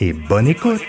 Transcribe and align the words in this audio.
et 0.00 0.12
bonne 0.12 0.48
écoute. 0.48 0.80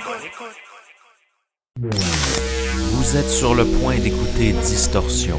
Vous 1.79 3.17
êtes 3.17 3.29
sur 3.29 3.55
le 3.55 3.65
point 3.65 3.97
d'écouter 3.97 4.53
Distorsion, 4.53 5.37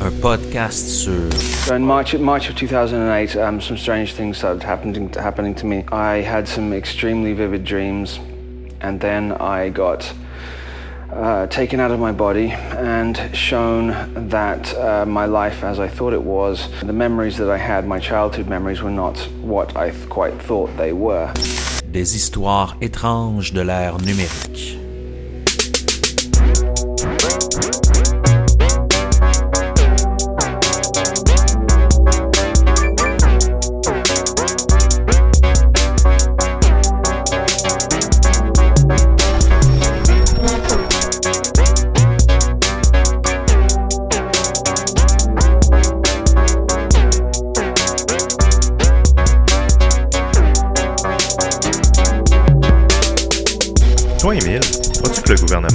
un 0.00 0.10
podcast 0.20 0.88
sur 0.88 1.32
So 1.32 1.74
in 1.74 1.80
March, 1.80 2.14
March 2.14 2.50
of 2.50 2.56
2008, 2.56 3.36
um, 3.36 3.60
some 3.60 3.76
strange 3.76 4.14
things 4.14 4.36
started 4.36 4.62
happening, 4.62 5.10
happening 5.14 5.54
to 5.54 5.66
me. 5.66 5.84
I 5.90 6.22
had 6.22 6.46
some 6.46 6.72
extremely 6.74 7.32
vivid 7.32 7.64
dreams, 7.64 8.20
and 8.80 9.00
then 9.00 9.32
I 9.40 9.70
got 9.70 10.12
uh, 11.12 11.46
taken 11.46 11.80
out 11.80 11.90
of 11.90 12.00
my 12.00 12.12
body 12.12 12.50
and 12.76 13.18
shown 13.32 14.28
that 14.28 14.74
uh, 14.76 15.06
my 15.06 15.24
life 15.24 15.64
as 15.64 15.80
I 15.80 15.88
thought 15.88 16.12
it 16.12 16.22
was, 16.22 16.68
the 16.82 16.92
memories 16.92 17.38
that 17.38 17.48
I 17.48 17.58
had, 17.58 17.86
my 17.86 17.98
childhood 17.98 18.48
memories, 18.48 18.82
were 18.82 18.90
not 18.90 19.18
what 19.40 19.76
I 19.76 19.90
th- 19.90 20.08
quite 20.08 20.34
thought 20.42 20.76
they 20.76 20.92
were. 20.92 21.32
Des 21.92 22.16
histoires 22.16 22.76
étranges 22.80 23.52
de 23.52 23.60
l'ère 23.60 23.98
numérique. 23.98 24.77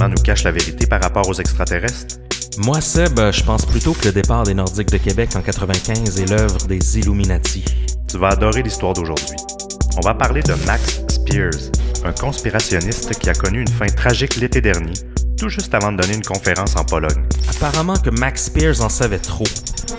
nous 0.08 0.22
cache 0.22 0.44
la 0.44 0.52
vérité 0.52 0.86
par 0.86 1.02
rapport 1.02 1.28
aux 1.28 1.34
extraterrestres? 1.34 2.18
Moi, 2.58 2.80
Seb, 2.80 3.18
euh, 3.18 3.32
je 3.32 3.42
pense 3.42 3.66
plutôt 3.66 3.92
que 3.94 4.06
le 4.06 4.12
départ 4.12 4.44
des 4.44 4.54
Nordiques 4.54 4.90
de 4.90 4.98
Québec 4.98 5.30
en 5.34 5.40
95 5.40 6.20
est 6.20 6.30
l'œuvre 6.30 6.66
des 6.66 6.98
Illuminati. 6.98 7.64
Tu 8.08 8.18
vas 8.18 8.28
adorer 8.28 8.62
l'histoire 8.62 8.92
d'aujourd'hui. 8.92 9.36
On 9.96 10.00
va 10.00 10.14
parler 10.14 10.42
de 10.42 10.54
Max 10.66 11.02
Spears, 11.08 11.70
un 12.04 12.12
conspirationniste 12.12 13.18
qui 13.18 13.28
a 13.28 13.34
connu 13.34 13.60
une 13.60 13.68
fin 13.68 13.86
tragique 13.86 14.36
l'été 14.36 14.60
dernier, 14.60 14.92
tout 15.36 15.48
juste 15.48 15.74
avant 15.74 15.90
de 15.90 16.00
donner 16.00 16.14
une 16.14 16.24
conférence 16.24 16.76
en 16.76 16.84
Pologne. 16.84 17.24
Apparemment 17.56 17.96
que 17.96 18.10
Max 18.10 18.44
Spears 18.44 18.82
en 18.82 18.88
savait 18.88 19.18
trop. 19.18 19.44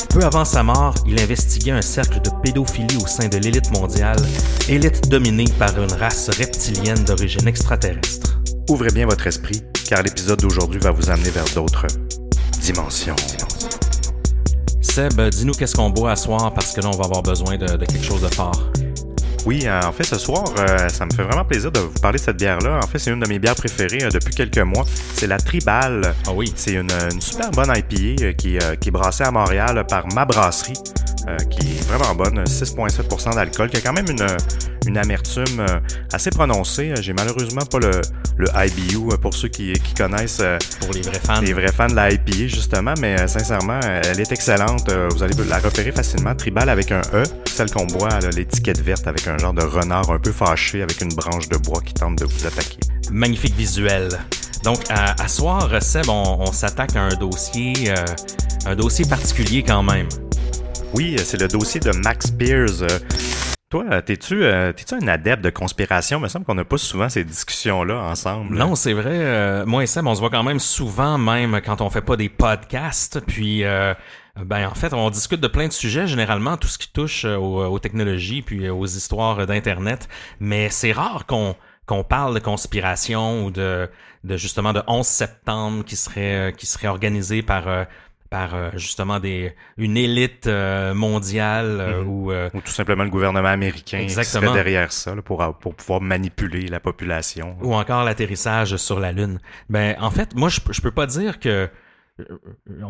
Peu 0.09 0.23
avant 0.23 0.45
sa 0.45 0.63
mort, 0.63 0.95
il 1.05 1.19
investiguait 1.19 1.71
un 1.71 1.81
cercle 1.81 2.21
de 2.21 2.29
pédophilie 2.41 2.97
au 3.03 3.07
sein 3.07 3.27
de 3.27 3.37
l'élite 3.37 3.71
mondiale, 3.71 4.19
élite 4.69 5.09
dominée 5.09 5.45
par 5.59 5.77
une 5.77 5.91
race 5.91 6.29
reptilienne 6.29 7.03
d'origine 7.03 7.47
extraterrestre. 7.47 8.34
Ouvrez 8.67 8.89
bien 8.89 9.05
votre 9.05 9.27
esprit, 9.27 9.61
car 9.87 10.01
l'épisode 10.01 10.39
d'aujourd'hui 10.39 10.79
va 10.79 10.89
vous 10.89 11.09
amener 11.09 11.29
vers 11.29 11.45
d'autres 11.53 11.85
dimensions. 12.61 13.15
Seb, 14.81 15.21
dis-nous 15.29 15.53
qu'est-ce 15.53 15.75
qu'on 15.75 15.91
boit 15.91 16.11
à 16.11 16.15
soir 16.15 16.51
parce 16.53 16.73
que 16.73 16.81
là, 16.81 16.89
on 16.91 16.97
va 16.97 17.05
avoir 17.05 17.21
besoin 17.21 17.57
de, 17.57 17.67
de 17.67 17.85
quelque 17.85 18.03
chose 18.03 18.21
de 18.21 18.33
fort. 18.33 18.71
Oui, 19.45 19.61
euh, 19.65 19.81
en 19.83 19.91
fait, 19.91 20.03
ce 20.03 20.17
soir, 20.17 20.43
euh, 20.57 20.89
ça 20.89 21.05
me 21.05 21.13
fait 21.13 21.21
vraiment 21.21 21.45
plaisir 21.45 21.71
de 21.71 21.79
vous 21.79 21.99
parler 22.01 22.17
de 22.17 22.23
cette 22.23 22.37
bière-là. 22.37 22.79
En 22.83 22.87
fait, 22.87 22.97
c'est 22.97 23.11
une 23.11 23.19
de 23.19 23.27
mes 23.27 23.37
bières 23.37 23.55
préférées 23.55 24.03
euh, 24.03 24.09
depuis 24.09 24.33
quelques 24.33 24.57
mois. 24.57 24.85
C'est 25.13 25.27
la 25.27 25.37
Tribal. 25.37 26.15
Ah 26.25 26.31
oui. 26.33 26.51
C'est 26.55 26.73
une, 26.73 26.89
une 27.13 27.21
super 27.21 27.51
bonne 27.51 27.69
IPA 27.69 28.23
euh, 28.23 28.33
qui, 28.33 28.57
euh, 28.57 28.75
qui 28.75 28.89
est 28.89 28.91
brassée 28.91 29.23
à 29.23 29.29
Montréal 29.29 29.85
par 29.87 30.07
ma 30.15 30.25
brasserie, 30.25 30.73
euh, 31.27 31.37
qui 31.51 31.73
est 31.73 31.87
vraiment 31.87 32.15
bonne, 32.15 32.43
6,7% 32.45 33.35
d'alcool, 33.35 33.69
qui 33.69 33.77
a 33.77 33.81
quand 33.81 33.93
même 33.93 34.09
une, 34.09 34.25
une 34.87 34.97
amertume 34.97 35.59
euh, 35.59 35.79
assez 36.13 36.29
prononcée. 36.29 36.93
J'ai 37.01 37.13
malheureusement 37.13 37.65
pas 37.65 37.79
le, 37.79 37.91
le 38.37 38.47
IBU 38.55 39.11
euh, 39.11 39.17
pour 39.17 39.33
ceux 39.33 39.47
qui, 39.47 39.73
qui 39.73 39.93
connaissent 39.93 40.39
euh, 40.41 40.57
Pour 40.81 40.93
les 40.93 41.01
vrais 41.01 41.19
fans. 41.19 41.41
les 41.41 41.53
vrais 41.53 41.71
fans 41.71 41.87
de 41.87 41.95
la 41.95 42.11
IPA, 42.11 42.47
justement, 42.47 42.93
mais 42.99 43.27
sincèrement, 43.27 43.79
elle 43.83 44.19
est 44.19 44.31
excellente. 44.31 44.91
Vous 45.11 45.23
allez 45.23 45.33
la 45.47 45.59
repérer 45.59 45.91
facilement. 45.91 46.35
Tribal 46.35 46.69
avec 46.69 46.91
un 46.91 47.01
E, 47.13 47.23
celle 47.45 47.71
qu'on 47.71 47.85
boit 47.85 48.19
l'étiquette 48.35 48.81
verte 48.81 49.07
avec 49.07 49.27
un 49.27 49.37
genre 49.37 49.53
de 49.53 49.63
renard 49.63 50.09
un 50.09 50.19
peu 50.19 50.31
fâché 50.31 50.81
avec 50.81 51.01
une 51.01 51.13
branche 51.13 51.49
de 51.49 51.57
bois 51.57 51.81
qui 51.85 51.93
tente 51.93 52.17
de 52.19 52.25
vous 52.25 52.45
attaquer. 52.45 52.79
Magnifique 53.11 53.55
visuel. 53.55 54.09
Donc, 54.63 54.79
à, 54.89 55.21
à 55.21 55.27
soir, 55.27 55.69
Seb, 55.81 56.09
on, 56.09 56.37
on 56.39 56.51
s'attaque 56.51 56.95
à 56.95 57.01
un 57.01 57.15
dossier, 57.15 57.73
euh, 57.89 58.03
un 58.65 58.75
dossier 58.75 59.05
particulier 59.05 59.61
quand 59.63 59.83
même. 59.83 60.07
Oui, 60.93 61.15
c'est 61.23 61.39
le 61.39 61.47
dossier 61.47 61.79
de 61.79 61.91
Max. 61.91 62.31
Euh, 62.41 62.67
Toi, 63.71 63.83
euh, 63.91 64.01
t'es-tu 64.01 64.43
euh, 64.43 64.71
un 64.91 65.07
adepte 65.07 65.43
de 65.43 65.49
conspiration? 65.49 66.19
Il 66.19 66.23
me 66.23 66.27
semble 66.27 66.45
qu'on 66.45 66.53
n'a 66.55 66.65
pas 66.65 66.77
souvent 66.77 67.09
ces 67.09 67.23
discussions-là 67.23 67.99
ensemble. 68.03 68.55
Non, 68.55 68.75
c'est 68.75 68.93
vrai. 68.93 69.09
euh, 69.15 69.65
moi 69.65 69.83
et 69.83 69.87
Seb, 69.87 70.05
on 70.05 70.13
se 70.13 70.19
voit 70.19 70.29
quand 70.29 70.43
même 70.43 70.59
souvent, 70.59 71.17
même 71.17 71.59
quand 71.65 71.81
on 71.81 71.89
fait 71.89 72.01
pas 72.03 72.15
des 72.15 72.29
podcasts. 72.29 73.19
Puis, 73.21 73.63
euh, 73.63 73.95
ben 74.37 74.67
en 74.67 74.75
fait, 74.75 74.93
on 74.93 75.09
discute 75.09 75.41
de 75.41 75.47
plein 75.47 75.67
de 75.67 75.73
sujets, 75.73 76.05
généralement 76.05 76.57
tout 76.57 76.67
ce 76.67 76.77
qui 76.77 76.91
touche 76.91 77.25
euh, 77.25 77.37
aux, 77.37 77.65
aux 77.65 77.79
technologies 77.79 78.43
puis 78.43 78.69
aux 78.69 78.85
histoires 78.85 79.47
d'Internet. 79.47 80.07
Mais 80.39 80.69
c'est 80.69 80.91
rare 80.91 81.25
qu'on 81.25 81.55
qu'on 81.87 82.03
parle 82.03 82.33
de 82.33 82.39
conspiration 82.39 83.45
ou 83.45 83.51
de, 83.51 83.87
de 84.23 84.37
justement 84.37 84.73
de 84.73 84.81
11 84.87 85.05
septembre 85.05 85.85
qui 85.85 85.95
serait 85.95 86.51
qui 86.57 86.65
serait 86.65 86.87
organisé 86.87 87.43
par 87.43 87.85
par 88.29 88.55
euh, 88.55 88.69
justement 88.73 89.19
des 89.19 89.53
une 89.77 89.97
élite 89.97 90.47
euh, 90.47 90.93
mondiale 90.93 91.77
euh, 91.79 92.01
Mhm. 92.03 92.07
ou 92.09 92.31
euh, 92.31 92.49
Ou 92.53 92.61
tout 92.61 92.71
simplement 92.71 93.03
le 93.03 93.09
gouvernement 93.09 93.47
américain 93.49 93.99
qui 93.99 94.03
Exactement. 94.05 94.47
serait 94.51 94.63
derrière 94.63 94.91
ça 94.91 95.13
là, 95.15 95.21
pour, 95.21 95.43
pour 95.59 95.75
pouvoir 95.75 96.01
manipuler 96.01 96.67
la 96.67 96.79
population. 96.79 97.55
ou 97.61 97.73
encore 97.75 98.03
l'atterrissage 98.03 98.75
sur 98.77 98.99
la 98.99 99.11
Lune. 99.11 99.39
Ben, 99.69 99.95
en 99.99 100.11
fait, 100.11 100.35
moi, 100.35 100.49
je, 100.49 100.59
je 100.71 100.81
peux 100.81 100.91
pas 100.91 101.05
dire 101.07 101.39
que. 101.39 101.69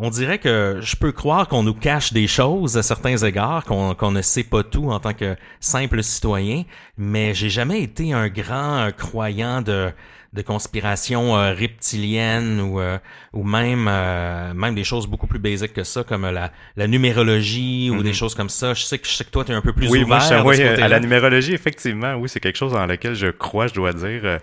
On 0.00 0.08
dirait 0.08 0.38
que 0.38 0.78
je 0.80 0.94
peux 0.94 1.10
croire 1.10 1.48
qu'on 1.48 1.64
nous 1.64 1.74
cache 1.74 2.12
des 2.12 2.28
choses 2.28 2.76
à 2.78 2.84
certains 2.84 3.16
égards, 3.16 3.64
qu'on 3.64 3.96
qu'on 3.96 4.12
ne 4.12 4.22
sait 4.22 4.44
pas 4.44 4.62
tout 4.62 4.88
en 4.92 5.00
tant 5.00 5.14
que 5.14 5.34
simple 5.58 6.00
citoyen, 6.04 6.62
mais 6.96 7.34
j'ai 7.34 7.50
jamais 7.50 7.82
été 7.82 8.12
un 8.12 8.28
grand 8.28 8.88
croyant 8.96 9.62
de 9.62 9.90
de 10.36 10.42
conspiration 10.42 11.36
euh, 11.36 11.52
reptilienne 11.54 12.60
ou 12.60 12.80
euh, 12.80 12.98
ou 13.32 13.42
même 13.44 13.86
euh, 13.88 14.52
même 14.54 14.74
des 14.74 14.84
choses 14.84 15.06
beaucoup 15.06 15.26
plus 15.26 15.38
basiques 15.38 15.72
que 15.72 15.84
ça 15.84 16.04
comme 16.04 16.28
la, 16.30 16.52
la 16.76 16.86
numérologie 16.86 17.90
ou 17.90 18.02
des 18.02 18.12
choses 18.12 18.34
comme 18.34 18.48
ça. 18.48 18.74
Je 18.74 18.82
sais 18.82 18.98
que 18.98 19.06
je 19.06 19.12
sais 19.12 19.24
que 19.24 19.30
toi 19.30 19.44
tu 19.44 19.52
es 19.52 19.54
un 19.54 19.62
peu 19.62 19.72
plus 19.72 19.86
Mhm. 19.86 19.92
oui, 19.92 20.02
ouvert 20.04 20.42
moi, 20.42 20.52
je, 20.54 20.62
de 20.62 20.68
oui, 20.76 20.82
à 20.82 20.88
la 20.88 21.00
numérologie, 21.00 21.54
effectivement, 21.54 22.14
oui, 22.16 22.28
c'est 22.28 22.40
quelque 22.40 22.56
chose 22.58 22.72
dans 22.72 22.86
lequel 22.86 23.14
je 23.14 23.28
crois, 23.28 23.66
je 23.66 23.74
dois 23.74 23.92
dire. 23.92 24.20
euh, 24.24 24.38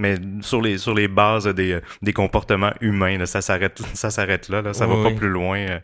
mais 0.00 0.14
sur 0.42 0.62
les 0.62 0.78
sur 0.78 0.94
les 0.94 1.08
bases 1.08 1.46
des, 1.48 1.72
euh, 1.72 1.80
des 2.02 2.12
comportements 2.12 2.72
humains, 2.80 3.18
là, 3.18 3.26
ça 3.26 3.40
s'arrête 3.40 3.80
ça 3.94 4.10
s'arrête 4.10 4.48
là, 4.48 4.62
là, 4.62 4.72
ça 4.72 4.86
Oui, 4.86 4.96
va 4.96 5.02
pas 5.02 5.08
oui. 5.08 5.14
plus 5.16 5.28
loin 5.28 5.58
euh, 5.58 5.78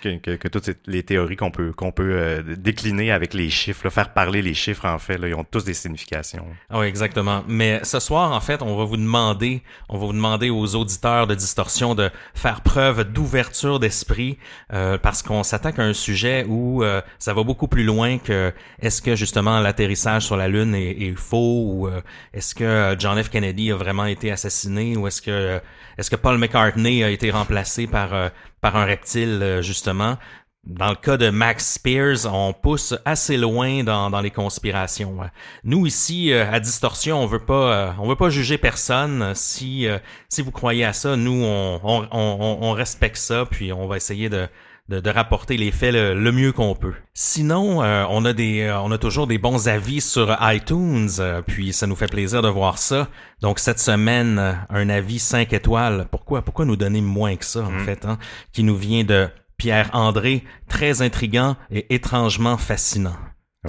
que, 0.00 0.48
toutes 0.48 0.70
les 0.86 1.02
théories 1.02 1.36
qu'on 1.36 1.50
peut 1.50 1.72
qu'on 1.72 1.92
peut 1.92 2.16
euh, 2.16 2.42
décliner 2.56 3.10
avec 3.10 3.34
les 3.34 3.50
chiffres, 3.50 3.82
là, 3.84 3.90
faire 3.90 4.12
parler 4.12 4.42
les 4.42 4.54
chiffres 4.54 4.86
en 4.86 4.98
fait, 4.98 5.18
là, 5.18 5.28
ils 5.28 5.34
ont 5.34 5.44
tous 5.44 5.64
des 5.64 5.74
significations. 5.74 6.46
Ah 6.70 6.78
Oui, 6.78 6.86
exactement. 6.86 7.44
Mais 7.48 7.80
ce 7.84 8.00
soir, 8.00 8.32
en 8.32 8.40
fait, 8.40 8.62
on 8.62 8.76
va 8.76 8.84
vous 8.84 8.96
demander, 8.96 9.62
on 9.88 9.98
va 9.98 10.06
vous 10.06 10.12
demander 10.12 10.50
aux 10.50 10.74
auditeurs 10.74 11.26
de 11.26 11.34
Distorsion 11.34 11.94
de 11.94 12.10
faire 12.34 12.60
preuve 12.60 13.04
d'ouverture 13.04 13.78
d'esprit 13.78 14.38
euh, 14.72 14.98
parce 14.98 15.22
qu'on 15.22 15.42
s'attaque 15.42 15.78
à 15.78 15.82
un 15.82 15.92
sujet 15.92 16.44
où 16.48 16.82
euh, 16.82 17.00
ça 17.18 17.34
va 17.34 17.42
beaucoup 17.42 17.68
plus 17.68 17.84
loin 17.84 18.18
que 18.18 18.52
est-ce 18.80 19.02
que 19.02 19.16
justement 19.16 19.60
l'atterrissage 19.60 20.22
sur 20.22 20.36
la 20.36 20.48
Lune 20.48 20.74
est, 20.74 20.90
est 21.02 21.18
faux 21.18 21.64
ou 21.66 21.88
est-ce 22.32 22.54
que 22.54 22.96
John 22.98 23.22
F. 23.22 23.30
Kennedy 23.30 23.70
a 23.70 23.76
vraiment 23.76 24.06
été 24.06 24.30
assassiné 24.30 24.96
ou 24.96 25.06
est-ce 25.06 25.22
que 25.22 25.60
est-ce 25.98 26.10
que 26.10 26.16
Paul 26.16 26.36
McCartney 26.38 27.02
a 27.02 27.10
été 27.10 27.30
remplacé 27.30 27.86
par 27.86 28.30
par 28.60 28.76
un 28.76 28.84
reptile 28.84 29.40
euh, 29.42 29.62
justement. 29.62 30.16
Dans 30.66 30.88
le 30.88 30.96
cas 30.96 31.16
de 31.16 31.30
Max 31.30 31.74
Spears, 31.74 32.26
on 32.26 32.52
pousse 32.52 32.92
assez 33.04 33.36
loin 33.36 33.84
dans, 33.84 34.20
les 34.20 34.32
conspirations. 34.32 35.16
Nous 35.62 35.86
ici 35.86 36.32
euh, 36.32 36.50
à 36.50 36.58
Distorsion, 36.58 37.22
on 37.22 37.26
veut 37.26 37.44
pas 37.44 37.72
euh, 37.72 37.92
on 38.00 38.08
veut 38.08 38.16
pas 38.16 38.30
juger 38.30 38.58
personne. 38.58 39.32
Si 39.36 39.86
euh, 39.86 39.98
si 40.28 40.42
vous 40.42 40.50
croyez 40.50 40.84
à 40.84 40.92
ça, 40.92 41.14
nous 41.14 41.40
on, 41.44 41.80
on, 41.84 42.08
on, 42.10 42.58
on 42.62 42.72
respecte 42.72 43.16
ça, 43.16 43.46
puis 43.48 43.72
on 43.72 43.86
va 43.86 43.96
essayer 43.96 44.28
de 44.28 44.48
de, 44.88 45.00
de 45.00 45.10
rapporter 45.10 45.56
les 45.56 45.72
faits 45.72 45.92
le, 45.92 46.14
le 46.14 46.32
mieux 46.32 46.52
qu'on 46.52 46.74
peut. 46.74 46.94
Sinon, 47.14 47.82
euh, 47.82 48.04
on 48.08 48.24
a 48.24 48.32
des 48.32 48.62
euh, 48.62 48.80
on 48.80 48.90
a 48.92 48.98
toujours 48.98 49.26
des 49.26 49.38
bons 49.38 49.68
avis 49.68 50.00
sur 50.00 50.36
iTunes, 50.40 51.08
euh, 51.18 51.42
puis 51.42 51.72
ça 51.72 51.86
nous 51.86 51.96
fait 51.96 52.06
plaisir 52.10 52.42
de 52.42 52.48
voir 52.48 52.78
ça. 52.78 53.08
Donc 53.40 53.58
cette 53.58 53.80
semaine, 53.80 54.58
un 54.68 54.88
avis 54.88 55.18
5 55.18 55.52
étoiles. 55.52 56.06
Pourquoi 56.10 56.42
pourquoi 56.42 56.64
nous 56.64 56.76
donner 56.76 57.00
moins 57.00 57.36
que 57.36 57.44
ça 57.44 57.64
en 57.64 57.78
fait, 57.80 58.04
hein, 58.04 58.18
qui 58.52 58.62
nous 58.62 58.76
vient 58.76 59.04
de 59.04 59.28
Pierre 59.56 59.90
André, 59.92 60.44
très 60.68 61.02
intrigant 61.02 61.56
et 61.70 61.94
étrangement 61.94 62.56
fascinant. 62.56 63.16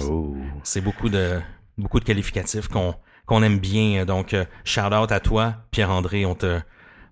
Oh. 0.02 0.36
C'est 0.62 0.80
beaucoup 0.80 1.08
de 1.08 1.40
beaucoup 1.76 1.98
de 1.98 2.04
qualificatifs 2.04 2.68
qu'on 2.68 2.94
qu'on 3.26 3.42
aime 3.42 3.58
bien. 3.58 4.04
Donc 4.04 4.36
shout 4.64 4.94
out 4.94 5.10
à 5.10 5.20
toi, 5.20 5.54
Pierre 5.70 5.90
André. 5.90 6.24
On 6.26 6.34
te 6.34 6.60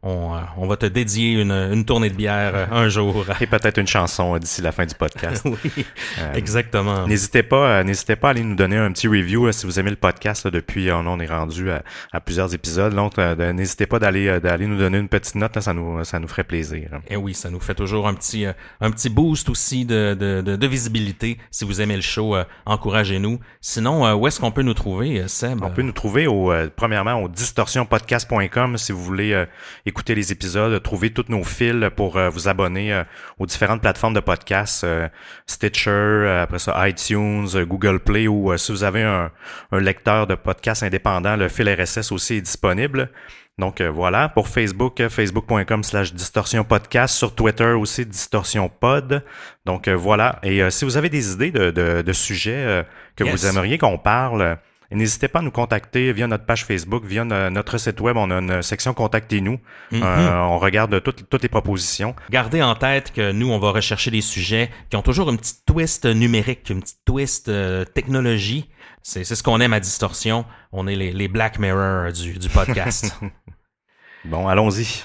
on, 0.06 0.34
euh, 0.36 0.40
on 0.56 0.66
va 0.66 0.76
te 0.76 0.86
dédier 0.86 1.32
une, 1.40 1.50
une 1.52 1.84
tournée 1.84 2.10
de 2.10 2.14
bière 2.14 2.52
euh, 2.54 2.66
un 2.70 2.88
jour. 2.88 3.24
Et 3.40 3.46
peut-être 3.46 3.78
une 3.78 3.86
chanson 3.86 4.34
euh, 4.34 4.38
d'ici 4.38 4.62
la 4.62 4.72
fin 4.72 4.86
du 4.86 4.94
podcast. 4.94 5.42
oui, 5.64 5.84
Euh, 6.20 6.32
exactement. 6.34 7.06
N'hésitez 7.06 7.42
pas, 7.42 7.82
n'hésitez 7.84 8.16
pas 8.16 8.28
à 8.28 8.30
aller 8.30 8.42
nous 8.42 8.54
donner 8.54 8.76
un 8.76 8.92
petit 8.92 9.08
review 9.08 9.46
là, 9.46 9.52
si 9.52 9.66
vous 9.66 9.78
aimez 9.80 9.90
le 9.90 9.96
podcast. 9.96 10.44
là, 10.44 10.50
depuis, 10.50 10.90
on 10.92 11.18
est 11.20 11.26
rendu 11.26 11.70
à, 11.70 11.82
à 12.12 12.20
plusieurs 12.20 12.54
épisodes. 12.54 12.94
Donc, 12.94 13.18
n'hésitez 13.18 13.86
pas 13.86 13.98
d'aller 13.98 14.40
d'aller 14.40 14.66
nous 14.66 14.78
donner 14.78 14.98
une 14.98 15.08
petite 15.08 15.34
note. 15.34 15.54
là, 15.56 15.62
ça 15.62 15.72
nous 15.74 16.04
ça 16.04 16.18
nous 16.18 16.28
ferait 16.28 16.44
plaisir. 16.44 16.88
Et 17.08 17.14
Eh 17.14 17.16
oui, 17.16 17.34
ça 17.34 17.50
nous 17.50 17.60
fait 17.60 17.74
toujours 17.74 18.06
un 18.08 18.14
petit 18.14 18.46
un 18.80 18.90
petit 18.90 19.08
boost 19.08 19.48
aussi 19.48 19.84
de, 19.84 20.14
de, 20.18 20.40
de, 20.42 20.56
de 20.56 20.66
visibilité. 20.66 21.38
Si 21.50 21.64
vous 21.64 21.80
aimez 21.80 21.96
le 21.96 22.02
show, 22.02 22.36
euh, 22.36 22.44
encouragez-nous. 22.66 23.40
Sinon, 23.60 24.06
euh, 24.06 24.14
où 24.14 24.26
est-ce 24.26 24.38
qu'on 24.40 24.50
peut 24.52 24.62
nous 24.62 24.74
trouver, 24.74 25.26
Seb? 25.28 25.62
On 25.62 25.70
peut 25.70 25.82
nous 25.82 25.92
trouver 25.92 26.26
au 26.26 26.52
premièrement 26.76 27.14
au 27.22 27.28
distorsionpodcast.com 27.28 28.76
si 28.78 28.92
vous 28.92 29.02
voulez 29.02 29.32
euh, 29.32 29.46
écouter 29.96 30.14
les 30.14 30.30
épisodes, 30.30 30.82
trouver 30.82 31.08
tous 31.10 31.24
nos 31.30 31.42
fils 31.42 31.88
pour 31.96 32.18
euh, 32.18 32.28
vous 32.28 32.48
abonner 32.48 32.92
euh, 32.92 33.02
aux 33.38 33.46
différentes 33.46 33.80
plateformes 33.80 34.12
de 34.12 34.20
podcasts, 34.20 34.84
euh, 34.84 35.08
Stitcher, 35.46 36.40
après 36.42 36.58
ça 36.58 36.86
iTunes, 36.86 37.48
Google 37.64 38.00
Play 38.00 38.28
ou 38.28 38.54
si 38.58 38.72
vous 38.72 38.84
avez 38.84 39.02
un, 39.02 39.30
un 39.72 39.80
lecteur 39.80 40.26
de 40.26 40.34
podcasts 40.34 40.82
indépendant, 40.82 41.36
le 41.36 41.48
fil 41.48 41.66
RSS 41.70 42.12
aussi 42.12 42.34
est 42.34 42.40
disponible. 42.42 43.08
Donc 43.58 43.80
euh, 43.80 43.88
voilà, 43.88 44.28
pour 44.28 44.48
Facebook, 44.48 45.00
euh, 45.00 45.08
facebook.com 45.08 45.82
slash 45.82 46.12
distorsion 46.12 46.62
podcast, 46.62 47.14
sur 47.16 47.34
Twitter 47.34 47.72
aussi 47.72 48.04
distorsion 48.04 48.68
pod. 48.68 49.24
Donc 49.64 49.88
euh, 49.88 49.94
voilà, 49.96 50.38
et 50.42 50.70
si 50.70 50.84
vous 50.84 50.98
avez 50.98 51.08
des 51.08 51.32
idées 51.32 51.52
de, 51.52 51.70
de, 51.70 52.02
de 52.02 52.12
sujets 52.12 52.84
que 53.16 53.24
Yes. 53.24 53.32
vous 53.32 53.46
aimeriez 53.46 53.78
qu'on 53.78 53.96
parle, 53.96 54.58
n'hésitez 54.92 55.28
pas 55.28 55.40
à 55.40 55.42
nous 55.42 55.50
contacter 55.50 56.12
via 56.12 56.26
notre 56.26 56.44
page 56.46 56.64
Facebook, 56.64 57.04
via 57.04 57.24
no- 57.24 57.50
notre 57.50 57.78
site 57.78 58.00
web, 58.00 58.16
on 58.16 58.30
a 58.30 58.38
une 58.38 58.62
section 58.62 58.94
Contactez-nous. 58.94 59.58
Mhm. 59.92 60.02
Euh, 60.02 60.40
on 60.42 60.58
regarde 60.58 61.02
toutes, 61.02 61.28
toutes 61.28 61.42
les 61.42 61.48
propositions. 61.48 62.14
Gardez 62.30 62.62
en 62.62 62.74
tête 62.74 63.12
que 63.12 63.32
nous, 63.32 63.50
on 63.50 63.58
va 63.58 63.70
rechercher 63.70 64.10
des 64.10 64.20
sujets 64.20 64.70
qui 64.90 64.96
ont 64.96 65.02
toujours 65.02 65.30
une 65.30 65.38
petite 65.38 65.64
twist 65.66 66.06
numérique, 66.06 66.70
une 66.70 66.82
petite 66.82 67.04
twist 67.04 67.48
euh, 67.48 67.84
technologie. 67.84 68.68
C'est 69.02 69.22
c'est 69.24 69.34
ce 69.36 69.42
qu'on 69.42 69.60
aime 69.60 69.72
à 69.72 69.80
Distorsion. 69.80 70.44
On 70.72 70.86
est 70.88 70.96
les, 70.96 71.12
les 71.12 71.28
Black 71.28 71.58
Mirror 71.58 72.12
du, 72.12 72.38
du 72.38 72.48
podcast. 72.48 73.14
Bon, 74.24 74.48
allons-y. 74.48 75.02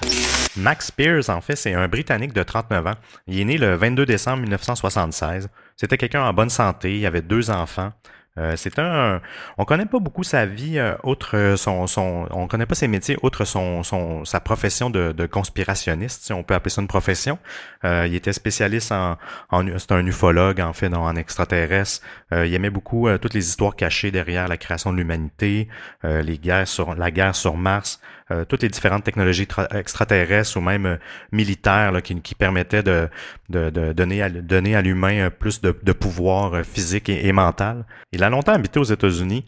Max 0.56 0.86
Spears, 0.88 1.28
en 1.30 1.40
fait, 1.40 1.54
c'est 1.54 1.72
un 1.74 1.86
Britannique 1.86 2.32
de 2.32 2.42
39 2.42 2.86
ans. 2.88 2.94
Il 3.28 3.38
est 3.40 3.44
né 3.44 3.56
le 3.56 3.76
22 3.76 4.04
décembre 4.04 4.38
1976. 4.40 5.48
C'était 5.76 5.96
quelqu'un 5.96 6.24
en 6.24 6.32
bonne 6.32 6.50
santé. 6.50 6.98
Il 6.98 7.06
avait 7.06 7.22
deux 7.22 7.50
enfants. 7.50 7.92
Euh, 8.38 8.54
c'est 8.56 8.78
un, 8.78 9.20
on 9.58 9.66
connaît 9.66 9.84
pas 9.84 9.98
beaucoup 9.98 10.22
sa 10.22 10.46
vie, 10.46 10.78
euh, 10.78 10.94
outre 11.04 11.36
euh, 11.36 11.56
son, 11.56 11.86
son, 11.86 12.26
on 12.30 12.46
connaît 12.46 12.64
pas 12.64 12.74
ses 12.74 12.88
métiers, 12.88 13.18
outre 13.22 13.44
son, 13.44 13.82
son, 13.82 14.24
sa 14.24 14.40
profession 14.40 14.88
de, 14.88 15.26
conspirationniste, 15.26 16.24
si 16.24 16.32
on 16.32 16.42
peut 16.42 16.54
appeler 16.54 16.70
ça 16.70 16.80
une 16.80 16.88
profession. 16.88 17.38
Euh, 17.84 18.06
il 18.06 18.14
était 18.14 18.32
spécialiste 18.32 18.90
en, 18.90 19.18
en 19.50 19.66
c'est 19.78 19.92
un 19.92 20.06
ufologue 20.06 20.62
en 20.62 20.72
fait, 20.72 20.92
en 20.94 21.14
extraterrestre. 21.14 22.00
Euh, 22.32 22.46
il 22.46 22.54
aimait 22.54 22.70
beaucoup 22.70 23.06
toutes 23.20 23.34
les 23.34 23.46
histoires 23.46 23.76
cachées 23.76 24.10
derrière 24.10 24.48
la 24.48 24.56
création 24.56 24.92
de 24.92 24.96
l'humanité, 24.96 25.68
les 26.02 26.38
guerres 26.38 26.68
sur, 26.68 26.94
la 26.94 27.10
guerre 27.10 27.34
sur 27.34 27.56
Mars, 27.56 28.00
euh, 28.30 28.44
toutes 28.44 28.62
les 28.62 28.68
différentes 28.68 29.04
technologies 29.04 29.44
tra- 29.44 29.74
extraterrestres 29.76 30.56
ou 30.56 30.60
même 30.60 30.86
euh, 30.86 30.96
militaires 31.32 31.92
qui, 32.02 32.34
permettaient 32.34 32.82
de, 32.82 33.08
donner 33.48 34.22
à, 34.22 34.82
l'humain 34.82 35.26
euh, 35.26 35.30
plus 35.30 35.60
de, 35.60 35.76
de 35.82 35.92
pouvoir 35.92 36.64
physique 36.64 37.08
et, 37.08 37.32
mental. 37.32 37.84
Il 38.12 38.22
a 38.22 38.30
longtemps 38.30 38.52
habité 38.52 38.78
aux 38.78 38.84
États-Unis. 38.84 39.44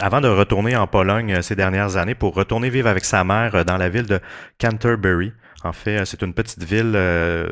avant 0.00 0.20
de 0.20 0.28
retourner 0.28 0.76
en 0.76 0.86
Pologne 0.86 1.42
ces 1.42 1.54
dernières 1.56 1.96
années 1.96 2.14
pour 2.14 2.34
retourner 2.34 2.70
vivre 2.70 2.88
avec 2.88 3.04
sa 3.04 3.22
mère 3.24 3.64
dans 3.64 3.76
la 3.76 3.88
ville 3.88 4.06
de 4.06 4.20
Canterbury. 4.58 5.32
En 5.64 5.72
fait, 5.72 5.98
euh, 6.00 6.04
c'est 6.04 6.22
une 6.22 6.34
petite 6.34 6.64
ville 6.64 6.92
euh, 6.94 7.46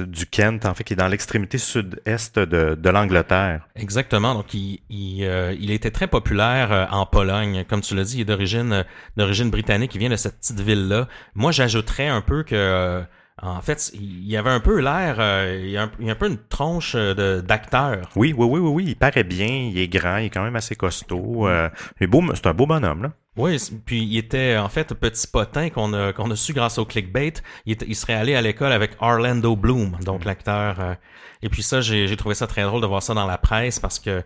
du 0.00 0.26
Kent, 0.26 0.64
en 0.64 0.74
fait, 0.74 0.84
qui 0.84 0.94
est 0.94 0.96
dans 0.96 1.08
l'extrémité 1.08 1.58
sud-est 1.58 2.38
de, 2.38 2.74
de 2.74 2.90
l'Angleterre. 2.90 3.68
Exactement. 3.76 4.34
Donc, 4.34 4.54
il, 4.54 4.80
il, 4.88 5.24
euh, 5.24 5.54
il 5.58 5.70
était 5.70 5.90
très 5.90 6.06
populaire 6.06 6.88
en 6.90 7.04
Pologne. 7.06 7.64
Comme 7.68 7.82
tu 7.82 7.94
l'as 7.94 8.04
dit, 8.04 8.16
il 8.18 8.20
est 8.22 8.24
d'origine 8.24 8.84
d'origine 9.16 9.50
britannique. 9.50 9.94
Il 9.94 9.98
vient 9.98 10.08
de 10.08 10.16
cette 10.16 10.38
petite 10.38 10.60
ville-là. 10.60 11.06
Moi, 11.34 11.52
j'ajouterais 11.52 12.08
un 12.08 12.22
peu 12.22 12.44
que, 12.44 13.02
en 13.42 13.60
fait, 13.60 13.90
il 13.94 14.26
y 14.26 14.36
avait 14.36 14.50
un 14.50 14.60
peu 14.60 14.80
l'air, 14.80 15.16
euh, 15.18 15.60
il, 15.62 15.70
y 15.70 15.76
a 15.76 15.84
un, 15.84 15.90
il 15.98 16.06
y 16.06 16.08
a 16.08 16.12
un 16.12 16.16
peu 16.16 16.28
une 16.28 16.38
tronche 16.48 16.94
d'acteur. 16.96 18.08
Oui, 18.16 18.34
oui, 18.36 18.46
oui, 18.46 18.60
oui, 18.60 18.70
oui, 18.70 18.84
il 18.88 18.96
paraît 18.96 19.24
bien, 19.24 19.46
il 19.48 19.78
est 19.78 19.88
grand, 19.88 20.16
il 20.18 20.26
est 20.26 20.30
quand 20.30 20.44
même 20.44 20.56
assez 20.56 20.76
costaud. 20.76 21.46
euh, 21.48 21.68
c'est 21.98 22.46
un 22.46 22.54
beau 22.54 22.66
bonhomme, 22.66 23.02
là. 23.02 23.12
Oui, 23.36 23.56
puis 23.86 24.02
il 24.02 24.18
était 24.18 24.56
en 24.56 24.68
fait 24.68 24.92
petit 24.94 25.26
potin 25.28 25.70
qu'on 25.70 25.92
a 25.94 26.12
qu'on 26.12 26.30
a 26.30 26.36
su 26.36 26.52
grâce 26.52 26.78
au 26.78 26.84
clickbait. 26.84 27.34
Il, 27.64 27.72
était- 27.72 27.86
il 27.88 27.94
serait 27.94 28.14
allé 28.14 28.34
à 28.34 28.42
l'école 28.42 28.72
avec 28.72 28.92
Orlando 29.00 29.54
Bloom, 29.56 29.96
donc 30.04 30.24
l'acteur. 30.24 30.80
euh, 30.80 30.94
et 31.42 31.48
puis 31.48 31.62
ça, 31.62 31.80
j'ai 31.80 32.16
trouvé 32.16 32.34
ça 32.34 32.46
très 32.46 32.62
drôle 32.64 32.82
de 32.82 32.86
voir 32.86 33.02
ça 33.02 33.14
dans 33.14 33.26
la 33.26 33.38
presse 33.38 33.78
parce 33.78 33.98
que 33.98 34.22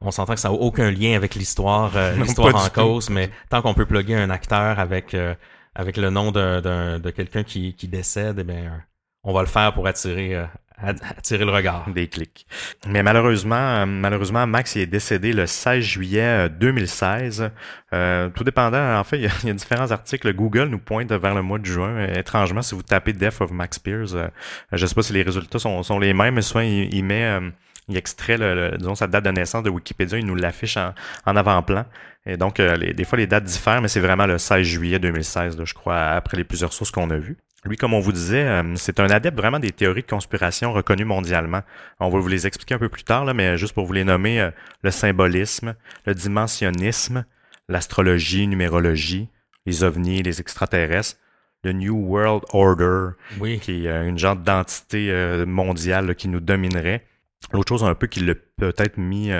on 0.00 0.10
s'entend 0.10 0.34
que 0.34 0.40
ça 0.40 0.48
n'a 0.48 0.54
aucun 0.54 0.90
lien 0.90 1.14
avec 1.16 1.34
l'histoire 1.34 1.96
euh, 1.96 2.14
l'histoire 2.24 2.48
en 2.56 2.68
tout. 2.68 2.80
cause, 2.80 3.10
mais 3.10 3.30
tant 3.48 3.62
qu'on 3.62 3.74
peut 3.74 3.86
plugger 3.86 4.16
un 4.16 4.30
acteur 4.30 4.78
avec 4.80 5.14
euh, 5.14 5.34
avec 5.74 5.96
le 5.96 6.10
nom 6.10 6.32
d'un- 6.32 6.60
d'un- 6.60 6.98
de 6.98 7.10
quelqu'un 7.10 7.44
qui, 7.44 7.74
qui 7.74 7.86
décède, 7.88 8.38
eh 8.40 8.44
bien, 8.44 8.82
on 9.22 9.32
va 9.32 9.40
le 9.40 9.46
faire 9.46 9.72
pour 9.72 9.86
attirer 9.86 10.34
euh, 10.34 10.44
attirer 10.82 11.44
le 11.44 11.50
regard. 11.50 11.84
Des 11.90 12.08
clics. 12.08 12.46
Mais 12.86 13.02
malheureusement, 13.02 13.54
euh, 13.56 13.86
malheureusement, 13.86 14.46
Max 14.46 14.76
est 14.76 14.86
décédé 14.86 15.32
le 15.32 15.46
16 15.46 15.82
juillet 15.84 16.20
euh, 16.22 16.48
2016. 16.48 17.50
Euh, 17.92 18.28
tout 18.30 18.44
dépendant, 18.44 18.98
en 18.98 19.04
fait, 19.04 19.18
il 19.42 19.46
y, 19.46 19.50
a, 19.50 19.52
différents 19.54 19.90
articles. 19.90 20.32
Google 20.34 20.64
nous 20.68 20.78
pointe 20.78 21.10
vers 21.12 21.34
le 21.34 21.42
mois 21.42 21.58
de 21.58 21.64
juin. 21.66 21.90
Euh, 21.90 22.14
étrangement, 22.18 22.62
si 22.62 22.74
vous 22.74 22.82
tapez 22.82 23.12
Death 23.12 23.40
of 23.40 23.50
Max 23.50 23.76
Spears, 23.76 24.14
euh, 24.14 24.28
je 24.72 24.86
sais 24.86 24.94
pas 24.94 25.02
si 25.02 25.12
les 25.12 25.22
résultats 25.22 25.58
sont, 25.58 25.82
sont 25.82 25.98
les 25.98 26.14
mêmes, 26.14 26.34
mais 26.34 26.88
il, 26.90 27.04
met, 27.04 27.24
euh, 27.24 27.50
il 27.88 27.96
extrait, 27.96 28.36
le, 28.38 28.76
le- 28.76 28.94
sa 28.94 29.06
date 29.06 29.24
de 29.24 29.30
naissance 29.30 29.62
de 29.62 29.70
Wikipédia, 29.70 30.18
il 30.18 30.26
nous 30.26 30.34
l'affiche 30.34 30.76
en, 30.76 30.94
en 31.26 31.36
avant-plan. 31.36 31.84
Et 32.26 32.36
donc, 32.36 32.60
euh, 32.60 32.76
les- 32.76 32.92
des 32.92 33.04
fois, 33.04 33.16
les 33.18 33.26
dates 33.26 33.44
diffèrent, 33.44 33.80
mais 33.80 33.88
c'est 33.88 34.00
vraiment 34.00 34.26
le 34.26 34.38
16 34.38 34.62
juillet 34.66 34.98
2016, 34.98 35.56
là, 35.58 35.64
je 35.64 35.74
crois, 35.74 35.98
après 36.10 36.36
les 36.36 36.44
plusieurs 36.44 36.72
sources 36.72 36.90
qu'on 36.90 37.08
a 37.10 37.16
vues. 37.16 37.38
Lui, 37.64 37.76
comme 37.76 37.92
on 37.92 38.00
vous 38.00 38.12
disait, 38.12 38.44
euh, 38.46 38.74
c'est 38.76 39.00
un 39.00 39.10
adepte 39.10 39.36
vraiment 39.36 39.58
des 39.58 39.72
théories 39.72 40.02
de 40.02 40.06
conspiration 40.06 40.72
reconnues 40.72 41.04
mondialement. 41.04 41.62
On 41.98 42.08
va 42.08 42.18
vous 42.18 42.28
les 42.28 42.46
expliquer 42.46 42.74
un 42.74 42.78
peu 42.78 42.88
plus 42.88 43.02
tard, 43.02 43.24
là, 43.24 43.34
mais 43.34 43.58
juste 43.58 43.74
pour 43.74 43.84
vous 43.84 43.92
les 43.92 44.04
nommer, 44.04 44.40
euh, 44.40 44.50
le 44.82 44.90
symbolisme, 44.92 45.74
le 46.06 46.14
dimensionnisme, 46.14 47.24
l'astrologie, 47.68 48.46
numérologie, 48.46 49.28
les 49.66 49.82
ovnis, 49.82 50.22
les 50.22 50.40
extraterrestres. 50.40 51.18
Le 51.64 51.72
New 51.72 51.96
World 51.96 52.44
Order, 52.52 53.16
Oui. 53.40 53.58
qui 53.58 53.84
est 53.86 53.88
euh, 53.88 54.08
une 54.08 54.16
genre 54.16 54.36
d'entité 54.36 55.12
mondiale 55.44 56.06
là, 56.06 56.14
qui 56.14 56.28
nous 56.28 56.38
dominerait. 56.38 57.04
L'autre 57.52 57.70
chose 57.70 57.82
un 57.82 57.96
peu 57.96 58.06
qui 58.06 58.20
l'a 58.20 58.34
peut-être 58.56 58.96
mis, 58.96 59.32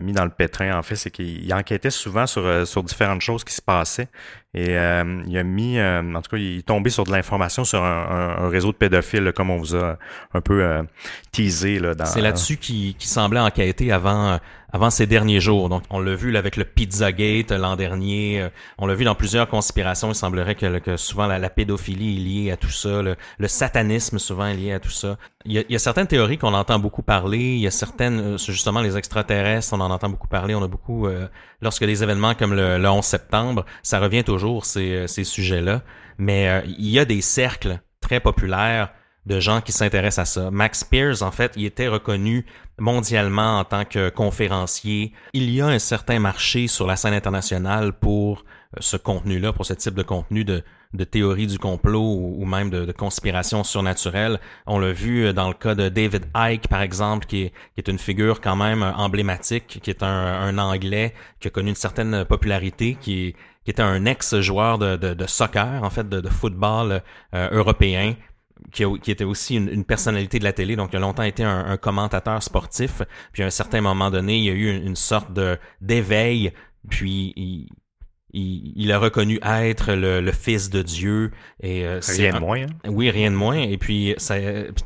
mis 0.00 0.12
dans 0.12 0.24
le 0.24 0.30
pétrin, 0.30 0.78
en 0.78 0.82
fait, 0.82 0.94
c'est 0.94 1.10
qu'il 1.10 1.44
il 1.44 1.52
enquêtait 1.52 1.90
souvent 1.90 2.26
sur, 2.28 2.64
sur 2.66 2.84
différentes 2.84 3.22
choses 3.22 3.42
qui 3.42 3.52
se 3.52 3.60
passaient. 3.60 4.06
Et 4.52 4.76
euh, 4.76 5.22
il 5.28 5.38
a 5.38 5.44
mis, 5.44 5.78
euh, 5.78 6.02
en 6.14 6.20
tout 6.22 6.30
cas, 6.30 6.36
il 6.36 6.58
est 6.58 6.66
tombé 6.66 6.90
sur 6.90 7.04
de 7.04 7.12
l'information 7.12 7.64
sur 7.64 7.84
un, 7.84 8.36
un- 8.38 8.44
un 8.44 8.48
réseau 8.48 8.72
de 8.72 8.76
pédophiles, 8.76 9.32
comme 9.34 9.48
on 9.50 9.58
vous 9.58 9.76
a 9.76 9.96
un 10.34 10.40
peu 10.40 10.64
euh, 10.64 10.82
teasé. 11.30 11.78
Là, 11.78 11.94
dans, 11.94 12.04
C'est 12.06 12.20
là-dessus 12.20 12.56
qui 12.56 12.96
semblait 12.98 13.38
enquêter 13.40 13.92
avant, 13.92 14.32
euh, 14.32 14.36
avant 14.72 14.90
ces 14.90 15.06
derniers 15.06 15.38
jours. 15.38 15.68
Donc, 15.68 15.84
on 15.90 16.00
l'a 16.00 16.16
vu 16.16 16.32
là, 16.32 16.40
avec 16.40 16.56
le 16.56 16.64
Pizzagate 16.64 17.52
euh, 17.52 17.58
l'an 17.58 17.76
dernier. 17.76 18.40
euh, 18.42 18.48
On 18.78 18.88
l'a 18.88 18.94
vu 18.96 19.04
dans 19.04 19.14
plusieurs 19.14 19.46
conspirations. 19.46 20.08
Il 20.10 20.16
semblerait 20.16 20.56
que, 20.56 20.78
que 20.80 20.96
souvent 20.96 21.28
la, 21.28 21.48
pédophilie 21.48 22.16
est 22.16 22.20
liée 22.44 22.50
à 22.50 22.56
tout 22.56 22.70
ça. 22.70 23.02
Le, 23.02 23.14
le 23.38 23.46
satanisme 23.48 24.18
souvent 24.18 24.46
est 24.46 24.54
lié 24.56 24.72
à 24.72 24.80
tout 24.80 24.90
ça. 24.90 25.16
Il 25.44 25.52
y 25.52 25.58
a, 25.58 25.62
il 25.68 25.72
y 25.72 25.76
a 25.76 25.78
certaines 25.78 26.08
théories 26.08 26.38
qu'on 26.38 26.54
entend 26.54 26.80
beaucoup 26.80 27.02
parler. 27.02 27.38
Il 27.38 27.60
y 27.60 27.66
a 27.68 27.70
certaines, 27.70 28.36
justement 28.36 28.80
les 28.80 28.96
extraterrestres, 28.96 29.72
on 29.74 29.80
en 29.80 29.90
entend 29.92 30.08
beaucoup 30.10 30.28
parler. 30.28 30.54
On 30.56 30.62
a 30.62 30.68
beaucoup, 30.68 31.08
lorsque 31.62 31.84
des 31.84 32.02
événements 32.02 32.34
comme 32.34 32.52
le, 32.52 32.76
le 32.78 32.88
11 32.90 33.02
septembre, 33.02 33.64
ça 33.82 34.00
revient 34.00 34.22
toujours 34.22 34.39
ces, 34.62 34.92
euh, 34.92 35.06
ces 35.06 35.24
sujets-là. 35.24 35.82
Mais 36.18 36.48
euh, 36.48 36.60
il 36.66 36.88
y 36.88 36.98
a 36.98 37.04
des 37.04 37.20
cercles 37.20 37.80
très 38.00 38.20
populaires 38.20 38.92
de 39.26 39.38
gens 39.38 39.60
qui 39.60 39.72
s'intéressent 39.72 40.18
à 40.18 40.24
ça. 40.24 40.50
Max 40.50 40.84
Pierce, 40.84 41.22
en 41.22 41.30
fait, 41.30 41.52
il 41.56 41.64
était 41.64 41.88
reconnu 41.88 42.46
mondialement 42.78 43.58
en 43.58 43.64
tant 43.64 43.84
que 43.84 44.08
conférencier. 44.08 45.12
Il 45.34 45.50
y 45.50 45.60
a 45.60 45.66
un 45.66 45.78
certain 45.78 46.18
marché 46.18 46.66
sur 46.66 46.86
la 46.86 46.96
scène 46.96 47.14
internationale 47.14 47.92
pour 47.92 48.44
euh, 48.76 48.78
ce 48.80 48.96
contenu-là, 48.96 49.52
pour 49.52 49.66
ce 49.66 49.74
type 49.74 49.94
de 49.94 50.02
contenu 50.02 50.44
de, 50.44 50.62
théorie 51.04 51.46
du 51.46 51.58
complot 51.58 52.02
ou, 52.02 52.44
même 52.44 52.70
de, 52.70 52.90
conspiration 52.92 53.62
surnaturelle. 53.62 54.40
On 54.66 54.78
l'a 54.78 54.92
vu 54.92 55.32
dans 55.32 55.48
le 55.48 55.54
cas 55.54 55.74
de 55.74 55.88
David 55.88 56.26
Icke, 56.34 56.68
par 56.68 56.82
exemple, 56.82 57.26
qui 57.26 57.52
est, 57.76 57.88
une 57.88 57.98
figure 57.98 58.40
quand 58.40 58.56
même 58.56 58.82
emblématique, 58.82 59.78
qui 59.82 59.90
est 59.90 60.02
un, 60.02 60.08
un 60.08 60.58
Anglais 60.58 61.14
qui 61.38 61.48
a 61.48 61.50
connu 61.50 61.68
une 61.68 61.76
certaine 61.76 62.24
popularité, 62.24 62.96
qui 63.00 63.28
est 63.28 63.36
était 63.70 63.82
un 63.82 64.04
ex-joueur 64.04 64.78
de, 64.78 64.96
de, 64.96 65.26
soccer, 65.26 65.82
en 65.82 65.90
fait, 65.90 66.08
de, 66.08 66.28
football 66.28 67.02
euh, 67.34 67.48
européen, 67.52 68.14
qui, 68.72 68.84
qui 69.00 69.10
était 69.10 69.24
aussi 69.24 69.56
une, 69.56 69.84
personnalité 69.84 70.38
de 70.38 70.44
la 70.44 70.52
télé, 70.52 70.76
donc 70.76 70.90
il 70.92 70.96
a 70.96 71.00
longtemps 71.00 71.22
été 71.22 71.42
un, 71.42 71.76
commentateur 71.76 72.42
sportif. 72.42 73.02
Puis 73.32 73.42
à 73.42 73.46
un 73.46 73.50
certain 73.50 73.80
moment 73.80 74.10
donné, 74.10 74.36
il 74.36 74.44
y 74.44 74.50
a 74.50 74.52
eu 74.52 74.76
une, 74.76 74.96
sorte 74.96 75.30
d'éveil, 75.80 76.52
puis 76.88 77.32
il, 77.36 77.68
il, 78.32 78.72
il 78.76 78.92
a 78.92 78.98
reconnu 78.98 79.38
être 79.44 79.92
le, 79.94 80.20
le 80.20 80.32
fils 80.32 80.70
de 80.70 80.82
Dieu. 80.82 81.30
Et 81.62 81.84
euh, 81.84 82.00
Rien 82.06 82.30
de 82.32 82.36
un- 82.36 82.40
moins. 82.40 82.62
hein. 82.62 82.66
oui, 82.88 83.10
rien 83.10 83.30
de 83.30 83.36
moins. 83.36 83.58
Et 83.58 83.76
puis, 83.78 84.14
ça, 84.18 84.36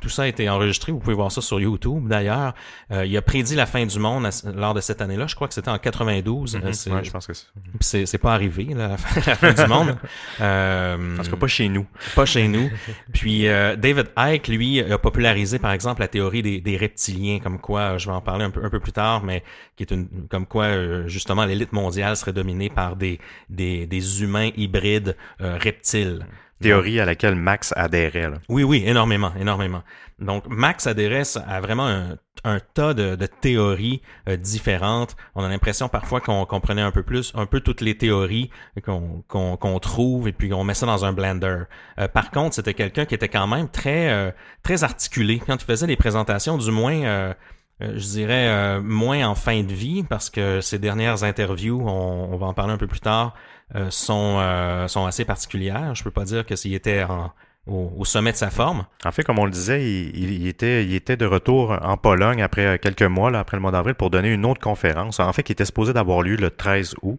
tout 0.01 0.09
ça 0.09 0.23
a 0.23 0.27
été 0.27 0.49
enregistré. 0.49 0.93
Vous 0.93 0.99
pouvez 0.99 1.15
voir 1.15 1.31
ça 1.31 1.41
sur 1.41 1.61
YouTube, 1.61 2.09
d'ailleurs. 2.09 2.55
Euh, 2.91 3.05
il 3.07 3.17
a 3.17 3.23
prédit 3.23 3.55
la 3.55 3.67
fin 3.67 3.87
du 3.87 3.99
monde 3.99 4.27
à- 4.27 4.53
lors 4.53 4.75
de 4.75 4.81
cette 4.81 5.01
année-là. 5.03 5.27
Je 5.27 5.35
crois 5.35 5.49
que 5.49 5.55
c'était 5.55 5.71
en 5.71 5.79
92. 5.79 6.57
Euh, 6.57 6.73
c'est, 6.73 6.91
Mhm. 6.91 6.97
Ouais, 6.97 7.05
je 7.05 7.11
pense 7.11 7.27
que 7.27 7.33
c'est. 7.81 8.07
c'est, 8.07 8.19
pas 8.19 8.35
arrivé, 8.35 8.65
là, 8.75 8.89
la, 8.89 8.97
fin, 8.97 9.21
la 9.31 9.37
fin 9.37 9.53
du 9.65 9.69
monde. 9.69 9.97
Euh, 10.41 11.17
En 11.19 11.23
tout 11.23 11.31
cas, 11.31 11.37
pas 11.37 11.47
chez 11.47 11.69
nous. 11.69 11.87
pas 12.15 12.25
chez 12.27 12.49
nous. 12.49 12.71
Puis 13.13 13.47
euh, 13.49 13.77
David 13.77 14.09
Icke, 14.17 14.49
lui, 14.49 14.81
a 14.81 14.99
popularisé, 14.99 15.59
par 15.59 15.73
exemple, 15.73 16.01
la 16.01 16.09
théorie 16.09 16.43
des, 16.43 16.61
des 16.61 16.77
reptiliens, 16.77 17.39
comme 17.41 17.59
quoi, 17.59 17.81
euh, 17.81 17.99
je 17.99 18.07
vais 18.07 18.15
en 18.15 18.21
parler 18.21 18.45
un 18.45 18.51
peu, 18.51 18.65
un 18.65 18.71
peu 18.71 18.81
plus 18.81 18.93
tard, 18.93 19.23
mais 19.23 19.43
qui 19.77 19.83
est 19.85 19.91
une, 19.91 20.09
comme 20.31 20.47
quoi, 20.47 20.65
euh, 20.65 21.07
justement, 21.09 21.45
l'élite 21.45 21.73
mondiale 21.73 22.17
serait 22.17 22.33
dominée 22.33 22.71
par 22.71 22.97
des, 22.97 23.19
des, 23.49 23.87
des 23.87 24.23
humains 24.23 24.51
hybrides 24.57 25.17
euh, 25.41 25.57
reptiles. 25.57 26.27
Théorie 26.61 27.01
à 27.01 27.05
laquelle 27.05 27.35
Max 27.35 27.75
adhérait. 27.77 28.31
Là. 28.31 28.39
Oui, 28.49 28.63
oui, 28.63 28.83
énormément, 28.87 29.33
énormément. 29.39 29.83
Donc, 30.19 30.47
Max 30.49 30.87
adresse 30.87 31.37
à 31.47 31.61
vraiment 31.61 31.87
un, 31.87 32.17
un 32.45 32.61
tas 32.61 32.95
de, 32.95 33.17
de 33.17 33.27
théories 33.27 34.01
euh, 34.29 34.37
différentes. 34.37 35.17
On 35.35 35.43
a 35.43 35.49
l'impression 35.49 35.89
parfois 35.89 36.21
qu'on 36.21 36.45
comprenait 36.47 36.83
un 36.83 36.93
peu 36.93 37.03
plus, 37.03 37.33
un 37.35 37.47
peu 37.47 37.61
toutes 37.61 37.81
les 37.81 37.99
théories 37.99 38.51
qu'on 38.83 39.79
trouve 39.81 40.29
et 40.29 40.33
puis 40.33 40.53
on 40.55 40.63
met 40.63 40.75
ça 40.75 40.87
dans 40.87 41.05
un 41.05 41.13
blender. 41.13 41.65
Euh, 41.99 42.09
par 42.09 42.31
contre, 42.31 42.55
c'était 42.55 42.75
quelqu'un 42.75 43.07
qui 43.07 43.15
était 43.15 43.29
quand 43.29 43.47
même 43.47 43.69
très 43.69 44.11
euh, 44.11 44.31
très 44.63 44.85
articulé 44.85 45.41
quand 45.45 45.57
il 45.61 45.65
faisait 45.65 45.87
des 45.87 45.97
présentations, 45.97 46.57
du 46.57 46.71
moins. 46.71 47.35
Euh, 47.83 47.93
je 47.97 48.05
dirais 48.07 48.49
euh, 48.49 48.81
moins 48.83 49.27
en 49.27 49.35
fin 49.35 49.63
de 49.63 49.73
vie 49.73 50.05
parce 50.05 50.31
que 50.31 50.61
ses 50.61 50.79
dernières 50.79 51.25
interviews, 51.25 51.81
on, 51.87 52.29
on 52.33 52.37
va 52.37 52.47
en 52.47 52.55
parler 52.55 52.73
un 52.73 52.79
peu 52.79 52.87
plus 52.87 53.01
tard, 53.01 53.35
euh, 53.75 53.91
sont 53.91 54.37
euh, 54.41 54.87
sont 54.89 55.07
assez 55.07 55.25
particulières. 55.25 55.95
Je 55.95 56.05
peux 56.05 56.11
pas 56.11 56.25
dire 56.25 56.47
que 56.47 56.55
s'il 56.57 56.75
était 56.75 57.03
en, 57.05 57.33
au, 57.67 57.93
au 57.97 58.05
sommet 58.05 58.33
de 58.33 58.37
sa 58.37 58.51
forme. 58.51 58.87
En 59.05 59.11
fait, 59.13 59.25
comme 59.25 59.39
on 59.39 59.45
le 59.47 59.51
disait, 59.51 59.83
il, 59.85 60.31
il- 60.33 60.47
était, 60.47 60.85
il 60.85 60.95
était 60.95 61.17
de 61.17 61.27
retour 61.27 61.77
en 61.83 61.97
Pologne 61.97 62.43
après 62.43 62.67
euh, 62.67 62.79
quelques 62.79 63.03
mois, 63.03 63.31
là, 63.31 63.41
après 63.41 63.57
le 63.57 63.61
mois 63.63 63.73
d'avril, 63.73 63.95
pour 63.95 64.11
donner 64.11 64.33
une 64.33 64.45
autre 64.45 64.61
conférence. 64.61 65.19
En 65.19 65.33
fait, 65.33 65.43
qui 65.43 65.53
était 65.53 65.65
supposée 65.65 65.93
d'avoir 65.93 66.23
lieu 66.23 66.37
le 66.37 66.51
13 66.51 66.95
août. 67.03 67.19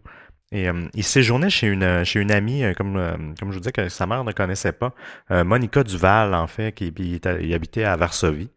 Et 0.52 0.70
euh, 0.70 0.88
il 0.94 1.04
séjournait 1.04 1.50
chez 1.50 1.68
une, 1.68 2.04
chez 2.06 2.20
une 2.22 2.32
amie, 2.32 2.64
euh, 2.64 2.74
comme, 2.74 2.94
comme 3.40 3.50
je 3.50 3.56
vous 3.56 3.60
disais, 3.60 3.72
que 3.72 3.90
sa 3.90 4.06
mère 4.06 4.24
ne 4.24 4.32
connaissait 4.32 4.72
pas, 4.72 4.94
Monica 5.32 5.84
Duval, 5.84 6.34
en 6.36 6.46
fait, 6.48 6.72
qui 6.74 6.94
habitait 7.54 7.84
à 7.84 7.96
Varsovie. 7.98 8.50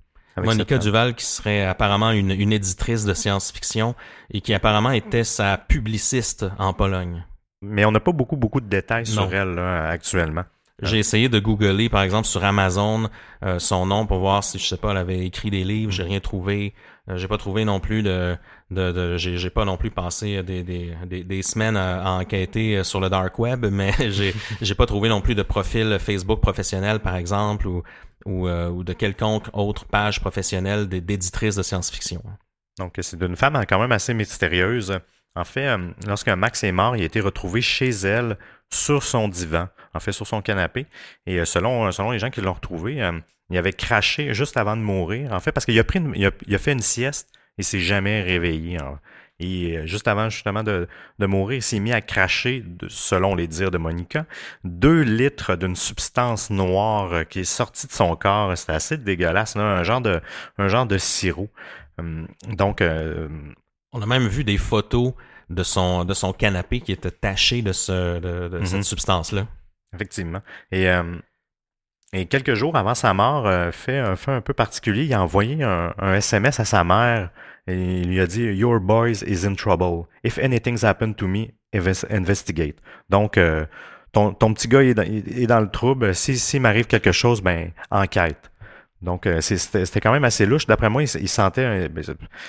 Monica 0.46 0.74
cette- 0.76 0.82
Duval, 0.82 1.14
qui 1.14 1.24
serait 1.24 1.64
apparemment 1.64 2.10
une, 2.12 2.30
une 2.30 2.52
éditrice 2.52 3.04
de 3.04 3.14
science-fiction 3.14 3.94
et 4.30 4.40
qui 4.40 4.54
apparemment 4.54 4.90
était 4.90 5.24
sa 5.24 5.56
publiciste 5.58 6.46
en 6.58 6.72
Pologne. 6.72 7.24
Mais 7.62 7.84
on 7.84 7.90
n'a 7.92 8.00
pas 8.00 8.12
beaucoup, 8.12 8.36
beaucoup 8.36 8.60
de 8.60 8.68
détails 8.68 9.04
Non. 9.08 9.22
sur 9.24 9.34
elle 9.34 9.54
là, 9.54 9.88
actuellement. 9.88 10.44
J'ai 10.80 10.98
essayé 11.00 11.28
de 11.28 11.40
googler, 11.40 11.88
par 11.88 12.02
exemple, 12.02 12.28
sur 12.28 12.44
Amazon, 12.44 13.08
euh, 13.44 13.58
son 13.58 13.84
nom 13.86 14.06
pour 14.06 14.20
voir 14.20 14.44
si, 14.44 14.60
je 14.60 14.66
sais 14.66 14.76
pas, 14.76 14.92
elle 14.92 14.98
avait 14.98 15.26
écrit 15.26 15.50
des 15.50 15.64
livres. 15.64 15.90
J'ai 15.90 16.04
rien 16.04 16.20
trouvé. 16.20 16.72
Euh, 17.10 17.16
j'ai 17.16 17.26
pas 17.26 17.36
trouvé 17.38 17.64
non 17.64 17.80
plus 17.80 18.04
de, 18.04 18.36
de, 18.70 18.92
de- 18.92 19.16
j'ai, 19.16 19.50
pas 19.50 19.64
non 19.64 19.76
plus 19.76 19.90
passé 19.90 20.42
des, 20.42 20.62
des, 20.62 20.94
des, 21.06 21.24
des 21.24 21.42
semaines 21.42 21.76
à, 21.76 22.12
enquêter 22.12 22.76
euh, 22.78 22.84
sur 22.84 23.00
le 23.00 23.08
dark 23.08 23.38
web, 23.38 23.66
mais 23.70 23.92
j'ai, 24.10 24.34
j'ai 24.60 24.74
pas 24.74 24.86
trouvé 24.86 25.08
non 25.08 25.20
plus 25.20 25.34
de 25.34 25.42
profil 25.42 25.98
Facebook 25.98 26.40
professionnel, 26.40 27.00
par 27.00 27.16
exemple, 27.16 27.66
ou, 27.66 27.82
ou, 28.26 28.46
euh, 28.48 28.68
ou 28.68 28.84
de 28.84 28.92
quelconque 28.92 29.46
autre 29.52 29.84
page 29.86 30.20
professionnelle 30.20 30.86
d'éditrice 30.88 31.54
de 31.56 31.62
science-fiction. 31.62 32.22
Donc, 32.78 32.94
c'est 33.00 33.18
d'une 33.18 33.36
femme 33.36 33.64
quand 33.68 33.80
même 33.80 33.92
assez 33.92 34.12
mystérieuse. 34.14 34.98
En 35.34 35.44
fait, 35.44 35.66
euh, 35.66 35.90
lorsque 36.06 36.28
Max 36.28 36.62
est 36.64 36.72
mort, 36.72 36.96
il 36.96 37.02
a 37.02 37.06
été 37.06 37.20
retrouvé 37.20 37.60
chez 37.62 37.88
elle 37.90 38.36
sur 38.70 39.02
son 39.02 39.28
divan, 39.28 39.68
en 39.94 40.00
fait, 40.00 40.12
sur 40.12 40.26
son 40.26 40.42
canapé. 40.42 40.86
Et 41.26 41.38
euh, 41.40 41.44
selon, 41.44 41.90
selon 41.90 42.10
les 42.10 42.18
gens 42.18 42.30
qui 42.30 42.40
l'ont 42.42 42.52
retrouvé, 42.52 43.02
euh, 43.02 43.18
il 43.50 43.56
avait 43.56 43.72
craché 43.72 44.34
juste 44.34 44.56
avant 44.58 44.76
de 44.76 44.82
mourir. 44.82 45.32
En 45.32 45.40
fait, 45.40 45.52
parce 45.52 45.64
qu'il 45.64 45.78
a, 45.78 45.84
pris 45.84 46.00
une- 46.00 46.12
il 46.14 46.26
a, 46.26 46.30
il 46.46 46.54
a 46.54 46.58
fait 46.58 46.72
une 46.72 46.80
sieste 46.82 47.30
et 47.58 47.62
s'est 47.62 47.80
jamais 47.80 48.22
réveillé. 48.22 48.78
hein. 48.78 48.98
Et 49.40 49.76
euh, 49.78 49.86
juste 49.86 50.08
avant 50.08 50.28
justement 50.30 50.64
de, 50.64 50.88
de 51.20 51.26
mourir, 51.26 51.58
il 51.58 51.62
s'est 51.62 51.78
mis 51.78 51.92
à 51.92 52.00
cracher, 52.00 52.64
selon 52.88 53.36
les 53.36 53.46
dires 53.46 53.70
de 53.70 53.78
Monica, 53.78 54.26
deux 54.64 55.02
litres 55.02 55.54
d'une 55.54 55.76
substance 55.76 56.50
noire 56.50 57.12
euh, 57.12 57.22
qui 57.24 57.40
est 57.40 57.44
sortie 57.44 57.86
de 57.86 57.92
son 57.92 58.16
corps. 58.16 58.56
C'était 58.58 58.72
assez 58.72 58.96
dégueulasse, 58.96 59.54
là, 59.54 59.62
un 59.62 59.84
genre 59.84 60.00
de, 60.00 60.20
un 60.58 60.66
genre 60.68 60.86
de 60.86 60.98
sirop. 60.98 61.48
Hum, 61.98 62.26
Donc, 62.48 62.80
euh, 62.80 63.28
On 63.92 64.02
a 64.02 64.06
même 64.06 64.26
vu 64.26 64.42
des 64.42 64.58
photos 64.58 65.12
de 65.50 65.62
son, 65.62 66.04
de 66.04 66.14
son 66.14 66.32
canapé 66.32 66.80
qui 66.80 66.90
était 66.92 67.10
taché 67.12 67.62
de, 67.62 67.72
ce, 67.72 68.18
de, 68.18 68.48
de 68.48 68.64
cette 68.64 68.82
substance-là. 68.84 69.46
Effectivement. 69.94 70.42
Et, 70.72 70.90
euh, 70.90 71.16
et 72.12 72.26
quelques 72.26 72.54
jours 72.54 72.76
avant 72.76 72.94
sa 72.94 73.14
mort, 73.14 73.46
euh, 73.46 73.70
fait 73.70 73.98
un 73.98 74.16
fait 74.16 74.32
un 74.32 74.40
peu 74.40 74.52
particulier. 74.52 75.04
Il 75.04 75.14
a 75.14 75.22
envoyé 75.22 75.62
un, 75.62 75.94
un 75.98 76.14
SMS 76.14 76.58
à 76.60 76.64
sa 76.64 76.82
mère 76.84 77.30
et 77.68 78.00
il 78.00 78.08
lui 78.08 78.20
a 78.20 78.26
dit 78.26 78.42
Your 78.42 78.80
boys 78.80 79.22
is 79.26 79.46
in 79.46 79.54
trouble. 79.54 80.06
If 80.24 80.38
anything's 80.38 80.82
happened 80.82 81.16
to 81.16 81.26
me, 81.26 81.48
inves- 81.74 82.06
investigate. 82.10 82.76
Donc, 83.10 83.36
euh, 83.36 83.66
ton, 84.12 84.32
ton 84.32 84.54
petit 84.54 84.68
gars 84.68 84.82
est 84.82 84.94
dans, 84.94 85.02
est 85.02 85.46
dans 85.46 85.60
le 85.60 85.70
trouble. 85.70 86.14
Si 86.14 86.38
s'il 86.38 86.62
m'arrive 86.62 86.86
quelque 86.86 87.12
chose, 87.12 87.42
ben 87.42 87.70
enquête. 87.90 88.50
Donc, 89.00 89.26
euh, 89.26 89.40
c'était 89.40 90.00
quand 90.00 90.10
même 90.10 90.24
assez 90.24 90.44
louche. 90.44 90.66
D'après 90.66 90.90
moi, 90.90 91.02
il, 91.02 91.28
sentait, 91.28 91.88
ben, 91.88 92.02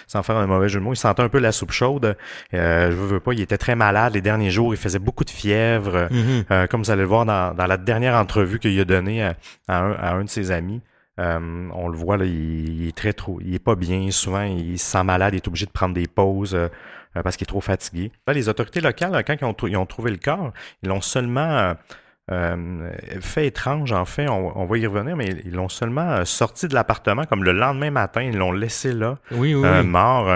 sans 0.07 0.23
faire 0.23 0.38
un 0.38 0.47
mauvais 0.47 0.67
jeu 0.67 0.79
de 0.79 0.83
mots, 0.83 0.93
il 0.93 0.97
sentait 0.97 1.21
un 1.21 1.29
peu 1.29 1.38
la 1.38 1.51
soupe 1.51 1.71
chaude. 1.71 2.17
Euh, 2.55 2.89
je 2.89 2.95
veux, 2.95 3.07
veux 3.07 3.19
pas, 3.19 3.33
il 3.33 3.41
était 3.41 3.57
très 3.57 3.75
malade 3.75 4.15
les 4.15 4.21
derniers 4.21 4.49
jours. 4.49 4.73
Il 4.73 4.77
faisait 4.77 4.97
beaucoup 4.99 5.23
de 5.23 5.29
fièvre. 5.29 6.07
Mhm. 6.09 6.45
Euh, 6.49 6.65
comme 6.67 6.81
vous 6.81 6.89
allez 6.89 7.03
le 7.03 7.07
voir 7.07 7.25
dans, 7.25 7.53
dans 7.53 7.67
la 7.67 7.77
dernière 7.77 8.15
entrevue 8.15 8.57
qu'il 8.57 8.79
a 8.79 8.85
donnée 8.85 9.21
à, 9.23 9.35
à 9.67 9.79
un, 9.79 9.91
à 9.93 10.13
un 10.13 10.23
de 10.23 10.29
ses 10.29 10.49
amis, 10.49 10.81
euh, 11.19 11.69
on 11.73 11.88
le 11.88 11.97
voit, 11.97 12.17
là, 12.17 12.25
il, 12.25 12.81
il 12.81 12.88
est 12.88 12.95
très 12.95 13.13
trop, 13.13 13.39
il 13.41 13.53
est 13.53 13.63
pas 13.63 13.75
bien. 13.75 14.09
Souvent, 14.11 14.43
il 14.43 14.79
se 14.79 14.91
sent 14.91 15.03
malade, 15.03 15.33
il 15.33 15.38
est 15.38 15.47
obligé 15.47 15.65
de 15.65 15.71
prendre 15.71 15.93
des 15.93 16.07
pauses 16.07 16.55
euh, 16.55 16.67
euh, 17.17 17.23
parce 17.23 17.38
qu'il 17.38 17.45
est 17.45 17.47
trop 17.47 17.61
fatigué. 17.61 18.11
Là, 18.27 18.33
les 18.33 18.49
autorités 18.49 18.81
locales, 18.81 19.23
quand 19.25 19.35
ils 19.39 19.45
ont, 19.45 19.53
trou- 19.53 19.67
ils 19.67 19.77
ont 19.77 19.85
trouvé 19.85 20.11
le 20.11 20.17
corps, 20.17 20.51
ils 20.81 20.89
l'ont 20.89 21.01
seulement 21.01 21.41
euh, 21.41 21.73
Euh, 22.31 22.91
fait 23.21 23.47
étrange, 23.47 23.91
en 23.91 24.05
fait, 24.05 24.29
on, 24.29 24.65
va 24.65 24.77
y 24.77 24.85
revenir, 24.85 25.15
mais 25.15 25.29
ils 25.45 25.53
l'ont 25.53 25.69
seulement 25.69 26.07
euh, 26.11 26.25
sorti 26.25 26.67
de 26.67 26.75
l'appartement 26.75 27.23
comme 27.23 27.43
le 27.43 27.53
lendemain 27.53 27.89
matin, 27.89 28.21
ils 28.21 28.38
l'ont 28.38 28.51
laissé 28.51 28.93
là, 28.93 29.17
oui, 29.31 29.55
oui, 29.55 29.65
euh, 29.65 29.81
mort. 29.81 30.29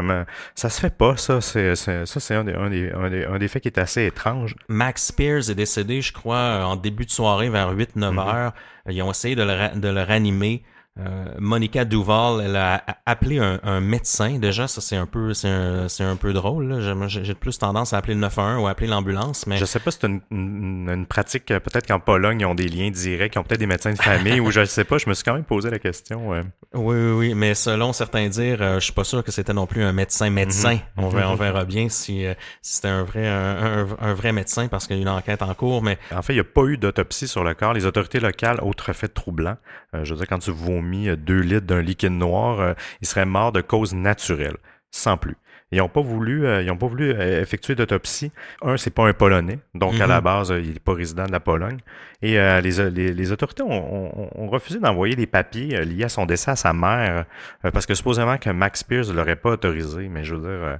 ça 0.55 0.69
se 0.69 0.79
fait 0.79 0.95
pas, 0.95 1.17
ça. 1.17 1.39
C'est, 1.39 1.75
ça, 1.75 2.05
c'est 2.05 2.33
un, 2.33 2.43
des, 2.43 3.47
faits 3.47 3.61
qui 3.61 3.67
est 3.67 3.77
assez 3.77 4.07
étrange. 4.07 4.55
Max 4.69 5.05
Spears 5.07 5.51
est 5.51 5.55
décédé, 5.55 6.01
je 6.01 6.13
crois, 6.13 6.65
en 6.65 6.77
début 6.77 7.05
de 7.05 7.11
soirée 7.11 7.49
vers 7.49 7.75
8-9 7.75 7.95
mm-hmm. 7.95 8.35
heures. 8.35 8.53
Ils 8.89 9.01
ont 9.03 9.11
essayé 9.11 9.35
de 9.35 9.43
le, 9.43 9.79
de 9.79 9.87
le 9.87 10.01
ranimer. 10.01 10.63
Euh, 10.99 11.25
Monica 11.39 11.85
Duval, 11.85 12.41
elle 12.45 12.55
a 12.55 12.83
appelé 13.05 13.39
un, 13.39 13.81
médecin. 13.81 14.37
Déjà, 14.37 14.67
ça 14.67 14.79
c'est 14.79 14.95
un 14.95 15.07
peu, 15.07 15.33
c'est 15.33 15.49
un, 15.49 16.15
peu 16.15 16.33
drôle. 16.33 16.79
J'ai 17.07 17.33
plus 17.33 17.57
tendance 17.57 17.93
à 17.93 17.97
appeler 17.97 18.13
le 18.13 18.19
911 18.19 18.61
ou 18.61 18.67
à 18.67 18.71
appeler 18.71 18.87
l'ambulance. 18.87 19.47
Mais 19.47 19.57
je 19.57 19.65
sais 19.65 19.79
pas 19.79 19.91
c'est 19.91 20.05
une, 20.05 21.05
pratique. 21.09 21.47
Peut-être 21.47 21.87
qu'en 21.87 21.99
Pologne, 21.99 22.41
ils 22.41 22.45
ont 22.45 22.55
des 22.55 22.67
liens 22.67 22.91
directs, 22.91 23.33
ils 23.35 23.39
ont 23.39 23.43
peut-être 23.43 23.59
des 23.59 23.67
médecins 23.67 23.93
de 23.93 24.01
famille 24.01 24.39
ou 24.41 24.51
je 24.51 24.65
sais 24.65 24.83
pas. 24.83 24.97
Je 24.97 25.09
me 25.09 25.13
suis 25.13 25.23
quand 25.23 25.33
même 25.33 25.43
posé 25.43 25.69
la 25.69 25.79
question. 25.79 26.43
Oui, 26.73 26.95
oui, 26.95 27.11
oui. 27.11 27.33
Mais 27.35 27.53
selon 27.53 27.93
certains 27.93 28.27
dires, 28.29 28.61
euh, 28.61 28.75
je 28.75 28.85
suis 28.85 28.93
pas 28.93 29.03
sûr 29.03 29.23
que 29.23 29.31
c'était 29.31 29.53
non 29.53 29.67
plus 29.67 29.83
un 29.83 29.93
médecin 29.93 30.29
médecin. 30.29 30.73
Mhm. 30.97 31.03
on, 31.03 31.09
verra, 31.09 31.31
on, 31.31 31.35
verra, 31.35 31.65
bien 31.65 31.89
si, 31.89 32.25
si 32.61 32.75
c'était 32.75 32.87
un 32.87 33.03
vrai, 33.03 33.27
un, 33.27 34.13
vrai 34.13 34.31
médecin 34.31 34.67
parce 34.67 34.87
qu'il 34.87 34.97
y 34.97 34.99
a 34.99 35.01
une 35.01 35.09
enquête 35.09 35.41
en 35.41 35.53
cours. 35.53 35.83
Mais 35.83 35.97
en 36.11 36.21
fait, 36.21 36.33
il 36.33 36.37
n'y 36.37 36.41
a 36.41 36.45
pas 36.45 36.63
eu 36.65 36.77
d'autopsie 36.77 37.27
sur 37.27 37.43
le 37.43 37.53
corps. 37.53 37.73
Les 37.73 37.85
autorités 37.85 38.19
locales, 38.19 38.59
autre 38.61 38.91
fait 38.93 39.07
troublant. 39.07 39.57
je 39.93 40.13
veux 40.13 40.17
dire, 40.17 40.27
quand 40.27 40.39
tu 40.39 40.51
vomis 40.51 40.83
mis 40.83 41.09
euh, 41.09 41.15
deux 41.15 41.39
litres 41.39 41.65
d'un 41.65 41.81
liquide 41.81 42.11
noir, 42.11 42.59
euh, 42.59 42.73
il 43.01 43.07
serait 43.07 43.25
mort 43.25 43.51
de 43.51 43.61
cause 43.61 43.93
naturelle, 43.93 44.57
sans 44.91 45.17
plus. 45.17 45.37
Ils 45.73 45.79
n'ont 45.79 45.89
pas 45.89 46.01
voulu, 46.01 46.45
euh, 46.45 46.61
ils 46.61 46.69
ont 46.71 46.77
pas 46.77 46.87
voulu 46.87 47.11
effectuer 47.11 47.75
d'autopsie. 47.75 48.31
Un, 48.61 48.77
c'est 48.77 48.91
pas 48.91 49.07
un 49.07 49.13
Polonais, 49.13 49.59
donc 49.73 49.99
à 49.99 50.07
la 50.07 50.17
mhm. 50.17 50.23
base, 50.23 50.49
il 50.49 50.73
n'est 50.73 50.79
pas 50.79 50.93
résident 50.93 51.25
de 51.25 51.31
la 51.31 51.39
Pologne. 51.39 51.77
Et 52.21 52.37
les, 52.61 53.31
autorités 53.31 53.63
ont, 53.63 54.47
refusé 54.47 54.79
d'envoyer 54.79 55.15
des 55.15 55.25
papiers 55.27 55.83
liés 55.83 56.05
à 56.05 56.09
son 56.09 56.25
décès 56.25 56.51
à 56.51 56.55
sa 56.55 56.71
mère, 56.71 57.25
parce 57.73 57.85
que 57.85 57.93
supposément 57.93 58.37
que 58.37 58.49
Max 58.49 58.83
Pierce 58.83 59.09
ne 59.09 59.13
l'aurait 59.13 59.35
pas 59.35 59.51
autorisé. 59.51 60.07
Mais 60.07 60.23
je 60.23 60.35
veux 60.35 60.41
dire, 60.41 60.79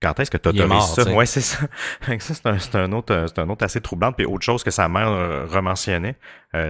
quand 0.00 0.20
est-ce 0.20 0.30
que 0.30 0.36
tu 0.36 0.48
autorises 0.48 0.94
ça? 0.94 1.02
Oui, 1.10 1.26
c'est 1.26 1.40
ça. 1.40 1.66
ça 2.20 2.58
c'est 2.58 2.76
un, 2.76 2.92
autre, 2.92 3.24
c'est 3.26 3.40
un 3.40 3.48
autre 3.48 3.64
assez 3.64 3.80
troublant. 3.80 4.12
Puis 4.12 4.24
autre 4.26 4.44
chose 4.44 4.62
que 4.62 4.70
sa 4.70 4.88
mère 4.88 5.48
rementionnait, 5.48 6.16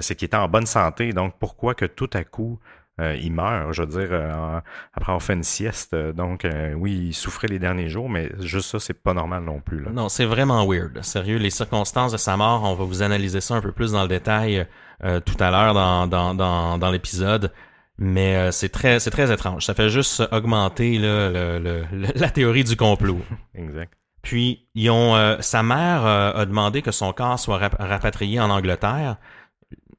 c'est 0.01 0.15
qu'il 0.15 0.27
était 0.27 0.37
en 0.37 0.49
bonne 0.49 0.67
santé. 0.67 1.13
Donc 1.13 1.35
pourquoi 1.39 1.75
que 1.75 1.85
tout 1.85 2.11
à 2.15 2.25
coup 2.25 2.59
euh, 2.63 2.69
il 2.99 3.33
meurt, 3.33 3.73
je 3.73 3.83
veux 3.83 3.89
dire, 3.89 4.09
euh, 4.11 4.61
après 4.95 5.13
avoir 5.13 5.23
fait 5.23 5.35
une 5.35 5.45
sieste. 5.45 5.95
Donc, 5.95 6.45
euh, 6.45 6.73
oui, 6.75 7.07
il 7.09 7.15
souffrait 7.15 7.49
les 7.49 7.59
derniers 7.59 7.89
jours, 7.89 8.09
mais 8.09 8.31
juste 8.41 8.71
ça, 8.71 8.81
c'est 8.81 9.01
pas 9.03 9.15
normal 9.15 9.45
non 9.45 9.61
plus. 9.61 9.81
Là. 9.83 9.91
Non, 9.93 10.09
c'est 10.09 10.25
vraiment 10.25 10.67
weird. 10.67 11.03
Sérieux, 11.03 11.39
les 11.39 11.51
circonstances 11.51 12.13
de 12.13 12.17
sa 12.17 12.37
mort, 12.37 12.65
on 12.65 12.75
va 12.75 12.85
vous 12.85 13.03
analyser 13.03 13.41
ça 13.41 13.55
un 13.55 13.61
peu 13.61 13.73
plus 13.73 13.93
dans 13.93 14.03
le 14.03 14.09
détail 14.09 14.67
tout 15.01 15.37
à 15.39 15.53
l'heure 15.53 15.75
dans, 15.75 16.09
dans, 16.09 16.35
dans, 16.35 16.77
dans 16.77 16.91
l'épisode. 16.91 17.53
Mais 17.99 18.51
c'est 18.51 18.69
très 18.69 18.99
c'est 18.99 19.11
très 19.11 19.33
étrange. 19.33 19.65
Ça 19.65 19.75
fait 19.75 19.91
juste 19.91 20.23
augmenter 20.33 20.99
là, 20.99 21.31
le, 21.31 21.85
la 22.17 22.31
théorie 22.31 22.65
du 22.65 22.77
complot. 22.77 23.21
exact. 23.55 23.93
Puis 24.23 24.67
ils 24.75 24.91
ont 24.91 25.37
sa 25.41 25.63
mère 25.63 26.05
a 26.05 26.45
demandé 26.47 26.83
que 26.83 26.91
son 26.91 27.13
corps 27.13 27.39
soit 27.39 27.59
rapatrié 27.79 28.41
en 28.41 28.51
Angleterre 28.51 29.19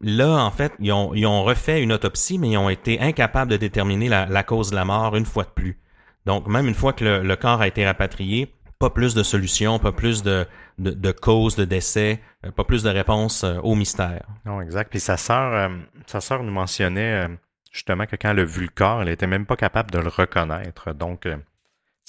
là, 0.02 0.44
en 0.44 0.52
fait, 0.52 0.74
ils 0.80 0.92
ont, 0.92 1.14
ils 1.14 1.26
ont, 1.26 1.44
refait 1.44 1.82
une 1.82 1.92
autopsie, 1.92 2.38
mais 2.38 2.50
ils 2.50 2.58
ont 2.58 2.70
été 2.70 3.00
incapables 3.00 3.52
de 3.52 3.58
déterminer 3.58 4.10
la, 4.10 4.44
cause 4.44 4.72
de 4.72 4.76
la 4.76 4.86
mort 4.86 5.16
une 5.16 5.26
fois 5.26 5.44
de 5.44 5.50
plus. 5.50 5.80
Donc, 6.26 6.48
même 6.48 6.68
une 6.68 6.76
fois 6.76 6.94
que 6.94 7.04
le, 7.04 7.36
corps 7.36 7.62
a 7.62 7.68
été 7.68 7.86
rapatrié, 7.86 8.54
pas 8.78 8.90
plus 8.90 9.14
de 9.14 9.24
solutions, 9.24 9.80
pas 9.80 9.92
plus 9.92 10.24
de, 10.24 10.46
de, 10.78 10.92
de 10.92 11.12
causes 11.12 11.56
de 11.56 11.66
décès, 11.66 12.22
euh, 12.46 12.52
pas 12.52 12.64
plus 12.64 12.84
de 12.84 12.90
réponses 12.90 13.44
euh, 13.44 13.58
au 13.62 13.76
mystère. 13.76 14.26
Non, 14.46 14.62
exact. 14.62 14.90
Puis 14.90 15.02
sa 15.02 15.18
sœur, 15.18 15.54
euh, 15.54 15.78
sa 16.06 16.22
sœur 16.22 16.44
nous 16.44 16.52
mentionnait 16.52 17.28
justement 17.72 18.06
que 18.06 18.16
quand 18.16 18.32
elle 18.32 18.40
a 18.40 18.46
vu 18.46 18.62
le 18.62 18.70
corps, 18.74 19.02
elle 19.02 19.10
était 19.10 19.28
même 19.28 19.46
pas 19.46 19.58
capable 19.58 19.92
de 19.92 20.00
le 20.00 20.08
reconnaître. 20.08 20.94
Donc, 20.94 21.28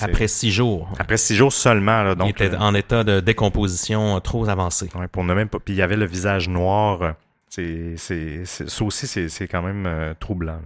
après 0.01 0.29
six 0.29 0.51
jours. 0.51 0.89
Après 0.99 1.17
six 1.17 1.35
jours 1.35 1.53
seulement. 1.53 2.03
Là, 2.05 2.15
donc, 2.15 2.29
il 2.29 2.47
était 2.47 2.57
en 2.57 2.75
état 2.75 3.05
de 3.05 3.21
décomposition 3.21 4.19
trop 4.21 4.49
avancé. 4.49 4.89
Ouais, 4.95 5.09
pour 5.09 5.25
ne 5.25 5.35
même 5.35 5.49
pas. 5.49 5.59
Puis 5.59 5.75
il 5.75 5.77
y 5.77 5.83
avait 5.83 5.97
le 5.97 6.07
visage 6.07 6.49
noir 6.49 7.17
c'est, 7.51 7.95
c'est, 7.97 8.45
ça 8.47 8.85
aussi, 8.85 9.07
c'est, 9.07 9.49
quand 9.49 9.63
même 9.63 9.85
euh, 9.87 10.15
troublant. 10.19 10.61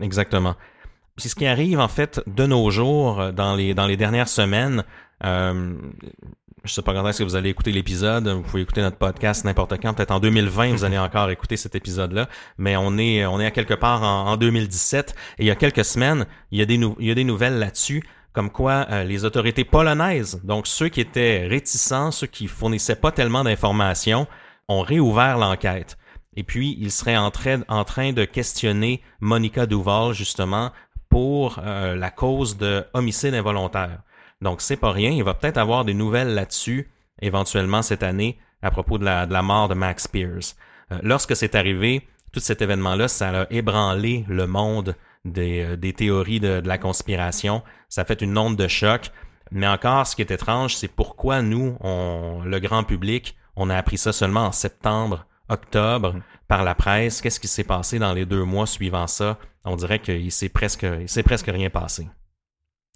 Exactement. 0.00 0.56
C'est 1.16 1.28
ce 1.28 1.34
qui 1.34 1.46
arrive, 1.46 1.80
en 1.80 1.88
fait, 1.88 2.20
de 2.26 2.46
nos 2.46 2.70
jours, 2.70 3.20
euh, 3.20 3.32
dans 3.32 3.54
les, 3.56 3.72
dans 3.74 3.86
les 3.86 3.96
dernières 3.96 4.28
semaines. 4.28 4.84
Euh, 5.24 5.74
je 6.64 6.72
sais 6.72 6.82
pas 6.82 6.92
quand 6.92 7.06
est-ce 7.08 7.20
que 7.20 7.24
vous 7.24 7.36
allez 7.36 7.50
écouter 7.50 7.72
l'épisode. 7.72 8.28
Vous 8.28 8.42
pouvez 8.42 8.62
écouter 8.62 8.82
notre 8.82 8.98
podcast 8.98 9.44
n'importe 9.44 9.80
quand. 9.80 9.94
Peut-être 9.94 10.10
en 10.10 10.20
2020, 10.20 10.72
vous 10.72 10.84
allez 10.84 10.98
encore 10.98 11.30
écouter 11.30 11.56
cet 11.56 11.74
épisode-là. 11.74 12.28
Mais 12.58 12.76
on 12.76 12.98
est, 12.98 13.24
on 13.24 13.40
est 13.40 13.46
à 13.46 13.50
quelque 13.50 13.74
part 13.74 14.02
en, 14.02 14.36
2017. 14.36 15.14
Et 15.38 15.44
il 15.44 15.46
y 15.46 15.50
a 15.50 15.56
quelques 15.56 15.84
semaines, 15.84 16.26
il 16.50 16.58
y 16.58 16.62
a 16.62 16.66
des, 16.66 16.74
il 16.74 17.06
y 17.06 17.10
a 17.10 17.14
des 17.14 17.24
nouvelles 17.24 17.58
là-dessus 17.58 18.02
comme 18.38 18.50
quoi 18.50 18.86
euh, 18.90 19.02
les 19.02 19.24
autorités 19.24 19.64
polonaises, 19.64 20.40
donc 20.44 20.68
ceux 20.68 20.88
qui 20.88 21.00
étaient 21.00 21.46
réticents, 21.48 22.12
ceux 22.12 22.28
qui 22.28 22.46
fournissaient 22.46 22.94
pas 22.94 23.10
tellement 23.10 23.42
d'informations, 23.42 24.28
ont 24.68 24.82
réouvert 24.82 25.38
l'enquête. 25.38 25.98
Et 26.38 26.44
puis, 26.44 26.76
il 26.78 26.92
serait 26.92 27.16
en 27.16 27.32
train, 27.32 28.12
de 28.12 28.24
questionner 28.24 29.02
Monica 29.18 29.66
Duval, 29.66 30.12
justement, 30.12 30.70
pour 31.08 31.58
euh, 31.58 31.96
la 31.96 32.12
cause 32.12 32.56
de 32.56 32.84
homicide 32.94 33.34
involontaire. 33.34 34.02
Donc, 34.40 34.60
c'est 34.60 34.76
pas 34.76 34.92
rien. 34.92 35.10
Il 35.10 35.24
va 35.24 35.34
peut-être 35.34 35.56
avoir 35.56 35.84
des 35.84 35.94
nouvelles 35.94 36.34
là-dessus, 36.36 36.92
éventuellement 37.20 37.82
cette 37.82 38.04
année, 38.04 38.38
à 38.62 38.70
propos 38.70 38.98
de 38.98 39.04
la, 39.04 39.42
mort 39.42 39.66
de 39.66 39.74
Max 39.74 40.04
Spears. 40.04 40.54
Euh, 40.92 41.00
lorsque 41.02 41.34
c'est 41.34 41.56
arrivé, 41.56 42.06
tout 42.30 42.38
cet 42.38 42.62
événement-là, 42.62 43.08
ça 43.08 43.42
a 43.42 43.46
ébranlé 43.50 44.24
le 44.28 44.46
monde 44.46 44.94
des, 45.24 45.62
euh, 45.64 45.92
théories 45.92 46.38
de, 46.38 46.62
la 46.64 46.78
conspiration. 46.78 47.64
Ça 47.88 48.02
a 48.02 48.04
fait 48.04 48.22
une 48.22 48.38
onde 48.38 48.54
de 48.54 48.68
choc. 48.68 49.10
Mais 49.50 49.66
encore, 49.66 50.06
ce 50.06 50.14
qui 50.14 50.22
est 50.22 50.30
étrange, 50.30 50.76
c'est 50.76 50.86
pourquoi 50.86 51.42
nous, 51.42 51.76
le 51.82 52.58
grand 52.60 52.84
public, 52.84 53.36
on 53.56 53.70
a 53.70 53.76
appris 53.76 53.98
ça 53.98 54.12
seulement 54.12 54.44
en 54.44 54.52
septembre 54.52 55.24
octobre 55.48 56.14
mm. 56.14 56.22
par 56.46 56.64
la 56.64 56.74
presse. 56.74 57.20
Qu'est-ce 57.20 57.40
qui 57.40 57.48
s'est 57.48 57.64
passé 57.64 57.98
dans 57.98 58.12
les 58.12 58.26
deux 58.26 58.44
mois 58.44 58.66
suivant 58.66 59.06
ça? 59.06 59.38
On 59.64 59.76
dirait 59.76 59.98
qu'il 59.98 60.32
s'est 60.32 60.48
presque, 60.48 60.86
il 61.00 61.08
s'est 61.08 61.22
presque 61.22 61.46
rien 61.48 61.70
passé. 61.70 62.08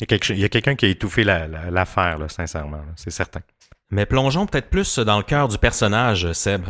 Il 0.00 0.38
y 0.38 0.44
a 0.44 0.48
quelqu'un 0.48 0.74
qui 0.74 0.86
a 0.86 0.88
étouffé 0.88 1.22
l'affaire, 1.22 2.18
sincèrement, 2.28 2.82
c'est 2.96 3.10
certain. 3.10 3.40
Mais 3.90 4.06
plongeons 4.06 4.46
peut-être 4.46 4.70
plus 4.70 4.98
dans 4.98 5.18
le 5.18 5.22
cœur 5.22 5.48
du 5.48 5.58
personnage, 5.58 6.32
Seb. 6.32 6.66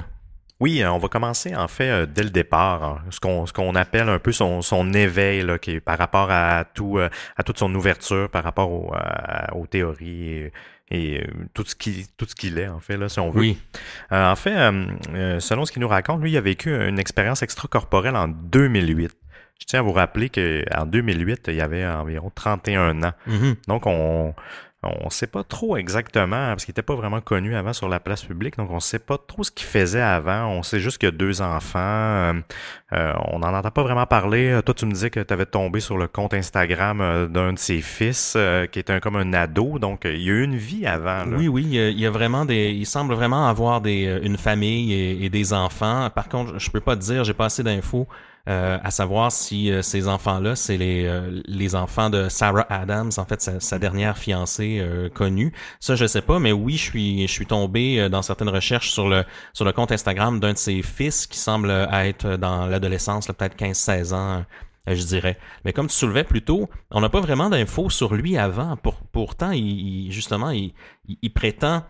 Oui, 0.60 0.84
on 0.84 0.98
va 0.98 1.08
commencer 1.08 1.56
en 1.56 1.66
fait 1.66 1.88
euh, 1.88 2.06
dès 2.06 2.22
le 2.22 2.30
départ, 2.30 2.84
hein, 2.84 3.02
ce 3.10 3.18
qu'on 3.18 3.46
ce 3.46 3.52
qu'on 3.52 3.74
appelle 3.74 4.08
un 4.08 4.20
peu 4.20 4.30
son, 4.30 4.62
son 4.62 4.92
éveil 4.92 5.42
là, 5.42 5.58
qui 5.58 5.72
est 5.72 5.80
par 5.80 5.98
rapport 5.98 6.30
à 6.30 6.64
tout 6.64 6.98
euh, 6.98 7.10
à 7.36 7.42
toute 7.42 7.58
son 7.58 7.74
ouverture, 7.74 8.28
par 8.28 8.44
rapport 8.44 8.70
aux 8.70 9.66
théories 9.66 10.50
et 10.92 11.26
tout 11.54 11.64
ce 11.64 11.74
qui 11.74 12.06
tout 12.16 12.26
ce 12.28 12.34
qu'il 12.34 12.58
est 12.58 12.68
en 12.68 12.78
fait 12.78 12.96
là 12.96 13.08
si 13.08 13.18
on 13.18 13.30
veut. 13.30 13.40
Oui. 13.40 13.58
en 14.10 14.36
fait, 14.36 14.54
selon 15.40 15.64
ce 15.64 15.72
qu'il 15.72 15.80
nous 15.80 15.88
raconte, 15.88 16.20
lui, 16.20 16.32
il 16.32 16.36
a 16.36 16.40
vécu 16.40 16.70
une 16.70 16.98
expérience 16.98 17.42
extracorporelle 17.42 18.16
en 18.16 18.28
2008. 18.28 19.10
Je 19.60 19.66
tiens 19.66 19.80
à 19.80 19.82
vous 19.82 19.92
rappeler 19.92 20.28
qu'en 20.28 20.86
2008, 20.86 21.44
il 21.48 21.54
y 21.54 21.60
avait 21.60 21.86
environ 21.86 22.30
31 22.34 23.02
ans. 23.04 23.12
Mm-hmm. 23.28 23.54
Donc, 23.68 23.86
on, 23.86 24.34
on 24.82 25.04
ne 25.04 25.10
sait 25.10 25.28
pas 25.28 25.44
trop 25.44 25.76
exactement, 25.76 26.48
parce 26.48 26.64
qu'il 26.64 26.72
n'était 26.72 26.82
pas 26.82 26.96
vraiment 26.96 27.20
connu 27.20 27.54
avant 27.54 27.72
sur 27.72 27.88
la 27.88 28.00
place 28.00 28.24
publique, 28.24 28.56
donc 28.56 28.68
on 28.70 28.76
ne 28.76 28.80
sait 28.80 28.98
pas 28.98 29.16
trop 29.16 29.44
ce 29.44 29.52
qu'il 29.52 29.66
faisait 29.66 30.00
avant. 30.00 30.48
On 30.48 30.64
sait 30.64 30.80
juste 30.80 30.98
qu'il 30.98 31.08
a 31.08 31.12
deux 31.12 31.40
enfants. 31.40 31.78
Euh, 31.78 32.32
euh, 32.92 33.12
on 33.28 33.38
n'en 33.38 33.54
entend 33.54 33.70
pas 33.70 33.84
vraiment 33.84 34.06
parler. 34.06 34.58
Toi, 34.64 34.74
tu 34.74 34.86
me 34.86 34.92
disais 34.92 35.10
que 35.10 35.20
tu 35.20 35.32
avais 35.32 35.46
tombé 35.46 35.78
sur 35.78 35.96
le 35.96 36.08
compte 36.08 36.34
Instagram 36.34 37.00
euh, 37.00 37.26
d'un 37.28 37.52
de 37.52 37.58
ses 37.60 37.80
fils, 37.80 38.36
qui 38.72 38.82
un, 38.88 38.98
comme 38.98 39.16
un 39.16 39.32
ado, 39.34 39.78
donc 39.78 40.00
il 40.04 40.20
y 40.20 40.30
a 40.30 40.32
eu 40.32 40.42
une 40.42 40.56
vie 40.56 40.84
avant. 40.84 41.26
Oui, 41.28 41.46
oui, 41.46 41.62
il 41.64 42.00
y, 42.00 42.06
a, 42.06 42.10
vraiment 42.10 42.44
des. 42.44 42.70
Il 42.70 42.86
semble 42.86 43.14
vraiment 43.14 43.46
avoir 43.46 43.80
des, 43.80 44.20
une 44.24 44.36
famille 44.36 44.92
et, 44.92 45.24
et 45.24 45.30
des 45.30 45.52
enfants. 45.52 46.10
Par 46.10 46.28
contre, 46.28 46.58
je 46.58 46.70
peux 46.70 46.80
pas 46.80 46.96
te 46.96 47.02
dire, 47.02 47.22
j'ai 47.22 47.34
pas 47.34 47.46
assez 47.46 47.62
d'infos. 47.62 48.08
Euh, 48.48 48.78
à 48.82 48.90
savoir 48.90 49.30
si 49.30 49.70
euh, 49.70 49.82
ces 49.82 50.08
enfants-là, 50.08 50.56
c'est 50.56 50.76
les, 50.76 51.06
euh, 51.06 51.40
les 51.46 51.76
enfants 51.76 52.10
de 52.10 52.28
Sarah 52.28 52.66
Adams, 52.70 53.12
en 53.16 53.24
fait, 53.24 53.40
sa, 53.40 53.78
dernière 53.78 54.18
fiancée 54.18 54.84
connue. 55.14 55.52
Ça, 55.80 55.94
je 55.94 56.06
sais 56.06 56.22
pas, 56.22 56.38
mais 56.38 56.52
oui, 56.52 56.76
je 56.76 56.82
suis, 56.82 57.22
je 57.26 57.32
suis 57.32 57.46
tombé 57.46 58.08
dans 58.08 58.22
certaines 58.22 58.48
recherches 58.48 58.90
sur 58.90 59.08
le, 59.08 59.24
sur 59.52 59.64
le 59.64 59.72
compte 59.72 59.92
Instagram 59.92 60.40
d'un 60.40 60.52
de 60.52 60.58
ses 60.58 60.82
fils 60.82 61.26
qui 61.26 61.38
semble 61.38 61.70
être 61.92 62.36
dans 62.36 62.66
l'adolescence, 62.66 63.26
peut-être 63.26 63.56
15-16 63.56 64.14
ans. 64.14 64.44
Je 64.86 65.04
dirais. 65.04 65.38
Mais 65.64 65.72
comme 65.72 65.86
tu 65.86 65.94
soulevais 65.94 66.24
plus 66.24 66.42
tôt, 66.42 66.68
on 66.90 67.00
n'a 67.00 67.08
pas 67.08 67.20
vraiment 67.20 67.48
d'infos 67.48 67.88
sur 67.88 68.14
lui 68.14 68.36
avant. 68.36 68.76
Pour, 68.76 68.94
pourtant, 69.12 69.52
il, 69.52 70.10
justement, 70.10 70.50
il, 70.50 70.74
il 71.06 71.32
prétend 71.32 71.84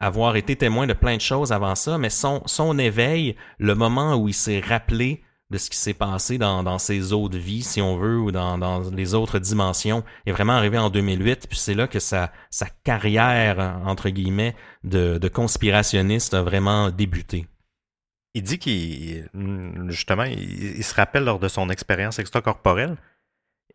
avoir 0.00 0.36
été 0.36 0.56
témoin 0.56 0.86
de 0.86 0.92
plein 0.92 1.16
de 1.16 1.20
choses 1.20 1.52
avant 1.52 1.74
ça, 1.74 1.98
mais 1.98 2.10
son, 2.10 2.42
son 2.46 2.78
éveil, 2.78 3.36
le 3.58 3.74
moment 3.74 4.16
où 4.16 4.28
il 4.28 4.34
s'est 4.34 4.60
rappelé 4.60 5.22
de 5.50 5.58
ce 5.58 5.70
qui 5.70 5.76
s'est 5.76 5.94
passé 5.94 6.38
dans, 6.38 6.62
dans 6.62 6.78
ses 6.78 7.12
autres 7.12 7.38
vies, 7.38 7.62
si 7.62 7.80
on 7.80 7.96
veut, 7.96 8.18
ou 8.18 8.32
dans, 8.32 8.58
dans 8.58 8.90
les 8.90 9.14
autres 9.14 9.38
dimensions, 9.38 10.02
est 10.26 10.32
vraiment 10.32 10.54
arrivé 10.54 10.76
en 10.76 10.90
2008. 10.90 11.46
Puis 11.48 11.58
c'est 11.58 11.74
là 11.74 11.86
que 11.86 12.00
sa, 12.00 12.32
sa 12.50 12.66
carrière, 12.84 13.80
entre 13.84 14.08
guillemets, 14.08 14.56
de, 14.82 15.18
de 15.18 15.28
conspirationniste 15.28 16.34
a 16.34 16.42
vraiment 16.42 16.90
débuté. 16.90 17.46
il 18.34 18.42
dit 18.42 18.58
qu'il, 18.58 19.28
justement, 19.88 20.24
il, 20.24 20.82
se 20.82 20.94
rappelle 20.94 21.24
lors 21.24 21.38
de 21.38 21.48
son 21.48 21.70
expérience 21.70 22.18
extracorporelle, 22.18 22.96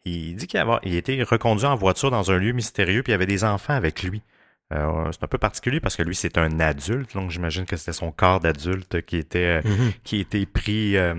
il 0.04 0.36
dit 0.36 0.48
qu'il 0.48 0.60
a, 0.60 0.80
il 0.84 0.96
été 0.96 1.24
reconduit 1.24 1.66
en 1.68 1.76
voiture 1.76 2.12
dans 2.12 2.32
un 2.32 2.38
lieu 2.38 2.52
mystérieux, 2.52 3.04
puis 3.04 3.12
il 3.12 3.14
y 3.14 3.16
avait 3.16 3.26
des 3.26 3.44
enfants 3.44 3.74
avec 3.74 4.04
lui. 4.04 4.22
Euh, 4.72 5.12
c'est 5.12 5.24
un 5.24 5.28
peu 5.28 5.38
particulier 5.38 5.80
parce 5.80 5.96
que 5.96 6.04
lui, 6.04 6.16
c'est 6.16 6.38
un 6.38 6.60
adulte, 6.60 7.14
donc 7.14 7.32
j'imagine 7.32 7.66
que 7.66 7.76
c'était 7.76 7.94
son 7.94 8.12
corps 8.12 8.40
d'adulte 8.40 9.02
qui 9.06 9.18
était 9.18 9.40
euh, 9.40 9.62
mm-hmm. 9.62 9.94
qui 10.04 10.20
était 10.20 10.46
pris 10.46 10.98
euh, 10.98 11.16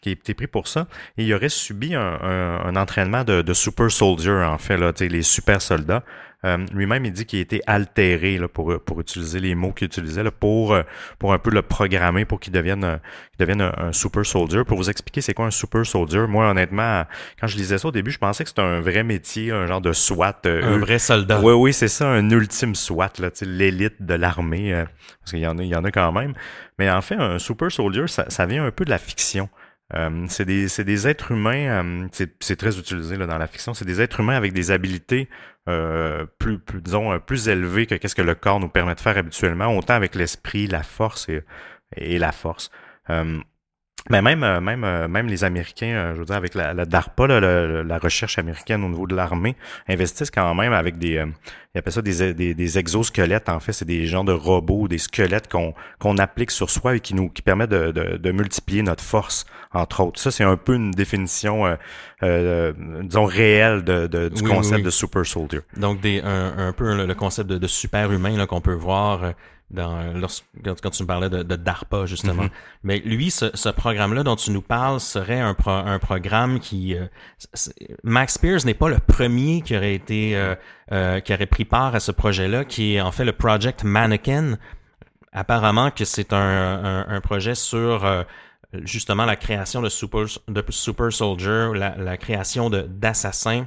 qui 0.00 0.10
était 0.10 0.34
pris 0.34 0.46
pour 0.46 0.68
ça. 0.68 0.86
Et 1.18 1.24
il 1.24 1.34
aurait 1.34 1.48
subi 1.48 1.94
un, 1.94 2.20
un, 2.22 2.76
entraînement 2.76 3.24
de, 3.24 3.42
de, 3.42 3.54
super 3.54 3.90
soldier, 3.90 4.30
en 4.32 4.58
fait, 4.58 4.76
là, 4.76 4.92
les 5.00 5.22
super 5.22 5.60
soldats. 5.60 6.04
Euh, 6.44 6.58
lui-même, 6.72 7.04
il 7.04 7.12
dit 7.12 7.24
qu'il 7.24 7.38
a 7.38 7.42
été 7.42 7.60
altéré 7.66 8.36
là, 8.36 8.48
pour, 8.48 8.80
pour 8.80 9.00
utiliser 9.00 9.38
les 9.38 9.54
mots 9.54 9.72
qu'il 9.72 9.86
utilisait 9.86 10.24
là, 10.24 10.32
pour, 10.32 10.72
euh, 10.72 10.82
pour 11.18 11.32
un 11.32 11.38
peu 11.38 11.50
le 11.50 11.62
programmer 11.62 12.24
pour 12.24 12.40
qu'il 12.40 12.52
devienne, 12.52 12.84
euh, 12.84 12.96
devienne 13.38 13.60
un, 13.60 13.92
super 13.92 14.26
soldier. 14.26 14.64
Pour 14.64 14.76
vous 14.76 14.90
expliquer 14.90 15.20
c'est 15.20 15.34
quoi 15.34 15.46
un 15.46 15.50
super 15.50 15.86
soldier, 15.86 16.26
moi 16.26 16.50
honnêtement, 16.50 17.04
quand 17.40 17.46
je 17.46 17.56
lisais 17.56 17.78
ça 17.78 17.88
au 17.88 17.92
début, 17.92 18.10
je 18.10 18.18
pensais 18.18 18.42
que 18.42 18.50
c'était 18.50 18.62
un 18.62 18.80
vrai 18.80 19.04
métier, 19.04 19.52
un 19.52 19.66
genre 19.66 19.80
de 19.80 19.92
SWAT. 19.92 20.40
un 20.44 20.78
vrai 20.78 20.98
soldat. 20.98 21.40
Oui, 21.40 21.52
oui, 21.52 21.72
c'est 21.72 21.88
ça, 21.88 22.08
un 22.08 22.28
ultime 22.30 22.74
SWAT, 22.74 23.12
là, 23.18 23.30
l'élite 23.42 24.02
de 24.02 24.14
l'armée, 24.14 24.84
parce 25.20 25.30
qu'il 25.30 25.40
y 25.40 25.46
en 25.46 25.58
a, 25.58 25.62
il 25.62 25.68
y 25.68 25.76
en 25.76 25.84
a 25.84 25.90
quand 25.92 26.10
même. 26.10 26.34
Mais 26.78 26.90
en 26.90 27.02
fait, 27.02 27.14
un 27.14 27.38
super 27.38 27.70
soldier, 27.70 28.08
ça, 28.08 28.28
ça 28.28 28.46
vient 28.46 28.64
un 28.64 28.70
peu 28.70 28.84
de 28.84 28.90
la 28.90 28.98
fiction. 28.98 29.48
Euh, 29.94 30.24
c'est 30.28 30.46
des, 30.46 30.66
des, 30.84 31.08
êtres 31.08 31.32
humains, 31.32 31.84
euh, 31.84 32.08
c'est 32.40 32.56
très 32.56 32.78
utilisé 32.78 33.16
là, 33.16 33.26
dans 33.26 33.36
la 33.36 33.46
fiction, 33.46 33.74
c'est 33.74 33.84
des 33.84 34.00
êtres 34.00 34.20
humains 34.20 34.36
avec 34.36 34.54
des 34.54 34.70
habiletés 34.70 35.28
euh, 35.68 36.26
plus, 36.38 36.58
plus, 36.58 36.80
disons, 36.80 37.18
plus 37.20 37.48
élevées 37.48 37.86
que 37.86 37.94
qu'est-ce 37.94 38.14
que 38.14 38.22
le 38.22 38.34
corps 38.34 38.60
nous 38.60 38.68
permet 38.68 38.94
de 38.94 39.00
faire 39.00 39.16
habituellement, 39.16 39.76
autant 39.76 39.94
avec 39.94 40.14
l'esprit, 40.14 40.66
la 40.66 40.82
force 40.82 41.28
et, 41.28 41.44
et 41.96 42.18
la 42.18 42.32
force. 42.32 42.70
Mais 44.10 44.20
même, 44.20 44.42
euh, 44.42 44.60
même, 44.60 44.84
euh, 44.84 45.06
même 45.06 45.28
les 45.28 45.44
Américains, 45.44 45.94
euh, 45.94 46.14
je 46.14 46.20
veux 46.20 46.24
dire, 46.24 46.34
avec 46.34 46.54
la, 46.54 46.74
DARPA, 46.74 47.40
la, 47.40 47.98
recherche 47.98 48.38
américaine 48.38 48.82
au 48.82 48.88
niveau 48.88 49.06
de 49.06 49.14
l'armée, 49.14 49.54
investissent 49.88 50.30
quand 50.30 50.54
même 50.54 50.72
avec 50.72 50.98
des, 50.98 51.24
ils 51.74 51.78
appellent 51.78 51.92
ça 51.92 52.02
des, 52.02 52.34
des, 52.34 52.78
exosquelettes. 52.78 53.48
En 53.48 53.60
fait, 53.60 53.72
c'est 53.72 53.84
des 53.84 54.06
genres 54.06 54.24
de 54.24 54.32
robots, 54.32 54.88
des 54.88 54.98
squelettes 54.98 55.48
qu'on 55.48 55.72
qu'on 56.00 56.18
applique 56.18 56.50
sur 56.50 56.68
soi 56.68 56.96
et 56.96 57.00
qui 57.00 57.14
nous 57.14 57.28
qui 57.28 57.42
permettent 57.42 57.70
de, 57.70 57.92
de, 57.92 58.16
de 58.16 58.32
multiplier 58.32 58.82
notre 58.82 59.04
force, 59.04 59.46
entre 59.72 60.00
autres. 60.00 60.18
Ça, 60.18 60.32
c'est 60.32 60.44
un 60.44 60.56
peu 60.56 60.74
une 60.74 60.90
définition, 60.90 61.76
disons, 62.20 63.24
réelle 63.24 63.84
de, 63.84 64.28
du 64.28 64.42
concept 64.42 64.84
de 64.84 64.90
super 64.90 65.24
soldier. 65.24 65.60
Donc, 65.76 66.00
des, 66.00 66.20
un, 66.22 66.68
un 66.68 66.72
peu 66.72 67.06
le, 67.06 67.14
concept 67.14 67.48
de, 67.48 67.66
super 67.68 68.10
humain 68.10 68.44
qu'on 68.46 68.60
peut 68.60 68.74
voir 68.74 69.32
dans, 69.72 70.12
quand 70.82 70.90
tu 70.90 71.02
me 71.02 71.08
parlais 71.08 71.30
de, 71.30 71.42
DARPA, 71.42 72.06
justement. 72.06 72.44
Mm-hmm. 72.44 72.50
Mais 72.84 72.98
lui, 72.98 73.30
ce, 73.30 73.68
programme-là 73.68 74.22
dont 74.22 74.36
tu 74.36 74.50
nous 74.50 74.62
parles 74.62 75.00
serait 75.00 75.40
un, 75.40 75.56
un 75.66 75.98
programme 75.98 76.60
qui... 76.60 76.94
Euh, 76.94 77.06
Max 78.04 78.38
Pierce 78.38 78.64
n'est 78.64 78.74
pas 78.74 78.88
le 78.88 78.98
premier 78.98 79.62
qui 79.62 79.76
aurait 79.76 79.94
été... 79.94 80.36
Euh, 80.36 80.54
euh, 80.90 81.20
qui 81.20 81.32
aurait 81.32 81.46
pris 81.46 81.64
part 81.64 81.94
à 81.94 82.00
ce 82.00 82.12
projet-là, 82.12 82.66
qui 82.66 82.96
est 82.96 83.00
en 83.00 83.12
fait 83.12 83.24
le 83.24 83.32
Project 83.32 83.82
Mannequin. 83.82 84.58
Apparemment 85.32 85.90
que 85.90 86.04
c'est 86.04 86.34
un, 86.34 87.06
un, 87.08 87.20
projet 87.22 87.54
sur 87.54 88.26
justement 88.82 89.24
la 89.24 89.36
création 89.36 89.80
de 89.80 89.88
Super, 89.88 90.26
de 90.48 90.64
super 90.68 91.10
Soldier, 91.10 91.70
la, 91.74 91.96
la 91.96 92.18
création 92.18 92.68
d'assassins, 92.68 93.66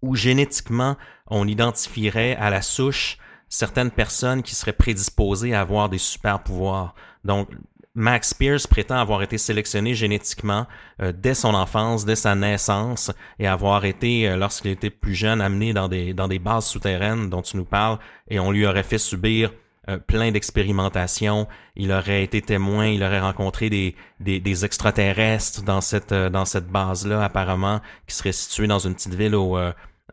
où 0.00 0.14
génétiquement 0.14 0.96
on 1.26 1.48
identifierait 1.48 2.36
à 2.36 2.50
la 2.50 2.62
souche 2.62 3.18
certaines 3.48 3.90
personnes 3.90 4.42
qui 4.42 4.54
seraient 4.54 4.72
prédisposées 4.72 5.54
à 5.54 5.60
avoir 5.60 5.88
des 5.88 5.98
super 5.98 6.42
pouvoirs. 6.42 6.94
Donc, 7.24 7.48
Max 7.94 8.32
Pierce 8.32 8.68
prétend 8.68 8.96
avoir 8.96 9.22
été 9.22 9.38
sélectionné 9.38 9.92
génétiquement 9.92 10.66
euh, 11.02 11.12
dès 11.12 11.34
son 11.34 11.52
enfance, 11.54 12.04
dès 12.04 12.14
sa 12.14 12.36
naissance, 12.36 13.10
et 13.40 13.48
avoir 13.48 13.84
été, 13.84 14.28
euh, 14.28 14.36
lorsqu'il 14.36 14.70
était 14.70 14.90
plus 14.90 15.16
jeune, 15.16 15.40
amené 15.40 15.72
dans 15.72 15.88
des, 15.88 16.14
dans 16.14 16.28
des 16.28 16.38
bases 16.38 16.66
souterraines 16.66 17.28
dont 17.28 17.42
tu 17.42 17.56
nous 17.56 17.64
parles, 17.64 17.98
et 18.28 18.38
on 18.38 18.52
lui 18.52 18.66
aurait 18.66 18.84
fait 18.84 18.98
subir 18.98 19.52
euh, 19.88 19.98
plein 19.98 20.30
d'expérimentations. 20.30 21.48
Il 21.74 21.90
aurait 21.90 22.22
été 22.22 22.40
témoin, 22.40 22.86
il 22.86 23.02
aurait 23.02 23.18
rencontré 23.18 23.68
des, 23.68 23.96
des, 24.20 24.38
des 24.38 24.64
extraterrestres 24.64 25.62
dans 25.62 25.80
cette, 25.80 26.14
dans 26.14 26.44
cette 26.44 26.68
base-là, 26.68 27.24
apparemment, 27.24 27.80
qui 28.06 28.14
serait 28.14 28.30
située 28.30 28.68
dans 28.68 28.78
une 28.78 28.94
petite 28.94 29.14
ville 29.14 29.34
au, 29.34 29.58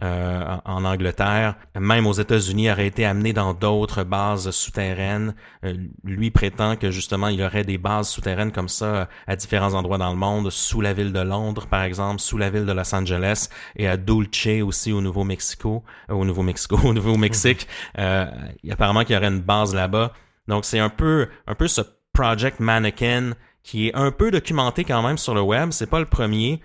euh, 0.03 0.57
en 0.65 0.83
Angleterre, 0.83 1.55
même 1.73 2.05
aux 2.05 2.13
États-Unis, 2.13 2.69
aurait 2.69 2.87
été 2.87 3.05
amené 3.05 3.31
dans 3.31 3.53
d'autres 3.53 4.03
bases 4.03 4.51
souterraines. 4.51 5.35
Euh, 5.63 5.73
lui 6.03 6.31
prétend 6.31 6.75
que 6.75 6.91
justement 6.91 7.29
il 7.29 7.39
y 7.39 7.43
aurait 7.43 7.63
des 7.63 7.77
bases 7.77 8.09
souterraines 8.09 8.51
comme 8.51 8.67
ça 8.67 9.07
à 9.25 9.35
différents 9.35 9.73
endroits 9.73 9.97
dans 9.97 10.11
le 10.11 10.17
monde, 10.17 10.49
sous 10.49 10.81
la 10.81 10.93
ville 10.93 11.13
de 11.13 11.21
Londres 11.21 11.67
par 11.67 11.83
exemple, 11.83 12.19
sous 12.19 12.37
la 12.37 12.49
ville 12.49 12.65
de 12.65 12.71
Los 12.73 12.93
Angeles 12.93 13.49
et 13.77 13.87
à 13.87 13.95
Dulce 13.97 14.47
aussi 14.63 14.91
au 14.91 15.01
Nouveau-Mexico, 15.01 15.83
euh, 16.09 16.13
au 16.13 16.25
Nouveau-Mexico, 16.25 16.77
au 16.83 16.93
Nouveau-Mexique. 16.93 17.67
Euh, 17.97 18.25
apparemment 18.69 19.03
qu'il 19.03 19.15
y 19.15 19.17
aurait 19.17 19.27
une 19.27 19.41
base 19.41 19.73
là-bas. 19.73 20.13
Donc 20.47 20.65
c'est 20.65 20.79
un 20.79 20.89
peu 20.89 21.27
un 21.47 21.55
peu 21.55 21.67
ce 21.67 21.81
Project 22.13 22.59
Mannequin 22.59 23.31
qui 23.63 23.87
est 23.87 23.95
un 23.95 24.11
peu 24.11 24.29
documenté 24.29 24.83
quand 24.83 25.01
même 25.01 25.17
sur 25.17 25.33
le 25.33 25.41
web. 25.41 25.71
C'est 25.71 25.89
pas 25.89 25.99
le 25.99 26.05
premier. 26.05 26.61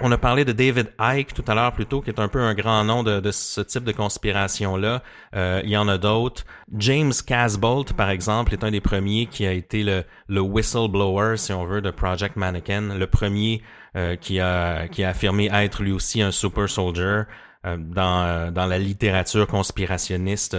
On 0.00 0.10
a 0.10 0.18
parlé 0.18 0.44
de 0.44 0.50
David 0.50 0.92
Icke 0.98 1.34
tout 1.34 1.44
à 1.46 1.54
l'heure 1.54 1.72
plutôt, 1.72 2.00
qui 2.00 2.10
est 2.10 2.18
un 2.18 2.26
peu 2.26 2.40
un 2.40 2.54
grand 2.54 2.82
nom 2.82 3.04
de, 3.04 3.30
ce 3.30 3.60
type 3.60 3.84
de 3.84 3.92
conspiration-là. 3.92 5.04
Euh, 5.36 5.60
il 5.62 5.70
y 5.70 5.76
en 5.76 5.86
a 5.86 5.98
d'autres. 5.98 6.44
James 6.76 7.12
Casbolt, 7.24 7.92
par 7.92 8.10
exemple, 8.10 8.52
est 8.54 8.64
un 8.64 8.72
des 8.72 8.80
premiers 8.80 9.26
qui 9.26 9.46
a 9.46 9.52
été 9.52 9.84
le, 9.84 10.02
le 10.26 10.40
whistleblower, 10.40 11.36
si 11.36 11.52
on 11.52 11.64
veut, 11.64 11.80
de 11.80 11.92
Project 11.92 12.34
Mannequin. 12.34 12.98
Le 12.98 13.06
premier 13.06 13.62
euh, 13.96 14.16
qui, 14.16 14.40
a, 14.40 14.88
affirmé 14.98 15.48
être 15.52 15.84
lui 15.84 15.92
aussi 15.92 16.20
un 16.22 16.32
super 16.32 16.68
soldier 16.68 17.22
euh, 17.64 17.76
dans 17.76 18.66
la 18.66 18.78
littérature 18.80 19.46
conspirationniste, 19.46 20.56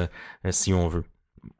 si 0.50 0.74
on 0.74 0.88
veut 0.88 1.04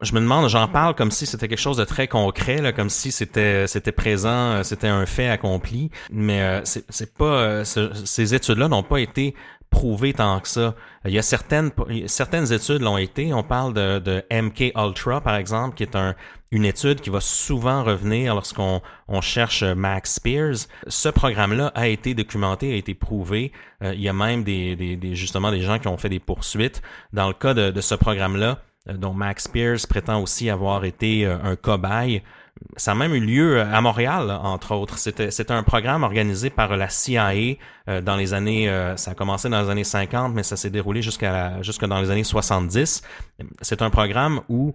je 0.02 0.14
me 0.14 0.20
demande, 0.20 0.48
j'en 0.48 0.68
parle 0.68 0.94
comme 0.94 1.10
si 1.10 1.26
c'était 1.26 1.48
quelque 1.48 1.58
chose 1.58 1.76
de 1.76 1.84
très 1.84 2.08
concret, 2.08 2.60
là, 2.60 2.72
comme 2.72 2.90
si 2.90 3.10
c'était 3.10 3.66
c'était 3.66 3.92
présent, 3.92 4.28
euh, 4.52 4.62
c'était 4.62 4.88
un 4.88 5.06
fait 5.06 5.28
accompli, 5.28 5.90
mais 6.10 6.42
euh, 6.42 6.60
c'est 6.64 7.14
pas 7.14 7.24
euh, 7.24 7.64
ces 7.64 8.34
études-là 8.34 8.68
n'ont 8.68 8.82
pas 8.82 8.98
été 8.98 9.34
prouvées 9.70 10.12
tant 10.12 10.38
que 10.40 10.48
ça. 10.48 10.74
Il 11.04 11.12
y 11.12 11.18
a 11.18 11.22
certaines 11.22 11.70
certaines 12.06 12.52
études 12.52 12.82
l'ont 12.82 12.98
été. 12.98 13.32
On 13.32 13.42
parle 13.42 13.74
de, 13.74 13.98
de 13.98 14.22
MK 14.30 14.72
Ultra 14.76 15.20
par 15.20 15.36
exemple, 15.36 15.76
qui 15.76 15.82
est 15.82 15.96
un 15.96 16.14
une 16.52 16.64
étude 16.64 17.00
qui 17.00 17.10
va 17.10 17.20
souvent 17.20 17.82
revenir 17.82 18.32
lorsqu'on 18.34 18.80
on 19.08 19.20
cherche 19.20 19.64
Max 19.64 20.14
Spears. 20.14 20.68
Ce 20.86 21.08
programme-là 21.08 21.72
a 21.74 21.88
été 21.88 22.14
documenté, 22.14 22.72
a 22.72 22.76
été 22.76 22.94
prouvé. 22.94 23.50
il 23.82 24.00
y 24.00 24.08
a 24.08 24.12
même 24.12 24.44
des, 24.44 24.76
des, 24.76 25.14
justement 25.16 25.50
des 25.50 25.60
gens 25.60 25.80
qui 25.80 25.88
ont 25.88 25.96
fait 25.96 26.08
des 26.08 26.20
poursuites. 26.20 26.82
Dans 27.12 27.26
le 27.26 27.34
cas 27.34 27.52
de, 27.52 27.72
de 27.72 27.80
ce 27.80 27.96
programme-là, 27.96 28.50
euh, 28.50 28.54
dont 28.94 29.12
Max 29.12 29.48
Pierce 29.48 29.86
prétend 29.86 30.22
aussi 30.22 30.50
avoir 30.50 30.84
été 30.84 31.26
euh, 31.26 31.36
un 31.42 31.56
cobaye. 31.56 32.22
Ça 32.76 32.92
a 32.92 32.94
même 32.94 33.14
eu 33.14 33.20
lieu 33.20 33.58
euh, 33.58 33.70
à 33.70 33.80
Montréal, 33.80 34.30
entre 34.30 34.74
autres. 34.74 34.98
C'était 34.98 35.52
un 35.52 35.62
programme 35.62 36.04
organisé 36.04 36.50
par 36.50 36.76
la 36.76 36.88
CIA 36.88 37.56
dans 38.02 38.16
les 38.16 38.34
années, 38.34 38.66
ça 38.96 39.12
a 39.12 39.14
commencé 39.14 39.48
dans 39.48 39.62
les 39.62 39.70
années 39.70 39.84
50, 39.84 40.34
mais 40.34 40.42
ça 40.42 40.56
s'est 40.56 40.70
déroulé 40.70 41.02
jusqu'à 41.02 41.62
jusque 41.62 41.84
dans 41.84 42.00
les 42.00 42.10
années 42.10 42.24
70. 42.24 43.02
C'est 43.60 43.80
un 43.80 43.90
programme 43.90 44.40
où 44.48 44.74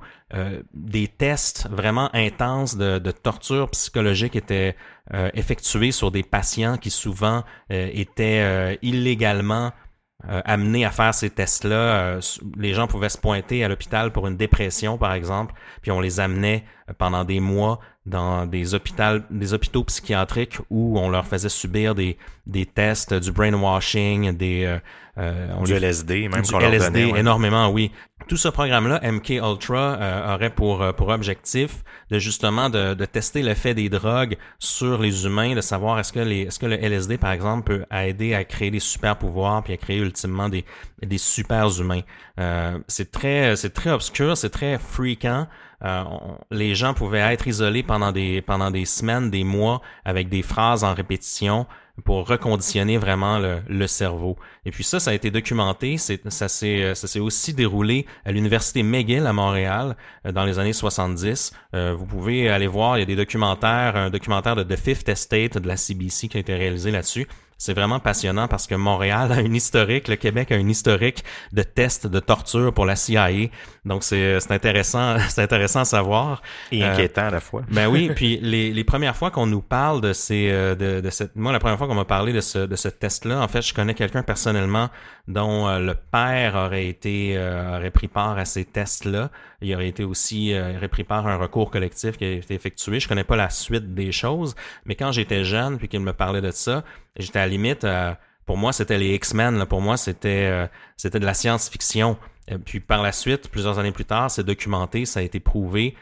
des 0.73 1.09
tests 1.09 1.67
vraiment 1.69 2.09
intenses 2.13 2.77
de, 2.77 2.99
de 2.99 3.11
torture 3.11 3.69
psychologique 3.71 4.37
étaient 4.37 4.77
effectués 5.33 5.91
sur 5.91 6.09
des 6.09 6.23
patients 6.23 6.77
qui 6.77 6.89
souvent 6.89 7.43
étaient 7.69 8.79
illégalement 8.81 9.73
euh, 10.29 10.41
amenés 10.45 10.85
à 10.85 10.91
faire 10.91 11.13
ces 11.13 11.29
tests-là. 11.29 11.75
Euh, 11.75 12.21
les 12.57 12.73
gens 12.73 12.87
pouvaient 12.87 13.09
se 13.09 13.17
pointer 13.17 13.63
à 13.63 13.67
l'hôpital 13.67 14.11
pour 14.11 14.27
une 14.27 14.37
dépression, 14.37 14.97
par 14.97 15.13
exemple, 15.13 15.53
puis 15.81 15.91
on 15.91 15.99
les 15.99 16.19
amenait 16.19 16.63
pendant 16.97 17.23
des 17.23 17.39
mois 17.39 17.79
dans 18.05 18.47
des 18.47 18.73
hôpitaux, 18.73 19.19
des 19.29 19.53
hôpitaux 19.53 19.83
psychiatriques 19.83 20.57
où 20.69 20.97
on 20.97 21.09
leur 21.09 21.27
faisait 21.27 21.49
subir 21.49 21.93
des, 21.93 22.17
des 22.47 22.65
tests, 22.65 23.13
du 23.13 23.31
brainwashing, 23.31 24.35
des 24.35 24.79
euh, 25.17 25.63
du 25.65 25.73
LSD, 25.73 26.29
même 26.29 26.41
du 26.41 26.55
LSD, 26.55 27.13
énormément, 27.15 27.69
oui. 27.69 27.91
Tout 28.27 28.37
ce 28.37 28.47
programme-là, 28.47 29.01
MK 29.03 29.29
Ultra, 29.29 29.97
euh, 29.99 30.35
aurait 30.35 30.49
pour 30.49 30.83
pour 30.95 31.09
objectif 31.09 31.83
de 32.09 32.17
justement 32.17 32.69
de, 32.69 32.93
de 32.93 33.05
tester 33.05 33.41
l'effet 33.41 33.73
des 33.73 33.89
drogues 33.89 34.37
sur 34.57 35.01
les 35.01 35.25
humains, 35.25 35.53
de 35.53 35.61
savoir 35.61 35.99
est-ce 35.99 36.13
que 36.13 36.19
les 36.19 36.43
est-ce 36.43 36.59
que 36.59 36.65
le 36.65 36.75
LSD 36.75 37.17
par 37.17 37.31
exemple 37.33 37.63
peut 37.63 37.85
aider 37.91 38.33
à 38.33 38.45
créer 38.45 38.71
des 38.71 38.79
super 38.79 39.17
pouvoirs 39.17 39.63
puis 39.63 39.73
à 39.73 39.77
créer 39.77 39.97
ultimement 39.97 40.49
des 40.49 40.65
des 41.03 41.17
super 41.17 41.67
humains. 41.79 42.01
Euh, 42.39 42.79
c'est 42.87 43.11
très 43.11 43.55
c'est 43.57 43.73
très 43.73 43.91
obscur, 43.91 44.37
c'est 44.37 44.49
très 44.49 44.79
fréquent. 44.79 45.47
Euh, 45.83 46.03
les 46.51 46.75
gens 46.75 46.93
pouvaient 46.93 47.19
être 47.19 47.47
isolés 47.47 47.83
pendant 47.83 48.11
des 48.11 48.41
pendant 48.41 48.71
des 48.71 48.85
semaines, 48.85 49.29
des 49.29 49.43
mois 49.43 49.81
avec 50.05 50.29
des 50.29 50.41
phrases 50.41 50.83
en 50.83 50.93
répétition 50.93 51.65
pour 52.05 52.27
reconditionner 52.27 52.97
vraiment 52.97 53.37
le, 53.37 53.61
le, 53.67 53.87
cerveau. 53.87 54.37
Et 54.65 54.71
puis 54.71 54.83
ça, 54.83 54.99
ça 54.99 55.11
a 55.11 55.13
été 55.13 55.29
documenté. 55.29 55.97
S'est, 55.97 56.21
ça 56.29 56.47
s'est 56.47 57.19
aussi 57.19 57.53
déroulé 57.53 58.05
à 58.25 58.31
l'université 58.31 58.81
McGill 58.81 59.25
à 59.25 59.33
Montréal 59.33 59.95
euh, 60.25 60.31
dans 60.31 60.45
les 60.45 60.57
années 60.57 60.73
70. 60.73 61.53
Euh, 61.73 61.93
vous 61.95 62.05
pouvez 62.05 62.49
aller 62.49 62.67
voir, 62.67 62.97
il 62.97 63.01
y 63.01 63.03
a 63.03 63.05
des 63.05 63.15
documentaires, 63.15 63.95
un 63.95 64.09
documentaire 64.09 64.55
de 64.55 64.63
The 64.63 64.77
Fifth 64.77 65.09
Estate 65.09 65.57
de 65.57 65.67
la 65.67 65.77
CBC 65.77 66.27
qui 66.27 66.37
a 66.37 66.39
été 66.39 66.55
réalisé 66.55 66.91
là-dessus. 66.91 67.27
C'est 67.61 67.75
vraiment 67.75 67.99
passionnant 67.99 68.47
parce 68.47 68.65
que 68.65 68.73
Montréal 68.73 69.31
a 69.31 69.39
une 69.39 69.55
historique, 69.55 70.07
le 70.07 70.15
Québec 70.15 70.51
a 70.51 70.55
une 70.55 70.71
historique 70.71 71.23
de 71.53 71.61
tests 71.61 72.07
de 72.07 72.19
torture 72.19 72.73
pour 72.73 72.87
la 72.87 72.95
CIA. 72.95 73.49
Donc 73.85 74.03
c'est 74.03 74.39
intéressant, 74.49 75.19
c'est 75.29 75.43
intéressant 75.43 75.81
à 75.81 75.85
savoir. 75.85 76.41
Et 76.71 76.83
inquiétant 76.83 77.27
à 77.27 77.29
la 77.29 77.39
fois. 77.39 77.61
Ben 77.69 77.87
oui, 77.87 78.09
puis 78.15 78.39
les, 78.41 78.73
les 78.73 78.83
premières 78.83 79.15
fois 79.15 79.29
qu'on 79.29 79.45
nous 79.45 79.61
parle 79.61 80.01
de 80.01 80.11
ces 80.11 80.49
euh, 80.49 80.73
de, 80.73 81.01
de 81.01 81.09
cette 81.11 81.35
moi 81.35 81.51
la 81.51 81.59
première 81.59 81.77
fois 81.77 81.85
qu'on 81.85 81.93
m'a 81.93 82.03
parlé 82.03 82.33
de 82.33 82.41
ce 82.41 82.65
de 82.65 82.75
ce 82.75 82.87
test-là, 82.87 83.39
en 83.39 83.47
fait, 83.47 83.61
je 83.61 83.75
connais 83.75 83.93
quelqu'un 83.93 84.23
personnellement 84.23 84.89
dont 85.27 85.67
euh, 85.67 85.77
le 85.77 85.93
père 85.93 86.55
aurait 86.55 86.87
été 86.87 87.37
euh, 87.37 87.77
aurait 87.77 87.91
pris 87.91 88.07
part 88.07 88.39
à 88.39 88.45
ces 88.45 88.65
tests-là. 88.65 89.29
Il 89.61 89.73
aurait 89.75 89.87
été 89.87 90.03
aussi 90.03 90.53
euh, 90.53 90.77
aurait 90.77 90.87
pris 90.87 91.03
part 91.03 91.27
à 91.27 91.33
un 91.33 91.37
recours 91.37 91.71
collectif 91.71 92.17
qui 92.17 92.25
a 92.25 92.31
été 92.31 92.53
effectué. 92.53 92.99
Je 92.99 93.07
connais 93.07 93.23
pas 93.23 93.35
la 93.35 93.49
suite 93.49 93.93
des 93.93 94.11
choses, 94.11 94.55
mais 94.85 94.95
quand 94.95 95.11
j'étais 95.11 95.43
jeune 95.43 95.77
puis 95.77 95.87
qu'il 95.87 95.99
me 95.99 96.13
parlait 96.13 96.41
de 96.41 96.51
ça, 96.51 96.83
j'étais 97.15 97.39
à 97.39 97.43
la 97.43 97.49
limite 97.49 97.85
pour 98.45 98.57
moi, 98.57 98.73
c'était 98.73 98.97
les 98.97 99.15
X-Men. 99.15 99.65
Pour 99.65 99.81
moi, 99.81 99.97
c'était 99.97 100.69
c'était 100.97 101.19
de 101.19 101.25
la 101.25 101.33
science-fiction. 101.33 102.17
Puis 102.65 102.79
par 102.79 103.01
la 103.01 103.11
suite, 103.11 103.49
plusieurs 103.49 103.79
années 103.79 103.91
plus 103.91 104.03
tard, 104.03 104.29
c'est 104.29 104.43
documenté, 104.43 105.05
ça 105.05 105.21
a 105.21 105.23
été 105.23 105.39
prouvé 105.39 105.95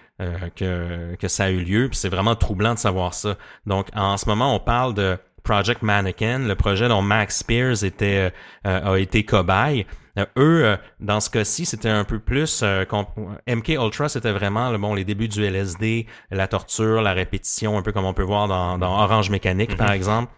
que, 0.55 1.15
que 1.15 1.27
ça 1.27 1.45
a 1.45 1.49
eu 1.49 1.59
lieu. 1.59 1.89
Puis 1.89 1.97
c'est 1.97 2.09
vraiment 2.09 2.35
troublant 2.35 2.73
de 2.73 2.79
savoir 2.79 3.13
ça. 3.13 3.37
Donc 3.67 3.87
en 3.93 4.17
ce 4.17 4.27
moment, 4.27 4.55
on 4.55 4.59
parle 4.59 4.93
de 4.93 5.17
Project 5.43 5.81
Mannequin, 5.81 6.39
le 6.39 6.55
projet 6.55 6.87
dont 6.87 7.01
Max 7.01 7.39
Spears 7.39 7.83
était, 7.83 8.31
euh, 8.65 8.93
a 8.93 8.99
été 8.99 9.23
cobaye. 9.23 9.85
Euh, 10.17 10.25
eux, 10.37 10.65
euh, 10.65 10.77
dans 10.99 11.19
ce 11.19 11.29
cas-ci, 11.29 11.65
c'était 11.65 11.89
un 11.89 12.03
peu 12.03 12.19
plus 12.19 12.63
MK 12.63 13.69
Ultra, 13.69 14.09
c'était 14.09 14.31
vraiment 14.31 14.71
bon 14.77 14.93
les 14.93 15.05
débuts 15.05 15.27
du 15.27 15.43
LSD, 15.43 16.07
la 16.31 16.47
torture, 16.47 17.01
la 17.01 17.13
répétition, 17.13 17.77
un 17.77 17.81
peu 17.81 17.91
comme 17.91 18.05
on 18.05 18.13
peut 18.13 18.23
voir 18.23 18.47
dans, 18.47 18.77
dans 18.77 19.01
Orange 19.01 19.29
Mécanique, 19.29 19.77
par 19.77 19.89
mhm. 19.89 19.95
exemple. 19.95 20.33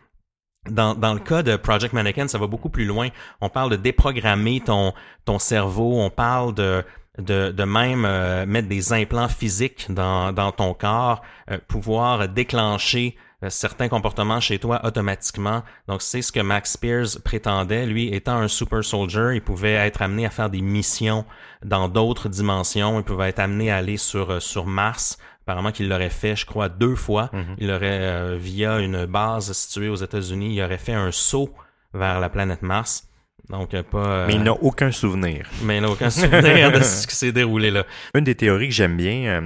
Dans, 0.70 0.94
dans 0.94 1.16
le 1.16 1.20
cas 1.20 1.42
de 1.42 1.56
Project 1.56 1.92
Mannequin, 1.94 2.28
ça 2.28 2.38
va 2.38 2.46
beaucoup 2.46 2.70
plus 2.70 2.86
loin. 2.86 3.10
On 3.42 3.50
parle 3.50 3.72
de 3.72 3.78
déprogrammer 3.78 4.62
ton, 4.62 4.94
ton 5.26 5.40
cerveau, 5.40 6.00
on 6.00 6.12
parle 6.12 6.54
de, 6.54 6.84
de, 7.18 7.52
de 7.52 7.64
même 7.64 8.02
mettre 8.46 8.68
des 8.68 8.94
implants 8.94 9.28
physiques 9.28 9.88
dans, 9.90 10.32
dans 10.32 10.52
ton 10.52 10.76
corps, 10.76 11.24
pouvoir 11.68 12.30
déclencher 12.30 13.16
euh, 13.18 13.31
certains 13.50 13.90
comportements 13.90 14.40
chez 14.40 14.60
toi 14.60 14.82
automatiquement. 14.84 15.64
Donc, 15.88 16.02
c'est 16.02 16.22
ce 16.22 16.32
que 16.32 16.40
Max 16.40 16.74
Spears 16.74 17.22
prétendait. 17.24 17.86
Lui, 17.86 18.14
étant 18.14 18.38
un 18.38 18.48
super 18.48 18.84
soldier, 18.84 19.32
il 19.34 19.42
pouvait 19.42 19.74
être 19.74 20.02
amené 20.02 20.26
à 20.26 20.30
faire 20.30 20.50
des 20.50 20.62
missions 20.62 21.26
dans 21.64 21.90
d'autres 21.90 22.30
dimensions. 22.30 23.00
Il 23.00 23.04
pouvait 23.04 23.30
être 23.30 23.40
amené 23.40 23.72
à 23.72 23.78
aller 23.78 23.98
sur, 23.98 24.32
euh, 24.32 24.40
sur 24.40 24.66
Mars. 24.66 25.18
Apparemment 25.44 25.72
qu'il 25.72 25.90
l'aurait 25.90 26.12
fait, 26.12 26.36
je 26.36 26.46
crois, 26.46 26.70
deux 26.70 26.96
fois. 26.96 27.30
Mhm. 27.34 27.56
Il 27.58 27.72
aurait, 27.72 28.00
euh, 28.02 28.38
via 28.40 28.80
une 28.80 29.06
base 29.06 29.52
située 29.54 29.90
aux 29.90 29.96
États-Unis, 29.96 30.56
il 30.56 30.62
aurait 30.62 30.78
fait 30.78 30.94
un 30.94 31.12
saut 31.12 31.50
vers 31.94 32.20
la 32.20 32.30
planète 32.30 32.62
Mars. 32.62 33.08
Donc, 33.50 33.80
pas. 33.82 34.28
mais 34.28 34.36
il 34.36 34.44
n'a 34.44 34.54
aucun 34.54 34.92
souvenir. 34.92 35.50
Mais 35.64 35.78
il 35.78 35.82
n'a 35.82 35.90
aucun 35.90 36.10
souvenir 36.10 36.72
de 36.72 36.82
ce 36.82 37.08
qui 37.08 37.16
s'est 37.16 37.32
déroulé 37.32 37.72
là. 37.72 37.86
Une 38.16 38.24
des 38.24 38.36
théories 38.36 38.70
que 38.70 38.74
j'aime 38.74 38.96
bien, 38.96 39.42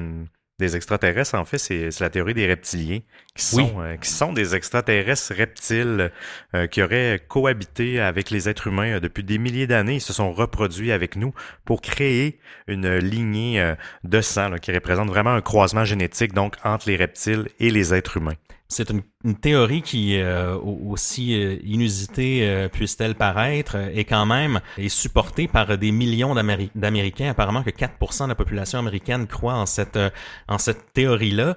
des 0.57 0.75
extraterrestres, 0.75 1.35
en 1.35 1.43
fait, 1.43 1.57
c'est 1.57 1.99
la 1.99 2.09
théorie 2.09 2.33
des 2.33 2.47
reptiliens, 2.47 2.99
qui 3.35 3.43
sont, 3.43 3.81
euh, 3.81 3.97
qui 3.97 4.09
sont 4.09 4.31
des 4.31 4.55
extraterrestres 4.55 5.33
reptiles 5.33 6.11
euh, 6.53 6.67
qui 6.67 6.81
auraient 6.81 7.21
cohabité 7.27 7.99
avec 7.99 8.29
les 8.29 8.47
êtres 8.47 8.67
humains 8.67 8.95
euh, 8.95 8.99
depuis 9.01 9.23
des 9.23 9.37
milliers 9.37 9.67
d'années. 9.67 9.95
Ils 9.95 10.01
se 10.01 10.13
sont 10.13 10.31
reproduits 10.31 10.93
avec 10.93 11.17
nous 11.17 11.33
pour 11.65 11.81
créer 11.81 12.39
une 12.67 12.95
lignée 12.97 13.75
de 14.03 14.21
sang 14.21 14.55
qui 14.61 14.71
représente 14.71 15.09
vraiment 15.09 15.33
un 15.33 15.41
croisement 15.41 15.83
génétique 15.83 16.33
donc 16.33 16.55
entre 16.63 16.87
les 16.87 16.95
reptiles 16.95 17.49
et 17.59 17.69
les 17.69 17.93
êtres 17.93 18.17
humains. 18.17 18.35
C'est 18.67 18.89
une, 18.89 19.36
théorie 19.36 19.84
qui, 19.84 20.19
euh, 20.19 20.56
aussi 20.58 21.39
euh, 21.39 21.58
inusitée 21.63 22.47
euh, 22.47 22.67
puisse-t-elle 22.67 23.13
paraître, 23.13 23.75
est 23.75 24.06
quand 24.06 24.25
même 24.25 24.60
est 24.78 24.89
supportée 24.89 25.47
par 25.47 25.78
des 25.78 25.91
millions 25.91 26.34
d'Américains. 26.34 27.30
Apparemment 27.30 27.62
que 27.62 27.69
4% 27.69 28.23
de 28.23 28.30
la 28.30 28.36
population 28.36 28.80
américaine 28.80 29.28
croit 29.28 29.54
en 29.54 29.67
cette, 29.67 29.99
en 30.47 30.58
cette 30.58 30.93
théorie-là. 30.93 31.56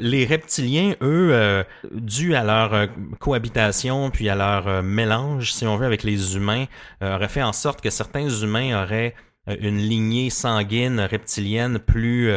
les 0.00 0.24
reptiliens, 0.24 0.94
eux, 1.02 1.64
dû 1.92 2.34
à 2.34 2.44
leur 2.44 2.88
cohabitation 3.18 4.10
puis 4.10 4.28
à 4.28 4.34
leur 4.34 4.82
mélange, 4.82 5.52
si 5.52 5.66
on 5.66 5.76
veut, 5.76 5.86
avec 5.86 6.02
les 6.02 6.36
humains, 6.36 6.64
auraient 7.02 7.28
fait 7.28 7.42
en 7.42 7.52
sorte 7.52 7.80
que 7.80 7.90
certains 7.90 8.28
humains 8.28 8.82
auraient 8.82 9.14
une 9.46 9.78
lignée 9.78 10.30
sanguine 10.30 11.00
reptilienne 11.00 11.78
plus 11.78 12.30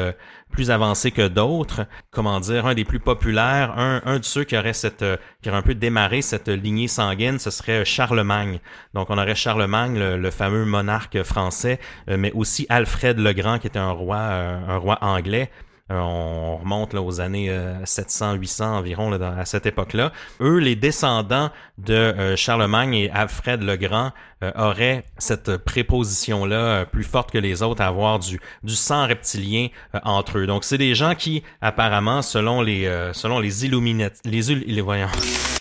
plus 0.49 0.71
avancé 0.71 1.11
que 1.11 1.27
d'autres. 1.27 1.85
Comment 2.11 2.39
dire, 2.39 2.65
un 2.65 2.73
des 2.73 2.85
plus 2.85 2.99
populaires, 2.99 3.77
un, 3.77 4.01
un 4.05 4.19
de 4.19 4.25
ceux 4.25 4.43
qui 4.43 4.57
aurait 4.57 4.73
cette, 4.73 5.01
euh, 5.01 5.17
qui 5.41 5.49
aurait 5.49 5.59
un 5.59 5.63
peu 5.63 5.75
démarré 5.75 6.21
cette 6.21 6.49
lignée 6.49 6.87
sanguine, 6.87 7.39
ce 7.39 7.51
serait 7.51 7.85
Charlemagne. 7.85 8.59
Donc 8.93 9.09
on 9.09 9.17
aurait 9.17 9.35
Charlemagne, 9.35 9.97
le, 9.97 10.31
fameux 10.31 10.65
monarque 10.65 11.23
français, 11.23 11.79
euh, 12.09 12.17
mais 12.17 12.31
aussi 12.33 12.65
Alfred 12.69 13.19
le 13.19 13.33
Grand, 13.33 13.59
qui 13.59 13.67
était 13.67 13.79
un 13.79 13.91
roi, 13.91 14.17
euh, 14.17 14.59
un 14.67 14.77
roi 14.77 14.97
anglais. 15.01 15.49
On 15.89 16.57
remonte 16.57 16.93
là, 16.93 17.01
aux 17.01 17.19
années 17.19 17.49
700-800 17.83 18.63
environ 18.63 19.09
là, 19.09 19.35
à 19.39 19.45
cette 19.45 19.65
époque-là. 19.65 20.11
Eux, 20.39 20.57
les 20.57 20.75
descendants 20.75 21.49
de 21.77 22.35
Charlemagne 22.35 22.93
et 22.93 23.09
Alfred 23.11 23.63
le 23.63 23.75
Grand 23.75 24.11
euh, 24.41 24.51
aurait 24.55 25.03
cette 25.17 25.57
préposition-là 25.57 26.55
euh, 26.55 26.85
plus 26.85 27.03
forte 27.03 27.29
que 27.29 27.37
les 27.37 27.61
autres 27.61 27.81
à 27.81 27.87
avoir 27.87 28.19
du, 28.19 28.39
sang 28.67 29.05
reptilien 29.05 29.67
euh, 29.95 29.99
entre 30.05 30.37
eux. 30.37 30.47
Donc, 30.47 30.63
c'est 30.63 30.77
des 30.77 30.95
gens 30.95 31.13
qui, 31.13 31.43
apparemment, 31.59 32.21
selon 32.21 32.61
les, 32.61 32.89
selon 33.11 33.39
les 33.39 33.65
Illuminati, 33.65 34.21
les, 34.23 34.55
les 34.55 34.81
voyons. 34.81 35.09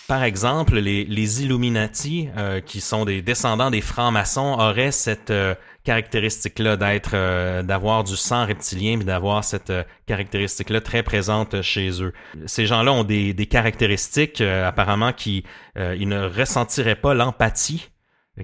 Par 0.07 0.23
exemple, 0.23 0.79
les 0.79 1.43
Illuminati, 1.43 2.29
qui 2.64 2.81
sont 2.81 3.05
des 3.05 3.21
descendants 3.21 3.71
des 3.71 3.81
francs-maçons, 3.81 4.57
auraient 4.59 4.93
cette 4.93 5.33
caractéristique-là 5.88 6.77
d'être, 6.77 7.62
d'avoir 7.62 8.05
du 8.05 8.16
sang 8.16 8.46
reptilien, 8.46 9.01
et 9.01 9.05
d'avoir 9.05 9.42
cette 9.42 9.72
caractéristique-là 10.07 10.81
très 10.81 11.03
présente 11.03 11.62
chez 11.62 12.03
eux. 12.03 12.12
Ces 12.46 12.66
gens-là 12.66 12.92
ont 12.92 13.05
des, 13.05 13.33
des 13.33 13.46
caractéristiques, 13.46 14.40
apparemment, 14.40 15.12
qui 15.12 15.44
ils 15.77 16.09
ne 16.09 16.29
ressentiraient 16.29 16.94
pas 16.94 17.14
l'empathie 17.14 17.88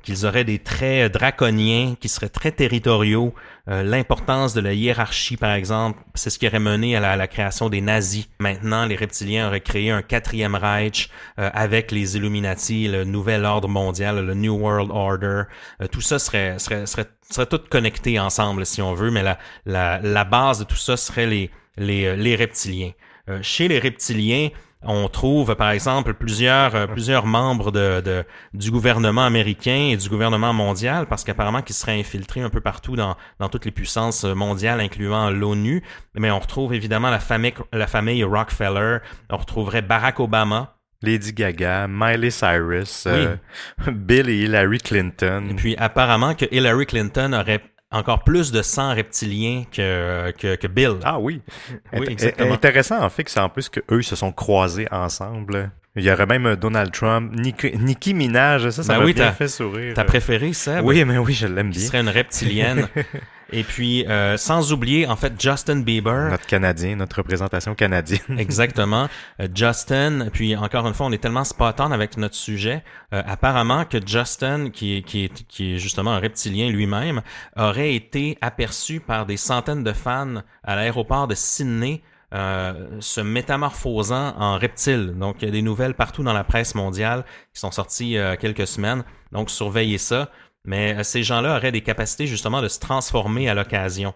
qu'ils 0.02 0.26
auraient 0.26 0.44
des 0.44 0.59
traits 0.59 1.12
draconiens, 1.12 1.94
qui 2.00 2.09
seraient 2.09 2.28
très 2.28 2.52
territoriaux. 2.52 3.35
Euh, 3.68 3.83
l'importance 3.83 4.52
de 4.54 4.61
la 4.61 4.72
hiérarchie, 4.72 5.37
par 5.37 5.52
exemple, 5.52 6.00
c'est 6.14 6.30
ce 6.30 6.38
qui 6.38 6.46
aurait 6.46 6.59
mené 6.59 6.96
à 6.96 7.16
la, 7.16 7.26
création 7.28 7.68
des 7.68 7.80
nazis. 7.80 8.28
Maintenant, 8.38 8.87
les 8.87 8.96
reptiliens 8.96 9.48
auraient 9.48 9.61
créé 9.61 9.90
un 9.90 10.02
quatrième 10.02 10.54
Reich 10.54 11.11
euh, 11.38 11.50
avec 11.54 11.92
les 11.92 12.16
Illuminati, 12.16 12.88
le 12.88 13.04
nouvel 13.04 13.44
ordre 13.44 13.68
mondial, 13.68 14.24
le 14.24 14.35
New 14.35 14.54
World 14.54 14.90
Order. 14.90 15.42
Euh, 15.80 15.87
tout 15.87 16.00
ça 16.00 16.18
serait, 16.18 16.59
serait, 16.59 16.87
serait, 16.87 17.07
serait 17.30 17.46
tout 17.46 17.61
connecté 17.70 18.18
ensemble, 18.18 18.66
si 18.66 18.83
on 18.83 18.94
veut, 18.94 19.11
mais 19.11 19.22
la, 19.22 19.38
la, 19.64 20.00
la 20.00 20.24
base 20.24 20.59
de 20.59 20.64
tout 20.64 20.76
ça 20.76 20.96
serait 20.96 21.26
les, 21.26 21.50
les, 21.76 22.16
les 22.16 22.37
reptiliens. 22.37 22.92
chez 23.42 23.68
les 23.68 23.78
reptiliens, 23.78 24.50
on 24.87 25.09
trouve 25.09 25.55
par 25.55 25.70
exemple 25.70 26.14
plusieurs 26.14 26.75
euh, 26.75 26.87
plusieurs 26.87 27.27
membres 27.27 27.70
de, 27.70 28.25
du 28.53 28.70
gouvernement 28.70 29.25
américain 29.25 29.90
et 29.92 29.97
du 29.97 30.09
gouvernement 30.09 30.53
mondial 30.53 31.07
parce 31.07 31.25
qu'apparemment 31.25 31.62
qu'ils 31.62 31.75
seraient 31.75 31.99
infiltrés 31.99 32.40
un 32.40 32.51
peu 32.51 32.61
partout 32.61 32.97
dans, 32.97 33.16
dans 33.38 33.49
toutes 33.49 33.64
les 33.64 33.70
puissances 33.70 34.25
mondiales 34.25 34.81
incluant 34.81 35.31
l'ONU. 35.31 35.83
Mais 36.14 36.31
on 36.31 36.38
retrouve 36.38 36.75
évidemment 36.75 37.11
la 37.11 37.20
famille 37.20 37.55
la 37.73 37.87
famille 37.87 38.25
Rockefeller. 38.25 38.99
On 39.31 39.37
retrouverait 39.37 39.83
Barack 39.83 40.20
Obama. 40.20 40.70
Lady 41.03 41.35
Gaga, 41.35 41.87
Miley 41.87 42.31
Cyrus, 42.31 43.05
euh, 43.07 43.37
Bill 43.92 44.31
et 44.31 44.44
Hillary 44.44 44.79
Clinton. 44.79 45.49
Et 45.51 45.55
puis 45.55 45.77
apparemment 45.77 46.35
que 46.35 46.47
Hillary 46.51 46.87
Clinton 46.87 47.35
aurait 47.35 47.61
encore 47.94 48.24
plus 48.24 48.52
de 48.52 48.62
sang 48.62 48.94
reptilien 48.94 49.64
que, 49.70 50.33
que, 50.33 50.57
que 50.57 50.66
Bill. 50.66 50.96
Ah 51.04 51.18
oui. 51.18 51.40
oui 51.92 52.07
exactement. 52.09 52.52
Intéressant 52.52 53.00
en 53.00 53.09
fait 53.09 53.24
que 53.24 53.30
c'est 53.30 53.40
en 53.40 53.48
plus 53.48 53.68
que 53.68 53.80
eux 53.90 54.02
se 54.02 54.16
sont 54.16 54.33
croisés 54.33 54.87
ensemble. 54.90 55.70
Il 55.96 56.02
y 56.02 56.11
aurait 56.11 56.26
même 56.26 56.57
Donald 56.57 56.90
Trump, 56.90 57.33
Nicki, 57.37 58.14
Minaj, 58.14 58.68
ça, 58.70 58.83
ça 58.83 58.94
ben 58.94 59.04
m'a 59.04 59.12
bien 59.12 59.33
fait 59.33 59.46
sourire. 59.46 59.92
T'as 59.94 60.02
préféré 60.02 60.52
ça? 60.52 60.83
Oui, 60.83 61.04
mais 61.04 61.18
oui, 61.18 61.35
je 61.35 61.46
l'aime 61.46 61.70
bien. 61.70 61.80
Ce 61.80 61.87
serait 61.87 62.00
une 62.00 62.09
reptilienne. 62.09 62.88
Et 63.57 63.62
puis, 63.62 64.05
euh, 64.09 64.37
sans 64.37 64.73
oublier, 64.73 65.07
en 65.07 65.14
fait, 65.14 65.40
Justin 65.40 65.83
Bieber. 65.83 66.29
Notre 66.29 66.45
Canadien, 66.45 66.97
notre 66.97 67.19
représentation 67.19 67.77
canadienne. 67.77 68.21
Exactement. 68.37 69.09
Euh, 69.38 69.47
Justin, 69.55 70.29
puis 70.33 70.57
encore 70.57 70.88
une 70.88 70.93
fois, 70.93 71.07
on 71.07 71.12
est 71.12 71.23
tellement 71.23 71.45
spot 71.45 71.77
on 71.79 71.93
avec 71.93 72.17
notre 72.17 72.35
sujet. 72.35 72.83
Euh, 73.12 73.23
apparemment 73.25 73.85
que 73.85 74.05
Justin, 74.05 74.71
qui 74.71 74.97
est, 74.97 75.03
qui, 75.03 75.27
est, 75.27 75.47
qui 75.47 75.75
est 75.75 75.79
justement 75.79 76.11
un 76.11 76.19
reptilien 76.19 76.69
lui-même, 76.69 77.23
aurait 77.57 77.95
été 77.95 78.38
aperçu 78.40 78.99
par 78.99 79.25
des 79.25 79.37
centaines 79.37 79.85
de 79.85 79.93
fans 79.93 80.43
à 80.64 80.75
l'aéroport 80.75 81.29
de 81.29 81.37
Sydney 81.37 82.03
se 82.99 83.21
métamorphosant 83.21 84.35
en 84.37 84.59
reptile. 84.59 85.14
Donc, 85.17 85.37
il 85.40 85.45
y 85.45 85.49
a 85.49 85.53
des 85.53 85.62
nouvelles 85.62 85.95
partout 85.95 86.25
dans 86.25 86.33
la 86.33 86.43
presse 86.43 86.75
mondiale 86.75 87.25
qui 87.53 87.61
sont 87.61 87.71
sorties 87.71 88.07
il 88.07 88.12
y 88.14 88.19
a 88.19 88.37
quelques 88.37 88.67
semaines. 88.67 89.05
Donc, 89.31 89.51
surveillez 89.51 89.99
ça. 89.99 90.31
Mais 90.64 91.05
ces 91.05 91.22
gens-là 91.22 91.57
auraient 91.57 91.72
des 91.72 91.83
capacités 91.83 92.27
justement 92.27 92.62
de 92.62 92.68
se 92.68 92.79
transformer 92.79 93.48
à 93.48 93.55
l'occasion 93.55 94.14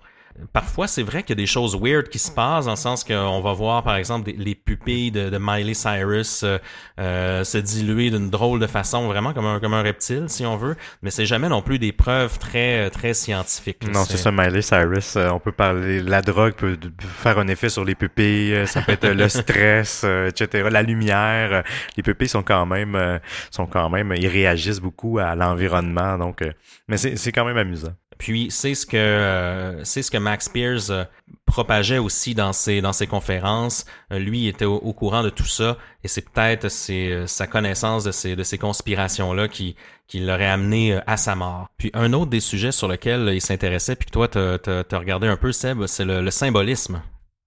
parfois, 0.53 0.87
c'est 0.87 1.03
vrai 1.03 1.23
qu'il 1.23 1.31
y 1.31 1.39
a 1.39 1.43
des 1.43 1.47
choses 1.47 1.77
weird 1.81 2.09
qui 2.09 2.19
se 2.19 2.31
passent, 2.31 2.67
dans 2.67 2.73
le 2.73 2.77
sens 2.77 3.05
qu'on 3.05 3.41
va 3.41 3.53
voir, 3.53 3.83
par 3.83 3.97
exemple, 3.97 4.31
les 4.37 4.55
pupilles 4.55 5.11
de, 5.11 5.39
Miley 5.39 5.75
Cyrus 5.75 6.43
euh, 6.43 6.59
euh, 6.99 7.45
se 7.45 7.59
diluer 7.59 8.11
d'une 8.11 8.31
drôle 8.31 8.61
de 8.61 8.67
façon, 8.67 9.07
vraiment 9.07 9.33
comme 9.33 9.47
un, 9.47 9.61
comme 9.61 9.75
un 9.75 9.83
reptile, 9.83 10.25
si 10.29 10.45
on 10.47 10.57
veut. 10.57 10.77
Mais 11.03 11.11
c'est 11.11 11.27
jamais 11.27 11.49
non 11.49 11.63
plus 11.63 11.79
des 11.79 11.93
preuves 11.93 12.39
très, 12.39 12.91
très 12.91 13.15
scientifiques. 13.15 13.87
Non, 13.93 14.05
c'est 14.05 14.17
ça, 14.17 14.31
Miley 14.33 14.63
Cyrus. 14.63 15.17
Euh, 15.17 15.31
on 15.31 15.39
peut 15.39 15.53
parler, 15.53 16.01
la 16.01 16.23
drogue 16.23 16.55
peut 16.55 16.77
faire 17.01 17.39
un 17.39 17.49
effet 17.49 17.69
sur 17.69 17.85
les 17.85 17.95
pupilles, 17.95 18.67
ça 18.67 18.83
peut 18.83 18.93
être 18.93 19.09
le 19.09 19.29
stress, 19.29 20.05
etc. 20.05 20.69
La 20.71 20.83
lumière, 20.83 21.63
les 21.97 22.03
pupilles 22.03 22.29
sont 22.29 22.43
quand 22.43 22.67
même, 22.67 23.21
sont 23.51 23.67
quand 23.67 23.89
même, 23.91 24.15
ils 24.17 24.29
réagissent 24.29 24.81
beaucoup 24.81 25.19
à 25.19 25.35
l'environnement, 25.35 26.19
donc, 26.19 26.45
mais 26.89 26.97
c'est 26.97 27.33
quand 27.33 27.45
même 27.45 27.57
amusant. 27.57 27.93
Puis 28.19 28.49
c'est 28.51 28.75
ce 28.75 28.85
que 28.85 28.97
euh, 28.97 29.85
c'est 29.85 30.03
ce 30.03 30.11
que 30.11 30.19
Max 30.19 30.49
Pierce 30.49 30.91
euh, 30.91 31.05
propageait 31.47 31.99
aussi 31.99 32.35
dans 32.35 32.53
ses 32.53 32.83
conférences. 33.09 33.87
Euh, 34.13 34.19
lui 34.19 34.49
était 34.49 34.65
au, 34.65 34.93
courant 34.93 35.23
de 35.23 35.31
tout 35.31 35.47
ça 35.47 35.79
et 36.03 36.09
c'est 36.09 36.29
peut-être 36.29 36.69
sa 36.69 37.47
connaissance 37.47 38.05
de 38.05 38.43
ces 38.43 38.59
conspirations 38.59 39.33
là 39.33 39.47
qui 39.49 39.77
l'aurait 40.15 40.49
amené 40.49 41.01
à 41.07 41.17
sa 41.17 41.37
mort. 41.37 41.69
Puis 41.79 41.91
un 41.95 42.13
autre 42.13 42.31
des 42.31 42.41
sujets 42.41 42.73
sur 42.73 42.89
lequel 42.89 43.31
il 43.33 43.41
s'intéressait 43.41 43.95
puis 43.95 44.07
que 44.07 44.13
toi 44.13 44.27
t'as 44.29 44.57
as, 44.57 44.99
regardé 44.99 45.29
un 45.29 45.37
peu 45.37 45.53
Seb, 45.53 45.87
c'est 45.87 46.05
le, 46.05 46.31
symbolisme. 46.31 47.03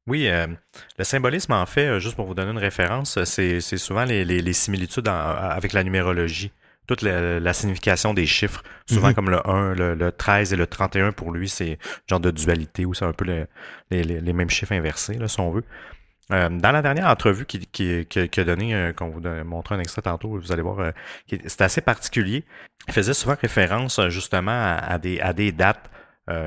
Oui, 0.07 0.27
le 0.97 1.03
symbolisme, 1.03 1.53
en 1.53 1.65
fait, 1.65 1.99
juste 1.99 2.15
pour 2.15 2.25
vous 2.25 2.33
donner 2.33 2.51
une 2.51 2.57
référence, 2.57 3.23
c'est 3.23 3.59
souvent 3.61 4.05
les 4.05 4.53
similitudes 4.53 5.07
avec 5.07 5.73
la 5.73 5.83
numérologie 5.83 6.51
toute 6.87 7.01
la, 7.01 7.53
signification 7.53 8.13
des 8.13 8.25
chiffres. 8.25 8.63
Souvent 8.89 9.09
mhm. 9.09 9.13
comme 9.13 9.29
le 9.29 9.47
1, 9.47 9.75
le, 9.75 10.11
13 10.11 10.53
et 10.53 10.55
le 10.55 10.67
31 10.67 11.11
pour 11.11 11.31
lui, 11.31 11.47
c'est 11.47 11.77
genre 12.09 12.19
de 12.19 12.31
dualité 12.31 12.85
ou 12.85 12.93
c'est 12.93 13.05
un 13.05 13.13
peu 13.13 13.25
les, 13.89 14.33
mêmes 14.33 14.49
chiffres 14.49 14.73
inversés, 14.73 15.15
là, 15.15 15.27
si 15.27 15.39
on 15.39 15.51
veut. 15.51 15.63
Euh, 16.31 16.49
dans 16.49 16.71
la 16.71 16.81
dernière 16.81 17.07
entrevue 17.07 17.45
qui, 17.45 17.59
qui, 17.67 18.05
qui, 18.05 18.39
a 18.39 18.43
donné, 18.43 18.73
euh, 18.73 18.93
qu'on 18.93 19.09
vous 19.09 19.21
montré 19.43 19.75
un 19.75 19.79
extrait 19.79 20.01
tantôt, 20.01 20.29
vous 20.29 20.51
allez 20.51 20.61
voir, 20.61 20.79
euh, 20.79 20.91
c'était 21.27 21.63
assez 21.63 21.81
particulier. 21.81 22.45
Il 22.87 22.93
faisait 22.93 23.13
souvent 23.13 23.35
référence 23.39 23.99
justement 24.07 24.77
à, 24.77 24.97
des, 24.97 25.19
à 25.19 25.33
des 25.33 25.51
dates. 25.51 25.89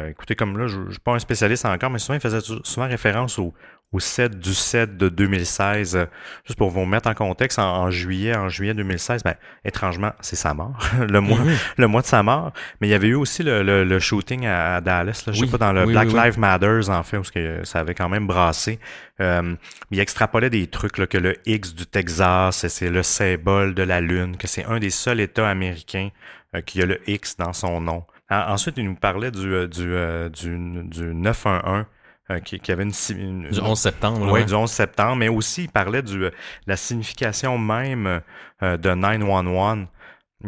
écoutez, 0.09 0.35
comme 0.35 0.59
là, 0.59 0.67
je 0.67 0.79
ne 0.79 0.91
suis 0.91 1.01
pas 1.01 1.13
un 1.13 1.19
spécialiste 1.19 1.67
encore, 1.67 1.91
mais 1.91 1.99
souvent 1.99 2.15
il 2.15 2.21
faisait 2.21 2.41
souvent 2.41 2.89
référence 2.89 3.39
au, 3.39 3.53
au 3.95 4.01
7 4.01 4.41
du 4.41 4.53
7 4.53 4.97
de 4.97 5.09
2016. 5.09 5.97
Euh, 5.97 6.07
juste 6.45 6.59
pour 6.59 6.71
vous 6.71 6.85
mettre 6.85 7.09
en 7.09 7.15
contexte, 7.15 7.61
en, 7.61 7.91
juillet, 7.91 8.35
en 8.37 8.49
juillet 8.49 8.75
2016, 8.75 9.23
ben, 9.23 9.37
étrangement, 9.65 10.13
c'est 10.21 10.35
sa 10.35 10.53
mort, 10.53 10.77
le 11.09 11.21
mois, 11.21 11.39
le 11.77 11.87
mois 11.87 12.03
de 12.03 12.07
sa 12.07 12.23
mort. 12.25 12.53
Mais 12.81 12.89
il 12.89 12.91
y 12.91 12.95
avait 12.95 13.07
eu 13.07 13.15
aussi 13.15 13.45
le, 13.45 13.63
le, 13.63 13.99
shooting 14.01 14.47
à, 14.47 14.81
Dallas, 14.81 15.23
là, 15.27 15.33
je 15.33 15.45
sais 15.45 15.47
pas, 15.47 15.59
dans 15.59 15.73
le 15.73 15.87
Black 15.87 16.13
Lives 16.13 16.39
Matters, 16.39 16.91
en 16.91 17.05
fait, 17.05 17.17
parce 17.19 17.31
que 17.31 17.61
ça 17.65 17.81
avait 17.81 17.95
quand 17.95 18.09
même 18.09 18.27
brassé. 18.27 18.81
Euh, 19.21 19.55
il 19.93 20.01
extrapolait 20.01 20.51
des 20.51 20.67
trucs, 20.67 20.99
là, 20.99 21.07
que 21.07 21.19
le 21.19 21.37
X 21.47 21.73
du 21.73 21.87
Texas, 21.87 22.67
c'est 22.67 22.91
le 22.91 23.05
symbole 23.05 23.75
de 23.75 23.85
la 23.85 24.01
Lune, 24.01 24.37
que 24.37 24.49
c'est 24.49 24.65
un 24.65 24.81
des 24.81 24.91
seuls 24.91 25.21
États 25.21 25.49
américains 25.49 26.09
euh, 26.57 26.63
qui 26.63 26.83
a 26.83 26.87
le 26.87 27.01
X 27.09 27.37
dans 27.37 27.53
son 27.53 27.81
nom. 27.81 28.03
ensuite, 28.29 28.77
il 28.77 28.87
nous 28.87 28.97
parlait 28.97 29.31
du, 29.31 29.55
euh, 29.55 29.69
du, 29.69 30.59
du, 30.59 30.83
du 30.83 31.15
911 31.15 31.85
euh, 32.31 32.41
qui, 32.41 32.73
avait 32.73 32.85
une, 32.85 33.51
Du 33.51 33.61
11 33.61 33.79
septembre. 33.79 34.33
Oui, 34.33 34.45
du 34.45 34.55
11 34.55 34.71
septembre, 34.71 35.17
mais 35.17 35.29
aussi 35.29 35.65
il 35.65 35.69
parlait 35.69 36.03
de 36.03 36.33
la 36.67 36.77
signification 36.77 37.59
même 37.59 38.23
euh, 38.63 38.77
de 38.79 38.95
911, 38.95 39.87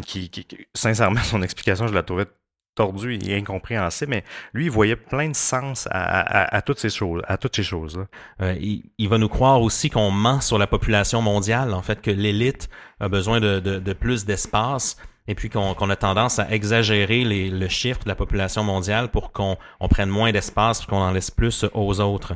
qui, 0.02 0.30
qui, 0.30 0.46
sincèrement, 0.74 1.20
son 1.22 1.42
explication, 1.42 1.86
je 1.86 1.94
la 1.94 2.02
trouvais 2.02 2.26
tordue 2.74 3.18
et 3.26 3.36
incompréhensible, 3.36 4.10
mais 4.10 4.24
lui, 4.52 4.66
il 4.66 4.70
voyait 4.70 4.96
plein 4.96 5.28
de 5.28 5.34
sens 5.34 5.88
à, 5.90 6.62
toutes 6.62 6.78
ces 6.78 6.90
choses, 6.90 7.22
à 7.26 7.38
toutes 7.38 7.56
ces 7.56 7.62
choses-là. 7.62 8.06
Euh, 8.42 8.54
il, 8.60 9.08
va 9.08 9.18
nous 9.18 9.28
croire 9.28 9.60
aussi 9.60 9.90
qu'on 9.90 10.10
ment 10.10 10.40
sur 10.40 10.58
la 10.58 10.66
population 10.66 11.22
mondiale, 11.22 11.74
en 11.74 11.82
fait, 11.82 12.00
que 12.00 12.10
l'élite 12.10 12.68
a 13.00 13.08
besoin 13.08 13.40
de, 13.40 13.60
de, 13.60 13.78
de 13.78 13.92
plus 13.94 14.24
d'espace 14.24 14.96
et 15.28 15.34
puis 15.34 15.50
qu'on 15.50 15.90
a 15.90 15.96
tendance 15.96 16.38
à 16.38 16.50
exagérer 16.50 17.24
les, 17.24 17.50
le 17.50 17.68
chiffre 17.68 18.02
de 18.04 18.08
la 18.08 18.14
population 18.14 18.62
mondiale 18.62 19.10
pour 19.10 19.32
qu'on 19.32 19.56
on 19.80 19.88
prenne 19.88 20.08
moins 20.08 20.32
d'espace, 20.32 20.84
qu'on 20.86 20.98
en 20.98 21.10
laisse 21.10 21.30
plus 21.30 21.64
aux 21.74 22.00
autres. 22.00 22.34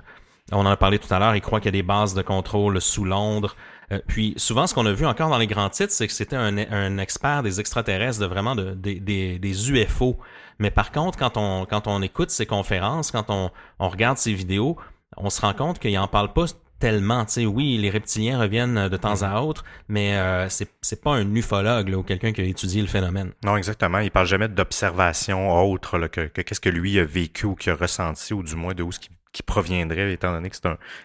On 0.53 0.67
en 0.67 0.71
a 0.71 0.77
parlé 0.77 0.99
tout 0.99 1.13
à 1.13 1.19
l'heure, 1.19 1.37
il 1.37 1.41
croit 1.41 1.61
qu'il 1.61 1.69
y 1.69 1.77
a 1.77 1.81
des 1.81 1.83
bases 1.83 2.15
de 2.15 2.23
contrôle 2.23 2.81
sous 2.81 3.05
Londres. 3.05 3.55
Euh, 3.93 4.01
puis 4.07 4.35
souvent, 4.37 4.67
ce 4.67 4.75
qu'on 4.75 4.87
a 4.87 4.93
vu 4.93 5.07
encore 5.07 5.31
dans 5.31 5.39
les 5.39 5.47
grands 5.47 5.69
titres, 5.69 5.93
c'est 5.93 6.07
que 6.07 6.13
c'était 6.13 6.37
un, 6.37 6.59
un, 6.59 6.99
expert 6.99 7.43
des 7.43 7.61
extraterrestres, 7.61 8.21
de 8.21 8.27
vraiment 8.27 8.57
de, 8.57 8.73
des, 8.75 8.99
des 9.39 9.71
UFO. 9.71 10.19
Mais 10.59 10.71
par 10.71 10.91
contre, 10.91 11.19
quand 11.19 11.37
on, 11.37 11.67
quand 11.67 11.87
on 11.87 12.03
écoute 12.03 12.31
ses 12.31 12.47
conférences, 12.47 13.11
quand 13.11 13.31
on, 13.31 13.51
on 13.79 13.89
regarde 13.89 14.19
ses 14.19 14.33
vidéos, 14.33 14.77
on 15.17 15.31
se 15.31 15.41
rend 15.41 15.55
compte 15.55 15.79
qu'il 15.79 15.97
en 15.99 16.09
parle 16.09 16.33
pas 16.33 16.47
tellement. 16.81 17.25
Tu 17.27 17.33
sais, 17.33 17.47
oui, 17.47 17.79
les 17.79 17.91
reptiliens 17.91 18.41
reviennent 18.41 18.89
de 18.89 18.97
temps 18.97 19.23
à 19.23 19.41
autre, 19.43 19.65
mais 19.89 20.17
euh, 20.17 20.49
c'est 20.49 21.03
pas 21.03 21.15
un 21.15 21.35
ufologue 21.35 21.95
ou 21.95 22.03
quelqu'un 22.03 22.33
qui 22.33 22.41
a 22.41 22.45
étudié 22.45 22.83
le 22.83 22.89
phénomène. 22.89 23.33
Non, 23.45 23.57
exactement. 23.57 23.99
Il 23.99 24.11
parle 24.11 24.27
jamais 24.27 24.49
d'observation 24.49 25.51
autre 25.63 26.09
que, 26.09 26.27
qu'est-ce 26.27 26.61
que 26.61 26.71
lui 26.71 26.99
a 26.99 27.05
vécu 27.05 27.47
ou 27.47 27.55
qu'il 27.55 27.71
a 27.73 27.77
ressenti, 27.77 28.35
ou 28.35 28.43
du 28.43 28.57
moins 28.57 28.75
de 28.75 28.83
où 28.83 28.91
ce 28.91 28.99
qui, 28.99 29.11
qui 29.33 29.43
proviendrait, 29.43 30.13
étant 30.13 30.33
donné 30.33 30.51
que 30.51 30.57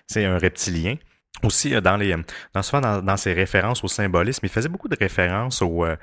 c'est 0.08 0.26
un, 0.26 0.34
un 0.34 0.38
reptilien 0.40 0.96
aussi 1.44 1.76
euh, 1.76 1.82
dans 1.82 1.98
les 1.98 2.16
dans 2.54 2.62
souvent 2.62 2.82
dans, 2.82 3.02
dans, 3.02 3.18
ses 3.18 3.34
références 3.34 3.84
au 3.84 3.88
symbolisme, 3.88 4.46
il 4.46 4.50
faisait 4.50 4.70
beaucoup 4.70 4.88
de 4.88 4.98
références 5.00 5.62
au, 5.62 5.86
euh, 5.86 5.96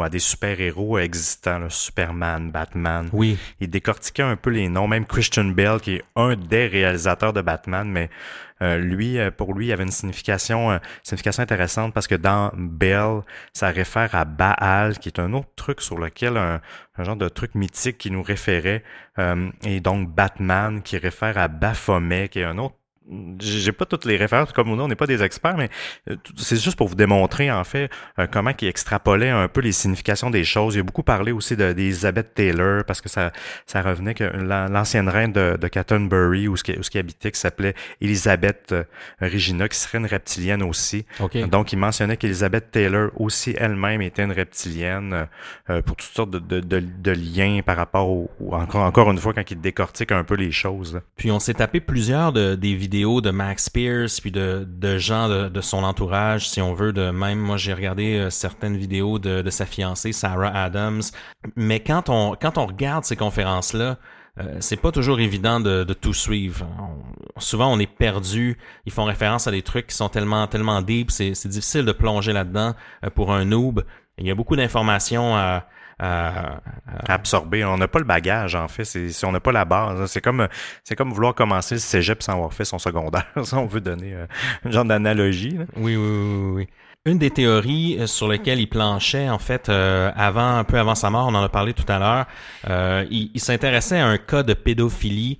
à 0.00 0.08
des 0.08 0.18
super-héros 0.18 0.98
existants, 0.98 1.68
Superman, 1.68 2.50
Batman. 2.50 3.08
Oui. 3.12 3.38
Il 3.60 3.70
décortiquait 3.70 4.22
un 4.22 4.36
peu 4.36 4.50
les 4.50 4.68
noms, 4.68 4.88
même 4.88 5.06
Christian 5.06 5.44
Bale 5.44 5.80
qui 5.80 5.96
est 5.96 6.04
un 6.16 6.36
des 6.36 6.66
réalisateurs 6.66 7.32
de 7.32 7.42
Batman, 7.42 7.88
mais 7.88 8.10
euh, 8.60 8.76
lui 8.76 9.18
pour 9.36 9.54
lui 9.54 9.68
il 9.68 9.72
avait 9.72 9.84
une 9.84 9.92
signification 9.92 10.80
signification 11.04 11.44
intéressante 11.44 11.94
parce 11.94 12.08
que 12.08 12.16
dans 12.16 12.50
Bale, 12.56 13.22
ça 13.52 13.68
réfère 13.68 14.14
à 14.14 14.24
Baal 14.24 14.98
qui 14.98 15.08
est 15.08 15.20
un 15.20 15.32
autre 15.32 15.50
truc 15.54 15.80
sur 15.80 15.96
lequel 15.98 16.36
un, 16.36 16.60
un 16.96 17.04
genre 17.04 17.16
de 17.16 17.28
truc 17.28 17.54
mythique 17.54 17.98
qui 17.98 18.10
nous 18.10 18.22
référait 18.22 18.82
et 19.64 19.80
donc 19.80 20.08
Batman 20.08 20.82
qui 20.82 20.96
réfère 20.96 21.38
à 21.38 21.48
Baphomet 21.48 22.28
qui 22.28 22.40
est 22.40 22.44
un 22.44 22.58
autre 22.58 22.74
j'ai 23.40 23.72
pas 23.72 23.86
toutes 23.86 24.04
les 24.04 24.16
références 24.16 24.52
comme 24.52 24.68
nous, 24.68 24.82
on 24.82 24.88
n'est 24.88 24.94
pas 24.94 25.06
des 25.06 25.22
experts, 25.22 25.56
mais 25.56 25.70
euh, 26.10 26.16
c'est 26.36 26.60
juste 26.60 26.76
pour 26.76 26.88
vous 26.88 26.94
démontrer 26.94 27.50
en 27.50 27.64
fait 27.64 27.90
euh, 28.18 28.26
comment 28.30 28.52
il 28.60 28.68
extrapolait 28.68 29.30
un 29.30 29.48
peu 29.48 29.60
les 29.60 29.72
significations 29.72 30.30
des 30.30 30.44
choses. 30.44 30.74
Il 30.74 30.80
a 30.80 30.82
beaucoup 30.82 31.02
parlé 31.02 31.32
aussi 31.32 31.56
d'Elizabeth 31.56 32.34
Taylor 32.34 32.84
parce 32.84 33.00
que 33.00 33.08
ça 33.08 33.32
ça 33.66 33.82
revenait 33.82 34.14
que 34.14 34.24
l'ancienne 34.24 35.08
reine 35.08 35.32
de, 35.32 35.56
de 35.56 36.48
où 36.48 36.56
ce 36.56 36.64
qui, 36.64 36.72
où 36.72 36.82
ce 36.82 36.90
qui 36.90 36.98
habitait 36.98 37.30
qui 37.30 37.40
s'appelait 37.40 37.74
Elizabeth 38.00 38.72
euh, 38.72 38.84
Regina 39.20 39.68
qui 39.68 39.78
serait 39.78 39.98
une 39.98 40.06
reptilienne 40.06 40.62
aussi. 40.62 41.06
Donc 41.50 41.72
il 41.72 41.78
mentionnait 41.78 42.16
qu'Elizabeth 42.16 42.70
Taylor 42.70 43.10
aussi 43.16 43.54
elle-même 43.56 44.02
était 44.02 44.24
une 44.24 44.32
reptilienne 44.32 45.26
pour 45.66 45.96
toutes 45.96 46.14
sortes 46.14 46.30
de, 46.30 46.60
de, 46.60 47.10
liens 47.10 47.60
par 47.64 47.76
rapport 47.76 48.08
au, 48.08 48.30
encore 48.52 48.82
encore 48.82 49.10
une 49.10 49.18
fois 49.18 49.32
quand 49.32 49.50
il 49.50 49.60
décortique 49.60 50.12
un 50.12 50.24
peu 50.24 50.34
les 50.34 50.52
choses. 50.52 51.00
Puis 51.16 51.30
on 51.30 51.38
s'est 51.38 51.54
tapé 51.54 51.80
plusieurs 51.80 52.32
de, 52.32 52.54
des 52.54 52.74
vidéos 52.74 52.97
de 52.98 53.30
Max 53.30 53.70
Pierce 53.70 54.20
puis 54.20 54.30
de, 54.30 54.66
de 54.68 54.98
gens 54.98 55.28
de, 55.28 55.60
son 55.60 55.84
entourage, 55.84 56.48
si 56.48 56.60
on 56.60 56.74
veut, 56.74 56.92
de 56.92 57.10
même 57.10 57.38
moi 57.38 57.56
j'ai 57.56 57.72
regardé 57.72 58.16
euh, 58.16 58.30
certaines 58.30 58.76
vidéos 58.76 59.18
de, 59.18 59.42
de, 59.42 59.50
sa 59.50 59.66
fiancée 59.66 60.12
Sarah 60.12 60.48
Adams. 60.48 61.02
Mais 61.56 61.80
quand 61.80 62.08
on 62.08 62.34
quand 62.34 62.58
on 62.58 62.66
regarde 62.66 63.04
ces 63.04 63.16
conférences 63.16 63.72
là, 63.72 63.98
euh, 64.40 64.56
c'est 64.60 64.76
pas 64.76 64.92
toujours 64.92 65.20
évident 65.20 65.60
de, 65.60 65.84
de 65.84 65.94
tout 65.94 66.14
suivre. 66.14 66.66
souvent, 67.38 67.72
on 67.72 67.78
est 67.78 67.86
perdu. 67.92 68.56
Ils 68.86 68.92
font 68.92 69.04
référence 69.04 69.46
à 69.46 69.50
des 69.50 69.62
trucs 69.62 69.88
qui 69.88 69.96
sont 69.96 70.08
tellement, 70.08 70.46
tellement 70.46 70.80
deep. 70.80 71.10
C'est, 71.10 71.32
difficile 71.48 71.84
de 71.84 71.92
plonger 71.92 72.32
là-dedans 72.32 72.74
euh, 73.04 73.10
pour 73.10 73.32
un 73.32 73.44
noob. 73.44 73.84
Il 74.16 74.26
y 74.26 74.30
a 74.30 74.34
beaucoup 74.34 74.56
d'informations 74.56 75.36
à, 75.36 75.66
absorber. 75.98 77.64
On 77.64 77.76
n'a 77.76 77.88
pas 77.88 77.98
le 77.98 78.04
bagage, 78.04 78.54
en 78.54 78.68
fait. 78.68 78.84
Si 78.84 79.24
on 79.24 79.32
n'a 79.32 79.40
pas 79.40 79.52
la 79.52 79.64
base, 79.64 80.10
c'est 80.10 80.20
comme 80.20 80.48
c'est 80.84 80.96
comme 80.96 81.12
vouloir 81.12 81.34
commencer 81.34 81.74
le 81.76 81.80
cégep 81.80 82.22
sans 82.22 82.34
avoir 82.34 82.52
fait 82.52 82.64
son 82.64 82.78
secondaire. 82.78 83.26
si 83.42 83.54
on 83.54 83.66
veut 83.66 83.80
donner 83.80 84.14
un 84.14 84.18
euh, 84.18 84.70
genre 84.70 84.84
d'analogie. 84.84 85.58
Oui, 85.76 85.96
oui, 85.96 86.08
oui, 86.08 86.52
oui. 86.54 86.68
Une 87.04 87.18
des 87.18 87.30
théories 87.30 87.96
euh, 87.98 88.06
sur 88.06 88.28
lesquelles 88.28 88.60
il 88.60 88.68
planchait, 88.68 89.28
en 89.28 89.38
fait, 89.38 89.68
euh, 89.68 90.10
avant, 90.16 90.58
un 90.58 90.64
peu 90.64 90.78
avant 90.78 90.94
sa 90.94 91.10
mort, 91.10 91.26
on 91.28 91.34
en 91.34 91.42
a 91.42 91.48
parlé 91.48 91.72
tout 91.72 91.90
à 91.90 91.98
l'heure, 91.98 93.06
il, 93.10 93.30
il 93.34 93.40
s'intéressait 93.40 93.98
à 93.98 94.06
un 94.06 94.18
cas 94.18 94.42
de 94.42 94.54
pédophilie 94.54 95.38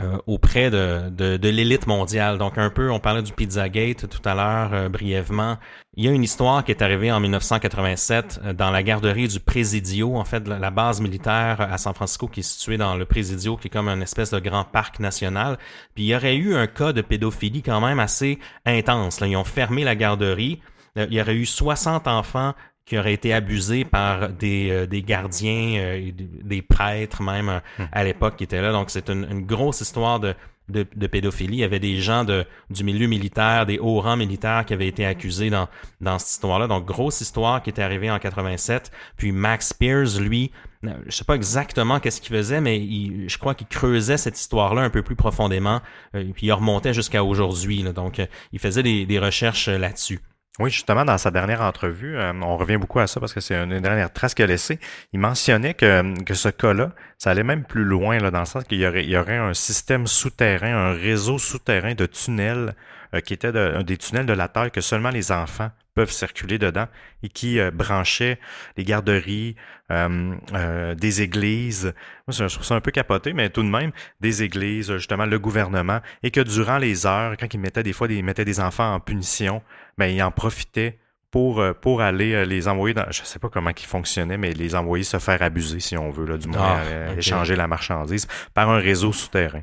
euh, 0.00 0.18
auprès 0.26 0.70
de, 0.70 1.08
de, 1.10 1.36
de 1.36 1.48
l'élite 1.48 1.86
mondiale. 1.86 2.36
Donc 2.36 2.58
un 2.58 2.68
peu, 2.68 2.90
on 2.90 2.98
parlait 2.98 3.22
du 3.22 3.32
Pizzagate 3.32 4.08
tout 4.08 4.28
à 4.28 4.34
l'heure 4.34 4.70
euh, 4.72 4.88
brièvement. 4.88 5.56
Il 5.96 6.04
y 6.04 6.08
a 6.08 6.10
une 6.10 6.24
histoire 6.24 6.64
qui 6.64 6.72
est 6.72 6.82
arrivée 6.82 7.12
en 7.12 7.20
1987 7.20 8.40
euh, 8.42 8.52
dans 8.52 8.72
la 8.72 8.82
garderie 8.82 9.28
du 9.28 9.38
Presidio, 9.38 10.16
en 10.16 10.24
fait, 10.24 10.48
la 10.48 10.70
base 10.72 11.00
militaire 11.00 11.60
à 11.60 11.78
San 11.78 11.94
Francisco 11.94 12.26
qui 12.26 12.40
est 12.40 12.42
située 12.42 12.76
dans 12.76 12.96
le 12.96 13.04
Presidio, 13.04 13.56
qui 13.56 13.68
est 13.68 13.70
comme 13.70 13.88
une 13.88 14.02
espèce 14.02 14.30
de 14.30 14.40
grand 14.40 14.64
parc 14.64 14.98
national. 14.98 15.58
Puis 15.94 16.04
il 16.04 16.08
y 16.08 16.16
aurait 16.16 16.34
eu 16.34 16.56
un 16.56 16.66
cas 16.66 16.92
de 16.92 17.00
pédophilie 17.00 17.62
quand 17.62 17.80
même 17.80 18.00
assez 18.00 18.40
intense. 18.66 19.20
Là. 19.20 19.28
Ils 19.28 19.36
ont 19.36 19.44
fermé 19.44 19.84
la 19.84 19.94
garderie. 19.94 20.60
Il 20.96 21.12
y 21.12 21.20
aurait 21.20 21.34
eu 21.34 21.46
60 21.46 22.08
enfants 22.08 22.54
qui 22.84 22.98
auraient 22.98 23.14
été 23.14 23.32
abusés 23.32 23.84
par 23.84 24.28
des, 24.28 24.86
des 24.86 25.02
gardiens, 25.02 26.00
des 26.12 26.62
prêtres 26.62 27.22
même 27.22 27.60
hmm. 27.78 27.84
à 27.92 28.04
l'époque 28.04 28.36
qui 28.36 28.44
étaient 28.44 28.60
là. 28.60 28.72
Donc 28.72 28.90
c'est 28.90 29.08
une, 29.08 29.26
une, 29.30 29.46
grosse 29.46 29.80
histoire 29.80 30.20
de, 30.20 30.34
de, 30.68 30.86
de, 30.94 31.06
pédophilie. 31.06 31.56
Il 31.56 31.60
y 31.60 31.64
avait 31.64 31.80
des 31.80 31.98
gens 31.98 32.24
de, 32.24 32.44
du 32.70 32.84
milieu 32.84 33.06
militaire, 33.06 33.66
des 33.66 33.78
hauts 33.78 34.00
rangs 34.00 34.16
militaires 34.16 34.64
qui 34.64 34.72
avaient 34.72 34.88
été 34.88 35.04
accusés 35.04 35.50
dans, 35.50 35.68
dans 36.00 36.18
cette 36.18 36.30
histoire-là. 36.30 36.66
Donc, 36.66 36.84
grosse 36.84 37.20
histoire 37.20 37.62
qui 37.62 37.70
était 37.70 37.82
arrivée 37.82 38.10
en 38.10 38.18
87. 38.18 38.90
Puis 39.16 39.32
Max 39.32 39.68
Spears, 39.68 40.20
lui, 40.20 40.50
je 40.82 41.10
sais 41.10 41.24
pas 41.24 41.34
exactement 41.34 42.00
qu'est-ce 42.00 42.20
qu'il 42.20 42.34
faisait, 42.34 42.60
mais 42.60 42.78
il, 42.78 43.28
je 43.28 43.38
crois 43.38 43.54
qu'il 43.54 43.66
creusait 43.66 44.16
cette 44.16 44.38
histoire-là 44.38 44.82
un 44.82 44.90
peu 44.90 45.02
plus 45.02 45.16
profondément. 45.16 45.80
Euh, 46.14 46.24
puis 46.34 46.46
il 46.46 46.52
remontait 46.52 46.94
jusqu'à 46.94 47.24
aujourd'hui. 47.24 47.82
Donc, 47.82 48.18
euh, 48.18 48.26
il 48.52 48.58
faisait 48.58 48.82
des, 48.82 49.06
des 49.06 49.18
recherches 49.18 49.68
euh, 49.68 49.78
là-dessus. 49.78 50.20
Oui, 50.60 50.70
justement, 50.70 51.04
dans 51.04 51.18
sa 51.18 51.32
dernière 51.32 51.62
entrevue, 51.62 52.16
euh, 52.16 52.32
on 52.40 52.56
revient 52.56 52.76
beaucoup 52.76 53.00
à 53.00 53.08
ça 53.08 53.18
parce 53.18 53.34
que 53.34 53.40
c'est 53.40 53.56
une 53.56 53.80
dernière 53.80 54.12
trace 54.12 54.34
qu'il 54.34 54.44
a 54.44 54.46
laissée. 54.46 54.78
Il 55.12 55.18
mentionnait 55.18 55.74
que, 55.74 56.22
que 56.22 56.34
ce 56.34 56.48
cas-là, 56.48 56.92
ça 57.18 57.32
allait 57.32 57.42
même 57.42 57.64
plus 57.64 57.82
loin, 57.82 58.18
là, 58.18 58.30
dans 58.30 58.38
le 58.38 58.44
sens 58.44 58.62
qu'il 58.62 58.78
y 58.78 59.16
aurait, 59.16 59.36
un 59.36 59.52
système 59.52 60.06
souterrain, 60.06 60.72
un 60.72 60.92
réseau 60.92 61.38
souterrain 61.38 61.94
de 61.94 62.06
tunnels 62.06 62.76
euh, 63.14 63.20
qui 63.20 63.34
était 63.34 63.50
de, 63.50 63.82
des 63.82 63.96
tunnels 63.96 64.26
de 64.26 64.32
la 64.32 64.46
Terre 64.46 64.70
que 64.70 64.80
seulement 64.80 65.10
les 65.10 65.32
enfants 65.32 65.72
peuvent 65.96 66.12
circuler 66.12 66.58
dedans 66.58 66.86
et 67.24 67.28
qui 67.28 67.58
euh, 67.58 67.72
branchaient 67.72 68.38
les 68.76 68.84
garderies, 68.84 69.56
des 69.90 71.20
églises. 71.20 71.92
Moi, 72.26 72.48
je 72.48 72.54
trouve 72.54 72.64
ça 72.64 72.74
un 72.74 72.80
peu 72.80 72.90
capoté, 72.90 73.34
mais 73.34 73.50
tout 73.50 73.62
de 73.62 73.68
même, 73.68 73.92
des 74.20 74.42
églises, 74.42 74.90
justement, 74.94 75.26
le 75.26 75.38
gouvernement, 75.38 76.00
et 76.22 76.30
que 76.30 76.40
durant 76.40 76.78
les 76.78 77.06
heures, 77.06 77.36
quand 77.38 77.52
ils 77.52 77.60
mettaient 77.60 77.82
des 77.82 77.92
fois, 77.92 78.06
ils 78.08 78.24
mettaient 78.24 78.46
des 78.46 78.60
enfants 78.60 78.94
en 78.94 78.98
punition, 78.98 79.62
ben, 79.98 80.06
ils 80.06 80.22
en 80.22 80.30
profitaient 80.30 80.98
pour, 81.34 81.58
euh, 81.58 81.72
pour 81.72 82.00
aller 82.00 82.32
euh, 82.32 82.44
les 82.44 82.68
envoyer 82.68 82.94
dans, 82.94 83.10
je 83.10 83.24
sais 83.24 83.40
pas 83.40 83.48
comment 83.48 83.72
ils 83.76 83.86
fonctionnaient, 83.86 84.38
mais 84.38 84.52
les 84.52 84.76
envoyer 84.76 85.02
se 85.02 85.18
faire 85.18 85.42
abuser, 85.42 85.80
si 85.80 85.96
on 85.96 86.10
veut, 86.10 86.26
là, 86.26 86.38
du 86.38 86.46
moins 86.46 86.60
ah, 86.60 86.82
euh, 86.84 87.16
échanger 87.16 87.56
la 87.56 87.66
marchandise 87.66 88.28
par 88.54 88.70
un 88.70 88.78
réseau 88.78 89.12
souterrain. 89.12 89.62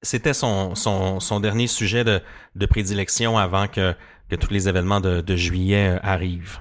C'était 0.00 0.32
son, 0.32 0.74
son, 0.74 1.20
son, 1.20 1.40
dernier 1.40 1.66
sujet 1.66 2.04
de, 2.04 2.22
de 2.54 2.64
prédilection 2.64 3.36
avant 3.36 3.68
que, 3.68 3.94
que 4.30 4.36
tous 4.36 4.50
les 4.50 4.66
événements 4.66 5.02
de, 5.02 5.20
de 5.20 5.36
juillet 5.36 5.98
arrivent. 6.02 6.60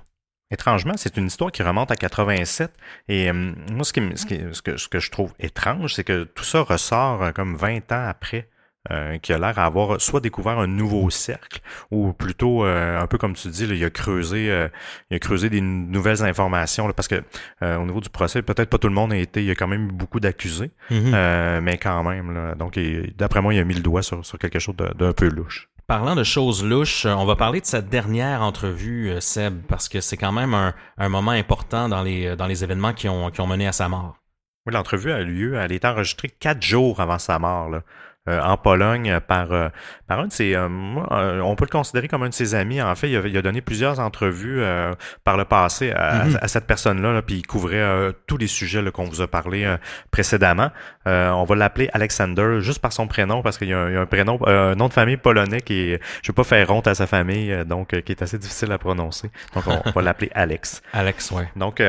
Étrangement, 0.51 0.95
c'est 0.97 1.15
une 1.15 1.27
histoire 1.27 1.53
qui 1.53 1.63
remonte 1.63 1.89
à 1.89 1.95
87. 1.95 2.73
Et 3.07 3.31
moi, 3.31 3.85
ce, 3.85 3.93
qui, 3.93 4.01
ce, 4.15 4.25
qui, 4.25 4.41
ce, 4.51 4.61
que, 4.61 4.75
ce 4.75 4.89
que 4.89 4.99
je 4.99 5.09
trouve 5.09 5.33
étrange, 5.39 5.93
c'est 5.93 6.03
que 6.03 6.25
tout 6.25 6.43
ça 6.43 6.63
ressort 6.63 7.31
comme 7.33 7.55
20 7.55 7.93
ans 7.93 8.07
après 8.09 8.49
euh, 8.91 9.17
qui 9.17 9.33
a 9.33 9.39
l'air 9.39 9.57
à 9.57 9.65
avoir 9.65 9.99
soit 9.99 10.19
découvert 10.19 10.59
un 10.59 10.67
nouveau 10.67 11.09
cercle, 11.09 11.59
ou 11.89 12.13
plutôt 12.13 12.63
euh, 12.65 13.01
un 13.01 13.07
peu 13.07 13.17
comme 13.17 13.33
tu 13.33 13.47
dis, 13.47 13.63
il 13.63 13.83
a 13.83 13.89
creusé, 13.89 14.51
euh, 14.51 14.67
il 15.09 15.15
a 15.15 15.19
creusé 15.19 15.49
des 15.49 15.59
nouvelles 15.59 16.23
informations, 16.23 16.91
parce 16.91 17.07
que 17.07 17.23
au 17.61 17.85
niveau 17.85 17.99
du 17.99 18.09
procès, 18.09 18.43
peut-être 18.43 18.69
pas 18.69 18.77
tout 18.77 18.87
le 18.87 18.93
monde 18.93 19.11
a 19.11 19.17
été, 19.17 19.41
il 19.41 19.47
y 19.47 19.51
a 19.51 19.55
quand 19.55 19.67
même 19.67 19.89
eu 19.89 19.91
beaucoup 19.91 20.19
d'accusés, 20.19 20.69
mm-hmm. 20.91 21.61
mais 21.61 21.77
quand 21.77 22.03
même. 22.03 22.33
Là, 22.33 22.55
donc, 22.55 22.79
d'après 23.17 23.41
moi, 23.41 23.53
il 23.53 23.59
a 23.59 23.63
mis 23.63 23.73
le 23.73 23.81
doigt 23.81 24.03
sur, 24.03 24.23
sur 24.25 24.37
quelque 24.37 24.59
chose 24.59 24.75
d'un 24.75 25.13
peu 25.13 25.29
louche. 25.29 25.69
Parlant 25.87 26.15
de 26.15 26.23
choses 26.23 26.63
louches, 26.63 27.05
on 27.05 27.25
va 27.25 27.35
parler 27.35 27.61
de 27.61 27.65
sa 27.65 27.81
dernière 27.81 28.41
entrevue, 28.41 29.13
Seb, 29.19 29.61
parce 29.67 29.89
que 29.89 29.99
c'est 29.99 30.17
quand 30.17 30.31
même 30.31 30.53
un, 30.53 30.73
un, 30.97 31.09
moment 31.09 31.31
important 31.31 31.89
dans 31.89 32.01
les, 32.01 32.35
dans 32.35 32.47
les 32.47 32.63
événements 32.63 32.93
qui 32.93 33.09
ont, 33.09 33.29
qui 33.31 33.41
ont 33.41 33.47
mené 33.47 33.67
à 33.67 33.71
sa 33.71 33.89
mort. 33.89 34.17
Oui, 34.65 34.73
l'entrevue 34.73 35.11
a 35.11 35.21
eu 35.21 35.25
lieu, 35.25 35.55
elle 35.55 35.71
est 35.71 35.85
enregistrée 35.85 36.29
quatre 36.29 36.63
jours 36.63 36.99
avant 36.99 37.19
sa 37.19 37.37
mort. 37.37 37.69
Là. 37.69 37.83
Euh, 38.27 38.41
en 38.41 38.57
Pologne 38.57 39.19
par, 39.27 39.51
euh, 39.51 39.69
par 40.07 40.19
un 40.19 40.25
de 40.25 40.31
ses... 40.31 40.55
Euh, 40.55 40.67
on 40.67 41.55
peut 41.55 41.65
le 41.65 41.69
considérer 41.69 42.07
comme 42.07 42.23
un 42.23 42.29
de 42.29 42.33
ses 42.33 42.55
amis. 42.55 42.81
En 42.81 42.95
fait, 42.95 43.07
il 43.07 43.37
a, 43.37 43.41
donné 43.43 43.61
plusieurs 43.61 43.99
entrevues 43.99 44.63
par 45.23 45.37
le 45.37 45.45
passé 45.45 45.91
à, 45.91 46.25
mhm. 46.25 46.39
cette 46.47 46.65
personne-là, 46.65 47.21
puis 47.21 47.35
il 47.35 47.45
couvrait 47.45 48.13
tous 48.25 48.37
les 48.37 48.47
sujets 48.47 48.83
qu'on 48.91 49.03
vous 49.03 49.21
a 49.21 49.27
parlé 49.27 49.75
précédemment. 50.09 50.71
on 51.05 51.43
va 51.43 51.55
l'appeler 51.55 51.87
Alexander 51.93 52.61
juste 52.61 52.79
par 52.79 52.93
son 52.93 53.07
prénom 53.07 53.43
parce 53.43 53.59
qu'il 53.59 53.67
y, 53.67 53.73
a 53.73 53.79
un 53.79 54.05
prénom, 54.07 54.39
un 54.47 54.73
nom 54.73 54.87
de 54.87 54.93
famille 54.93 55.17
polonais 55.17 55.61
qui 55.61 55.91
est, 55.91 56.01
je 56.23 56.31
veux 56.31 56.35
pas 56.35 56.43
faire 56.43 56.71
honte 56.71 56.87
à 56.87 56.95
sa 56.95 57.05
famille, 57.05 57.55
donc 57.65 57.89
qui 58.01 58.11
est 58.11 58.21
assez 58.23 58.39
difficile 58.39 58.71
à 58.71 58.79
prononcer. 58.79 59.29
Donc 59.53 59.65
on, 59.67 59.91
va 59.91 60.01
l'appeler 60.01 60.31
Alex. 60.33 60.81
Alex, 60.93 61.29
ouais. 61.29 61.47
Donc 61.55 61.79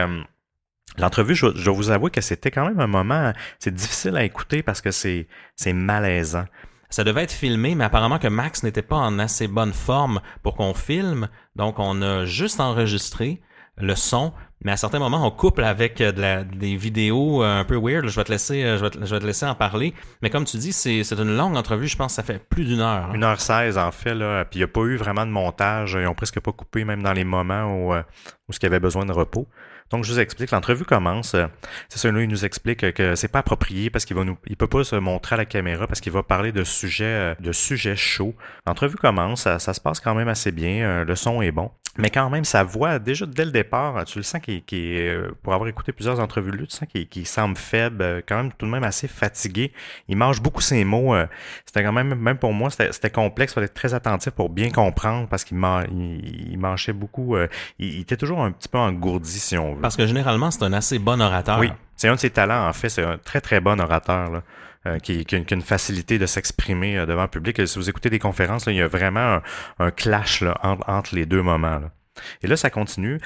L'entrevue, 0.99 1.34
je, 1.34 1.47
dois 1.47 1.74
vous 1.74 1.90
avouer 1.90 2.11
que 2.11 2.20
c'était 2.20 2.51
quand 2.51 2.66
même 2.66 2.80
un 2.80 2.86
moment, 2.86 3.32
c'est 3.59 3.74
difficile 3.74 4.16
à 4.16 4.24
écouter 4.24 4.62
parce 4.62 4.80
que 4.80 4.90
c'est, 4.90 5.26
c'est 5.55 5.72
malaisant. 5.72 6.44
Ça 6.90 7.05
devait 7.05 7.24
être 7.24 7.32
filmé, 7.32 7.74
mais 7.74 7.84
apparemment 7.84 8.18
que 8.18 8.28
Max 8.28 8.62
n'était 8.62 8.82
pas 8.82 8.97
en 8.97 9.18
assez 9.18 9.49
bonne 9.49 9.72
forme 9.72 10.20
pour 10.42 10.55
qu'on 10.55 10.72
filme. 10.72 11.28
Donc, 11.57 11.78
on 11.78 12.01
a 12.01 12.24
juste 12.24 12.61
enregistré 12.61 13.40
le 13.78 13.94
son, 13.94 14.32
mais 14.64 14.72
à 14.72 14.76
certains 14.76 14.99
moments, 14.99 15.26
on 15.26 15.30
couple 15.30 15.64
avec 15.64 15.99
de 15.99 16.20
la, 16.20 16.44
des 16.44 16.76
vidéos 16.76 17.42
un 17.42 17.64
peu 17.64 17.76
weird. 17.76 18.09
Je 18.09 18.16
vais 18.16 18.24
te 18.24 18.32
laisser, 18.32 18.62
je 18.62 18.82
vais 18.82 18.90
te, 18.90 18.99
je 19.05 19.14
vais 19.14 19.20
te 19.20 19.26
laisser 19.26 19.44
en 19.44 19.55
parler. 19.55 19.92
Mais 20.22 20.30
comme 20.30 20.44
tu 20.44 20.57
dis, 20.57 20.72
c'est, 20.72 21.03
une 21.12 21.36
longue 21.36 21.57
entrevue. 21.57 21.86
Je 21.86 21.97
pense 21.97 22.12
que 22.12 22.16
ça 22.16 22.22
fait 22.22 22.38
plus 22.38 22.64
d'une 22.64 22.80
heure. 22.80 23.07
Hein. 23.07 23.14
Une 23.14 23.24
heure 23.24 23.40
seize, 23.40 23.76
en 23.76 23.90
fait. 23.90 24.14
Là, 24.14 24.44
puis 24.44 24.59
il 24.59 24.61
n'y 24.61 24.64
a 24.64 24.68
pas 24.68 24.80
eu 24.82 24.97
vraiment 24.97 25.26
de 25.26 25.30
montage. 25.30 25.99
Ils 26.01 26.07
ont 26.07 26.14
presque 26.14 26.40
pas 26.40 26.53
coupé, 26.53 26.84
même 26.84 27.03
dans 27.03 27.12
les 27.12 27.24
moments 27.24 27.64
où, 27.64 27.92
euh, 27.92 28.03
où 28.49 28.53
il 28.53 28.62
y 28.62 28.66
avait 28.66 28.80
besoin 28.80 29.05
de 29.05 29.12
repos. 29.12 29.47
Donc, 29.91 30.05
je 30.05 30.12
vous 30.12 30.18
explique, 30.18 30.51
l'entrevue 30.51 30.84
commence. 30.84 31.34
Euh, 31.34 31.47
c'est 31.89 32.11
là, 32.11 32.20
il 32.20 32.28
nous 32.28 32.45
explique 32.45 32.93
que 32.93 33.14
c'est 33.14 33.28
pas 33.28 33.39
approprié 33.41 33.89
parce 33.89 34.05
qu'il 34.05 34.16
va 34.16 34.24
nous, 34.24 34.37
il 34.47 34.57
peut 34.57 34.66
pas 34.66 34.82
se 34.82 34.97
montrer 34.97 35.34
à 35.34 35.37
la 35.37 35.45
caméra 35.45 35.87
parce 35.87 36.01
qu'il 36.01 36.12
va 36.12 36.22
parler 36.22 36.51
de 36.51 36.64
sujets, 36.64 37.05
euh, 37.05 37.34
de 37.39 37.53
sujets 37.53 37.97
chauds. 37.97 38.34
L'entrevue 38.66 38.97
commence, 38.97 39.43
ça, 39.43 39.59
se 39.59 39.80
passe 39.80 40.01
quand 40.01 40.14
même 40.14 40.28
assez 40.28 40.51
bien, 40.51 40.84
euh, 40.84 41.05
le 41.05 41.14
son 41.14 41.41
est 41.41 41.53
bon. 41.53 41.70
Mais 41.99 42.11
quand 42.11 42.28
même, 42.28 42.45
sa 42.45 42.62
voix, 42.62 42.99
déjà 42.99 43.24
dès 43.24 43.47
le 43.47 43.51
départ, 43.53 44.05
tu 44.05 44.18
le 44.18 44.22
sens 44.22 44.43
qu'il 44.43 44.62
est, 44.70 45.16
pour 45.43 45.55
avoir 45.55 45.66
écouté 45.66 45.93
plusieurs 45.93 46.20
entrevues 46.20 46.51
de 46.51 46.57
lui, 46.59 46.66
tu 46.66 46.76
sens 46.76 46.87
qu'il 46.91 47.26
semble 47.26 47.57
faible, 47.57 48.22
quand 48.28 48.37
même 48.37 48.53
tout 48.53 48.66
de 48.66 48.70
même 48.70 48.84
assez 48.84 49.09
fatigué. 49.09 49.72
Il 50.07 50.18
mange 50.18 50.43
beaucoup 50.43 50.61
ses 50.61 50.84
mots. 50.84 51.16
C'était 51.64 51.82
quand 51.82 51.93
même, 51.93 52.14
même 52.14 52.37
pour 52.37 52.53
moi, 52.53 52.68
c'était 52.68 53.09
complexe, 53.09 53.53
il 53.53 53.55
fallait 53.55 53.64
être 53.64 53.72
très 53.72 53.95
attentif 53.95 54.32
pour 54.32 54.51
bien 54.51 54.70
comprendre 54.70 55.26
parce 55.26 55.43
qu'il 55.43 55.57
il, 55.57 56.51
il, 56.53 56.59
mangeait 56.59 56.93
beaucoup. 56.93 57.39
Il, 57.39 57.49
il, 57.78 58.01
était 58.03 58.18
toujours 58.18 58.43
un 58.43 58.53
petit 58.53 58.68
peu 58.68 58.76
engourdi, 58.76 59.39
si 59.39 59.57
on 59.57 59.76
parce 59.81 59.97
que 59.97 60.07
généralement, 60.07 60.51
c'est 60.51 60.62
un 60.62 60.72
assez 60.72 60.99
bon 60.99 61.20
orateur. 61.20 61.59
Oui, 61.59 61.70
c'est 61.97 62.09
un 62.09 62.14
de 62.14 62.20
ses 62.20 62.31
talents, 62.31 62.68
en 62.68 62.72
fait. 62.72 62.89
C'est 62.89 63.05
un 63.05 63.18
très, 63.18 63.41
très 63.41 63.61
bon 63.61 63.81
orateur. 63.81 64.43
Euh, 64.87 64.99
qui, 65.01 65.24
qui, 65.24 65.35
a 65.35 65.39
une 65.51 65.62
facilité 65.62 66.16
de 66.18 66.27
s'exprimer 66.27 66.97
euh, 66.97 67.07
devant 67.07 67.22
le 67.22 67.29
public. 67.29 67.66
si 67.66 67.77
vous 67.77 67.89
écoutez 67.91 68.09
des 68.09 68.20
conférences, 68.20 68.66
il 68.66 68.74
y 68.74 68.83
a 68.83 68.87
vraiment 68.87 69.41
un, 69.81 69.91
clash 69.91 70.45
entre, 70.62 71.14
les 71.14 71.27
deux 71.27 71.43
moments. 71.43 71.81
Et 72.43 72.47
là, 72.47 72.57
ça 72.57 72.70
continue. 72.70 73.18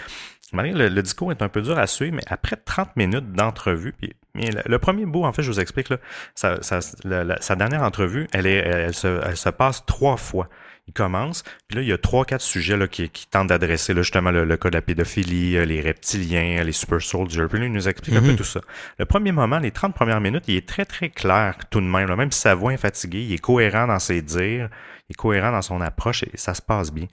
Le, 0.55 0.89
le, 0.89 1.03
discours 1.03 1.33
est 1.33 1.43
un 1.43 1.49
peu 1.49 1.61
dur 1.61 1.79
à 1.79 1.87
suivre, 1.87 2.17
mais 2.17 2.23
après 2.29 2.57
30 2.57 2.97
minutes 2.97 3.33
d'entrevue, 3.33 3.95
le, 4.35 4.79
premier 4.79 5.05
bout, 5.05 5.25
en 5.25 5.33
fait, 5.33 5.43
je 5.43 5.51
vous 5.51 5.61
explique, 5.61 5.91
là, 5.91 5.99
sa 6.41 7.57
dernière 7.57 7.83
entrevue, 7.83 8.27
elle, 8.33 8.47
est, 8.47 8.57
elle, 8.57 8.95
se, 8.95 9.21
elle 9.27 9.37
se 9.37 9.51
passe 9.51 9.85
trois 9.85 10.17
fois 10.17 10.49
il 10.91 10.93
commence, 10.93 11.45
puis 11.69 11.77
là, 11.77 11.83
il 11.83 11.89
y 11.89 11.93
a 11.93 11.99
trois, 11.99 12.25
quatre 12.25 12.43
sujets 12.43 12.77
là, 12.77 12.89
qui, 12.89 13.09
qui 13.09 13.29
tentent 13.29 13.47
d'adresser 13.47 13.95
justement 13.95 14.33
le, 14.33 14.57
cas 14.57 14.71
de 14.71 14.75
la 14.75 14.83
pédophilie, 14.83 15.57
euh, 15.57 15.65
les 15.65 15.81
reptiliens, 15.81 16.65
les 16.65 16.73
super 16.73 17.01
soldiers. 17.01 17.47
Puis 17.49 17.61
là, 17.61 17.67
il 17.67 17.73
nous 17.73 17.89
explique 17.89 18.17
un 18.17 18.21
peu 18.21 18.33
mhm. 18.33 18.37
tout 18.37 18.45
ça. 18.45 18.61
Le 18.99 19.05
premier 19.05 19.31
moment, 19.31 19.61
les 19.61 19.71
30 19.71 19.95
premières 19.95 20.21
minutes, 20.21 20.45
il 20.49 20.57
est 20.57 20.69
très, 20.69 20.85
très 20.85 21.09
clair 21.09 21.55
tout 21.71 21.81
de 21.81 21.87
même. 21.87 22.13
Même 22.13 22.33
si 22.33 22.41
sa 22.41 22.57
voix 22.57 22.73
est 22.75 22.77
fatiguée, 22.77 23.23
il 23.23 23.33
est 23.33 23.39
cohérent 23.39 23.87
dans 23.87 24.01
ses 24.01 24.21
dires, 24.21 24.69
il 25.09 25.13
est 25.13 25.17
cohérent 25.17 25.53
dans 25.53 25.63
son 25.63 25.81
approche 25.81 26.25
et 26.25 26.37
ça 26.37 26.55
se 26.55 26.63
passe 26.63 26.93
bien. 26.93 27.07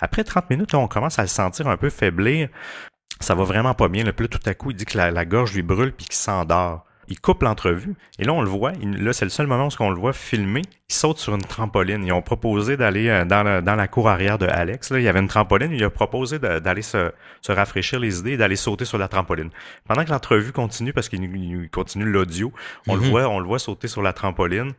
Après 0.00 0.24
30 0.24 0.50
minutes, 0.50 0.74
on 0.74 0.86
commence 0.86 1.18
à 1.18 1.22
le 1.22 1.28
sentir 1.28 1.68
un 1.68 1.78
peu 1.78 1.88
faiblir. 1.88 2.48
Ça 3.20 3.34
va 3.34 3.44
vraiment 3.44 3.72
pas 3.72 3.88
bien. 3.88 4.04
Puis 4.04 4.24
là, 4.24 4.28
tout 4.28 4.40
à 4.44 4.52
coup, 4.52 4.72
il 4.72 4.76
dit 4.76 4.84
que 4.84 4.98
la, 4.98 5.10
la 5.10 5.24
gorge 5.24 5.54
lui 5.54 5.62
brûle 5.62 5.92
puis 5.92 6.06
qu'il 6.06 6.16
s'endort 6.16 6.84
il 7.08 7.20
coupe 7.20 7.42
l'entrevue. 7.42 7.94
Et 8.18 8.24
là, 8.24 8.32
on 8.32 8.42
le 8.42 8.48
voit. 8.48 8.72
là, 8.72 9.12
c'est 9.12 9.24
le 9.24 9.30
seul 9.30 9.46
moment 9.46 9.68
où 9.68 9.82
on 9.82 9.90
le 9.90 9.98
voit 9.98 10.12
filmer. 10.12 10.62
Il 10.88 10.94
saute 10.94 11.18
sur 11.18 11.34
une 11.34 11.42
trampoline. 11.42 12.04
Ils 12.04 12.12
ont 12.12 12.22
proposé 12.22 12.76
d'aller 12.76 13.08
euh, 13.08 13.24
dans, 13.24 13.42
la, 13.42 13.88
cour 13.88 14.08
arrière 14.08 14.38
de 14.38 14.46
Alex. 14.46 14.90
Là, 14.90 14.98
il 14.98 15.04
y 15.04 15.08
avait 15.08 15.20
une 15.20 15.28
trampoline. 15.28 15.72
Il 15.72 15.82
a 15.84 15.90
proposé 15.90 16.38
d'aller 16.38 16.82
se, 16.82 17.12
rafraîchir 17.48 17.98
les 17.98 18.20
idées 18.20 18.32
et 18.32 18.36
d'aller 18.36 18.56
sauter 18.56 18.84
sur 18.84 18.98
la 18.98 19.08
trampoline. 19.08 19.50
Pendant 19.86 20.04
que 20.04 20.10
l'entrevue 20.10 20.52
continue, 20.52 20.92
parce 20.92 21.08
qu'il 21.08 21.70
continue 21.70 22.04
l'audio, 22.04 22.52
on 22.86 22.94
le 22.94 23.02
mhm. 23.02 23.10
voit, 23.10 23.28
on 23.28 23.40
le 23.40 23.46
voit 23.46 23.58
sauter 23.58 23.88
sur 23.88 24.02
la 24.02 24.12
trampoline. 24.12 24.72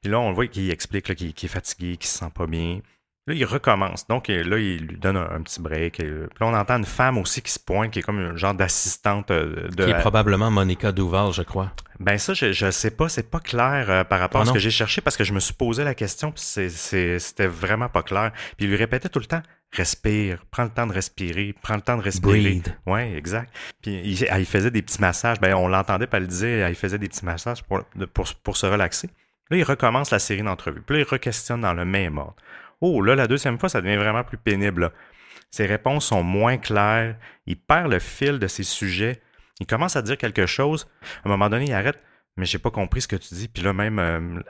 Puis 0.00 0.10
là, 0.10 0.20
on 0.20 0.28
le 0.28 0.34
voit 0.34 0.46
qu'il 0.46 0.70
explique 0.70 1.14
qu'il 1.14 1.28
est 1.28 1.48
fatigué, 1.48 1.96
qu'il 1.96 2.08
se 2.08 2.18
sent 2.18 2.30
pas 2.34 2.46
bien. 2.46 2.80
Là, 3.28 3.34
il 3.34 3.44
recommence. 3.44 4.06
Donc 4.08 4.26
là, 4.26 4.58
il 4.58 4.84
lui 4.84 4.96
donne 4.96 5.16
un, 5.16 5.40
petit 5.42 5.60
break. 5.60 5.98
puis 5.98 6.08
là, 6.08 6.46
on 6.46 6.54
entend 6.54 6.78
une 6.78 6.84
femme 6.84 7.18
aussi 7.18 7.40
qui 7.40 7.52
se 7.52 7.60
pointe, 7.60 7.92
qui 7.92 8.00
est 8.00 8.02
comme 8.02 8.18
un 8.18 8.36
genre 8.36 8.54
d'assistante 8.54 9.28
de. 9.28 9.68
Qui 9.76 9.90
est 9.90 10.00
probablement 10.00 10.50
Monica 10.50 10.90
Duval, 10.90 11.32
je 11.32 11.42
crois. 11.42 11.70
Ben 12.00 12.18
ça, 12.18 12.34
je, 12.34 12.52
je 12.52 12.70
sais 12.72 12.90
pas, 12.90 13.08
c'est 13.08 13.30
pas 13.30 13.38
clair 13.38 13.86
euh, 13.88 14.02
par 14.02 14.18
rapport 14.18 14.40
à 14.40 14.44
ah 14.44 14.46
ce 14.48 14.52
que 14.52 14.58
j'ai 14.58 14.72
cherché 14.72 15.00
parce 15.00 15.16
que 15.16 15.22
je 15.22 15.32
me 15.32 15.38
suis 15.38 15.54
posé 15.54 15.84
la 15.84 15.94
question, 15.94 16.32
puis 16.32 16.42
c'était 16.42 17.46
vraiment 17.46 17.88
pas 17.88 18.02
clair. 18.02 18.32
Puis 18.56 18.66
il 18.66 18.70
lui 18.70 18.76
répétait 18.76 19.08
tout 19.08 19.20
le 19.20 19.26
temps 19.26 19.42
respire, 19.72 20.44
prends 20.50 20.64
le 20.64 20.70
temps 20.70 20.86
de 20.86 20.92
respirer, 20.92 21.54
prends 21.62 21.76
le 21.76 21.80
temps 21.80 21.96
de 21.96 22.02
respirer. 22.02 22.40
Breathe. 22.40 22.76
Ouais, 22.86 23.14
exact. 23.16 23.52
Puis 23.80 24.00
il, 24.04 24.22
il, 24.22 24.46
faisait 24.46 24.70
des 24.70 24.82
petits 24.82 25.00
massages. 25.00 25.40
Ben 25.40 25.54
on 25.54 25.66
l'entendait 25.66 26.06
pas 26.06 26.20
le 26.20 26.26
dire, 26.26 26.68
il 26.68 26.74
faisait 26.74 26.98
des 26.98 27.08
petits 27.08 27.24
massages 27.24 27.62
pour, 27.64 27.82
pour, 28.12 28.26
pour 28.42 28.56
se 28.56 28.66
relaxer. 28.66 29.08
Là, 29.50 29.56
il 29.56 29.64
recommence 29.64 30.10
la 30.10 30.18
série 30.18 30.42
d'entrevues. 30.42 30.82
Puis 30.82 30.96
là, 30.96 31.02
il 31.02 31.14
re-questionne 31.14 31.60
dans 31.62 31.74
le 31.74 31.84
même 31.84 32.18
ordre. 32.18 32.36
Oh, 32.82 33.00
là, 33.00 33.14
la 33.14 33.28
deuxième 33.28 33.60
fois, 33.60 33.68
ça 33.68 33.80
devient 33.80 33.96
vraiment 33.96 34.24
plus 34.24 34.36
pénible. 34.36 34.90
Ses 35.52 35.66
réponses 35.66 36.06
sont 36.06 36.24
moins 36.24 36.58
claires. 36.58 37.16
Il 37.46 37.56
perd 37.56 37.92
le 37.92 38.00
fil 38.00 38.40
de 38.40 38.48
ses 38.48 38.64
sujets. 38.64 39.22
Il 39.60 39.66
commence 39.66 39.94
à 39.94 40.02
dire 40.02 40.18
quelque 40.18 40.46
chose. 40.46 40.88
À 41.22 41.28
un 41.28 41.30
moment 41.30 41.48
donné, 41.48 41.66
il 41.66 41.72
arrête. 41.72 42.00
Mais 42.36 42.44
j'ai 42.44 42.58
pas 42.58 42.70
compris 42.70 43.02
ce 43.02 43.08
que 43.08 43.14
tu 43.14 43.34
dis. 43.34 43.46
Puis 43.46 43.62
là, 43.62 43.72
même 43.72 44.00
euh, 44.00 44.40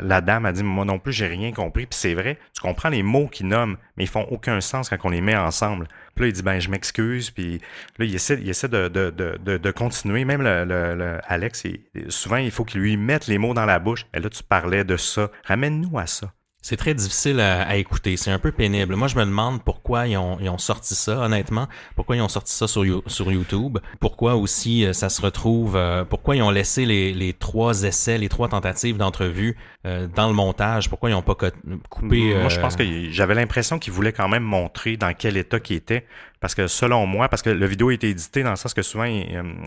la, 0.00 0.20
dame 0.22 0.46
a 0.46 0.52
dit 0.52 0.62
Moi 0.62 0.86
non 0.86 0.98
plus, 0.98 1.12
j'ai 1.12 1.26
rien 1.26 1.52
compris. 1.52 1.84
Puis 1.84 1.98
c'est 1.98 2.14
vrai, 2.14 2.38
tu 2.54 2.62
comprends 2.62 2.88
les 2.88 3.02
mots 3.02 3.26
qu'il 3.26 3.48
nomme, 3.48 3.76
mais 3.96 4.04
ils 4.04 4.08
font 4.08 4.26
aucun 4.30 4.62
sens 4.62 4.88
quand 4.88 4.96
on 5.04 5.10
les 5.10 5.20
met 5.20 5.36
ensemble. 5.36 5.88
Puis 6.14 6.22
là, 6.24 6.28
il 6.28 6.32
dit 6.32 6.42
Ben, 6.42 6.60
je 6.60 6.70
m'excuse. 6.70 7.30
Puis 7.30 7.60
là, 7.98 8.06
il 8.06 8.14
essaie, 8.14 8.36
de, 8.38 9.70
continuer. 9.72 10.24
Même 10.24 10.40
le, 10.40 11.18
Alex, 11.26 11.64
souvent, 12.08 12.36
il 12.36 12.50
faut 12.50 12.64
qu'il 12.64 12.80
lui 12.80 12.96
mette 12.96 13.26
les 13.26 13.36
mots 13.36 13.52
dans 13.52 13.66
la 13.66 13.78
bouche. 13.78 14.06
Et 14.14 14.20
là, 14.20 14.30
tu 14.30 14.42
parlais 14.42 14.84
de 14.84 14.96
ça. 14.96 15.30
Ramène-nous 15.44 15.98
à 15.98 16.06
ça. 16.06 16.32
C'est 16.66 16.78
très 16.78 16.94
difficile 16.94 17.40
à, 17.40 17.76
écouter, 17.76 18.16
c'est 18.16 18.30
un 18.30 18.38
peu 18.38 18.50
pénible. 18.50 18.96
Moi, 18.96 19.06
je 19.06 19.16
me 19.16 19.26
demande 19.26 19.62
pourquoi 19.62 20.06
ils 20.06 20.16
ont, 20.16 20.38
ils 20.40 20.48
ont 20.48 20.56
sorti 20.56 20.94
ça, 20.94 21.18
honnêtement. 21.18 21.68
Pourquoi 21.94 22.16
ils 22.16 22.22
ont 22.22 22.28
sorti 22.28 22.54
ça 22.54 22.66
sur, 22.66 23.02
sur 23.06 23.30
YouTube? 23.30 23.76
Pourquoi 24.00 24.36
aussi 24.36 24.86
euh, 24.86 24.94
ça 24.94 25.10
se 25.10 25.20
retrouve... 25.20 25.76
Euh, 25.76 26.06
pourquoi 26.06 26.36
ils 26.36 26.42
ont 26.42 26.50
laissé 26.50 26.86
les, 26.86 27.12
les 27.12 27.34
trois 27.34 27.82
essais, 27.82 28.16
les 28.16 28.30
trois 28.30 28.48
tentatives 28.48 28.96
d'entrevue 28.96 29.58
euh, 29.84 30.06
dans 30.06 30.26
le 30.26 30.32
montage? 30.32 30.88
Pourquoi 30.88 31.10
ils 31.10 31.12
n'ont 31.12 31.20
pas 31.20 31.34
coupé... 31.34 32.34
Moi, 32.34 32.48
je 32.48 32.58
pense 32.58 32.76
que 32.76 33.10
j'avais 33.10 33.34
l'impression 33.34 33.78
qu'ils 33.78 33.92
voulaient 33.92 34.14
quand 34.14 34.30
même 34.30 34.42
montrer 34.42 34.96
dans 34.96 35.12
quel 35.12 35.36
état 35.36 35.60
qu'il 35.60 35.76
était. 35.76 36.06
Parce 36.40 36.54
que 36.54 36.66
selon 36.66 37.04
moi, 37.04 37.28
parce 37.28 37.42
que 37.42 37.50
la 37.50 37.66
vidéo 37.66 37.90
a 37.90 37.92
été 37.92 38.08
éditée 38.08 38.42
dans 38.42 38.48
le 38.48 38.56
sens 38.56 38.72
que 38.72 38.80
souvent, 38.80 39.04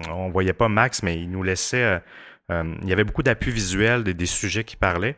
on 0.09 0.29
voyait 0.29 0.53
pas 0.53 0.67
Max, 0.67 1.03
mais 1.03 1.21
il 1.21 1.29
nous 1.29 1.43
laissait... 1.43 2.01
il 2.49 2.89
y 2.89 2.91
avait 2.91 3.03
beaucoup 3.03 3.21
d'appui 3.21 3.51
visuel 3.51 4.03
des, 4.03 4.15
des 4.15 4.25
sujets 4.25 4.63
qui 4.63 4.77
parlaient. 4.77 5.15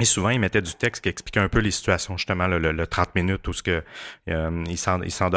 Et 0.00 0.04
souvent, 0.04 0.30
il 0.30 0.40
mettait 0.40 0.62
du 0.62 0.74
texte 0.74 1.02
qui 1.02 1.08
expliquait 1.08 1.40
un 1.40 1.48
peu 1.48 1.60
les 1.60 1.70
situations, 1.70 2.16
justement, 2.16 2.46
le, 2.46 2.86
30 2.86 3.14
minutes 3.14 3.46
où 3.48 3.52
ce 3.52 3.62
que 3.62 3.82
euh, 4.28 4.64
il 4.66 4.78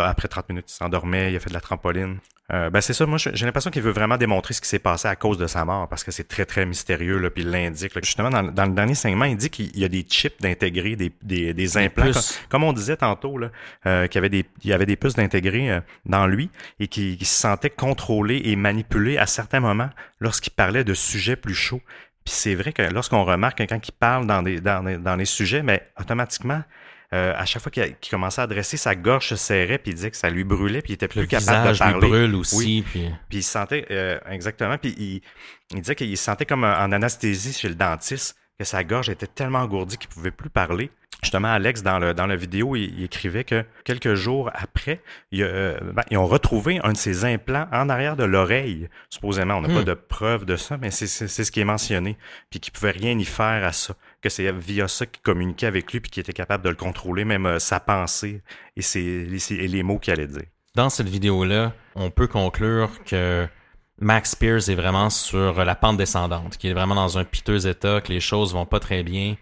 après 0.01 0.27
30 0.27 0.49
minutes, 0.49 0.71
il 0.71 0.73
s'endormait, 0.73 1.31
il 1.31 1.35
a 1.35 1.39
fait 1.39 1.49
de 1.49 1.53
la 1.53 1.61
trampoline. 1.61 2.19
Euh, 2.53 2.69
ben 2.69 2.81
c'est 2.81 2.93
ça, 2.93 3.05
moi 3.05 3.17
j'ai 3.17 3.45
l'impression 3.45 3.71
qu'il 3.71 3.81
veut 3.81 3.91
vraiment 3.91 4.17
démontrer 4.17 4.53
ce 4.53 4.59
qui 4.59 4.67
s'est 4.67 4.79
passé 4.79 5.07
à 5.07 5.15
cause 5.15 5.37
de 5.37 5.47
sa 5.47 5.63
mort, 5.63 5.87
parce 5.87 6.03
que 6.03 6.11
c'est 6.11 6.27
très 6.27 6.45
très 6.45 6.65
mystérieux, 6.65 7.17
là, 7.17 7.29
puis 7.29 7.43
il 7.43 7.49
l'indique. 7.49 7.93
Justement, 8.03 8.29
dans, 8.29 8.65
le 8.65 8.73
dernier 8.73 8.95
segment, 8.95 9.25
il 9.25 9.37
dit 9.37 9.49
qu'il 9.49 9.77
y 9.77 9.85
a 9.85 9.87
des 9.87 10.01
chips 10.01 10.41
d'intégrer, 10.41 10.97
des, 10.97 11.13
des, 11.21 11.53
des 11.53 11.77
implants, 11.77 12.11
comme, 12.49 12.63
on 12.63 12.73
disait 12.73 12.97
tantôt, 12.97 13.37
là, 13.37 13.51
euh, 13.85 14.07
qu'il 14.07 14.15
y 14.15 14.17
avait 14.19 14.29
des, 14.29 14.45
il 14.63 14.69
y 14.69 14.73
avait 14.73 14.85
des 14.85 14.97
puces 14.97 15.15
d'intégrer 15.15 15.71
euh, 15.71 15.79
dans 16.05 16.27
lui 16.27 16.49
et 16.81 16.87
qu'il 16.87 17.25
se 17.25 17.41
sentait 17.41 17.69
contrôlé 17.69 18.41
et 18.43 18.57
manipulé 18.57 19.17
à 19.17 19.27
certains 19.27 19.61
moments 19.61 19.89
lorsqu'il 20.19 20.51
parlait 20.51 20.83
de 20.83 20.93
sujets 20.93 21.37
plus 21.37 21.55
chauds. 21.55 21.81
Puis 22.23 22.33
c'est 22.33 22.55
vrai 22.55 22.71
que 22.73 22.81
lorsqu'on 22.83 23.23
remarque 23.23 23.57
quelqu'un 23.57 23.79
qui 23.79 23.91
parle 23.91 24.27
dans, 24.27 24.43
des, 24.43 24.61
dans, 24.61 24.83
dans 24.99 25.15
les 25.15 25.25
sujets, 25.25 25.63
mais 25.63 25.91
automatiquement, 25.99 26.63
euh, 27.13 27.33
à 27.35 27.45
chaque 27.45 27.61
fois 27.61 27.71
qu'il 27.71 27.95
commençait 28.09 28.39
à 28.39 28.45
adresser, 28.45 28.77
sa 28.77 28.95
gorge 28.95 29.27
se 29.29 29.35
serrait, 29.35 29.77
puis 29.77 29.91
il 29.91 29.95
disait 29.95 30.11
que 30.11 30.17
ça 30.17 30.29
lui 30.29 30.43
brûlait, 30.43 30.81
puis 30.81 30.91
il 30.91 30.95
était 30.95 31.09
plus 31.09 31.27
capable 31.27 31.73
de 31.73 31.77
parler. 31.77 31.99
Lui 31.99 32.09
brûle 32.09 32.35
aussi. 32.35 32.85
Puis... 32.89 33.09
puis 33.27 33.39
il 33.39 33.43
sentait, 33.43 33.85
euh, 33.91 34.17
exactement, 34.29 34.77
puis 34.77 34.95
il, 34.97 35.21
il 35.71 35.81
disait 35.81 35.95
qu'il 35.95 36.15
se 36.15 36.23
sentait 36.23 36.45
comme 36.45 36.63
en 36.63 36.91
anesthésie 36.91 37.53
chez 37.53 37.67
le 37.67 37.75
dentiste, 37.75 38.37
que 38.61 38.67
sa 38.67 38.83
gorge 38.83 39.09
était 39.09 39.25
tellement 39.25 39.59
engourdie 39.59 39.97
qu'il 39.97 40.09
pouvait 40.09 40.29
plus 40.29 40.51
parler. 40.51 40.91
Justement, 41.23 41.47
Alex, 41.47 41.81
dans, 41.81 41.97
le, 41.97 42.13
dans 42.13 42.27
la 42.27 42.35
vidéo, 42.35 42.75
il, 42.75 43.03
écrivait 43.03 43.43
que 43.43 43.65
quelques 43.85 44.13
jours 44.13 44.51
après, 44.53 45.01
euh, 45.33 45.79
ben, 45.81 46.03
ils 46.11 46.17
ont 46.17 46.27
retrouvé 46.27 46.79
un 46.83 46.91
de 46.91 46.97
ses 46.97 47.25
implants 47.25 47.67
en 47.71 47.89
arrière 47.89 48.15
de 48.15 48.23
l'oreille. 48.23 48.87
Supposément, 49.09 49.55
on 49.55 49.61
n'a 49.61 49.67
pas 49.67 49.81
hmm. 49.81 49.85
de 49.85 49.93
preuve 49.95 50.45
de 50.45 50.57
ça, 50.57 50.77
mais 50.77 50.91
c'est 50.91 51.07
ce 51.07 51.51
qui 51.51 51.59
est 51.59 51.65
mentionné. 51.65 52.17
Puis 52.51 52.59
qu'il 52.59 52.71
pouvait 52.71 52.91
rien 52.91 53.17
y 53.17 53.25
faire 53.25 53.63
à 53.63 53.71
ça. 53.71 53.95
Que 54.21 54.29
c'est 54.29 54.51
via 54.51 54.87
ça 54.87 55.07
qu'il 55.07 55.23
communiquait 55.23 55.65
avec 55.65 55.91
lui, 55.91 56.01
puis 56.01 56.11
qu'il 56.11 56.21
était 56.21 56.33
capable 56.33 56.63
de 56.63 56.69
le 56.69 56.75
contrôler, 56.75 57.25
même 57.25 57.47
euh, 57.47 57.57
sa 57.57 57.79
pensée 57.79 58.43
et, 58.75 58.83
ses, 58.83 59.25
les, 59.25 59.67
les 59.67 59.83
mots 59.83 59.97
qu'il 59.97 60.13
allait 60.13 60.27
dire. 60.27 60.45
Dans 60.75 60.91
cette 60.91 61.09
vidéo-là, 61.09 61.73
on 61.95 62.11
peut 62.11 62.27
conclure 62.27 63.03
que 63.05 63.47
Max 64.01 64.31
Spears 64.31 64.69
est 64.69 64.75
vraiment 64.75 65.09
sur 65.09 65.63
la 65.63 65.75
pente 65.75 65.97
descendante, 65.97 66.57
qu'il 66.57 66.69
est 66.71 66.73
vraiment 66.73 66.95
dans 66.95 67.17
un 67.17 67.23
piteux 67.23 67.67
état, 67.67 68.01
que 68.01 68.11
les 68.11 68.19
choses 68.19 68.53
vont 68.53 68.65
pas 68.65 68.79
très 68.79 69.03
bien. 69.03 69.35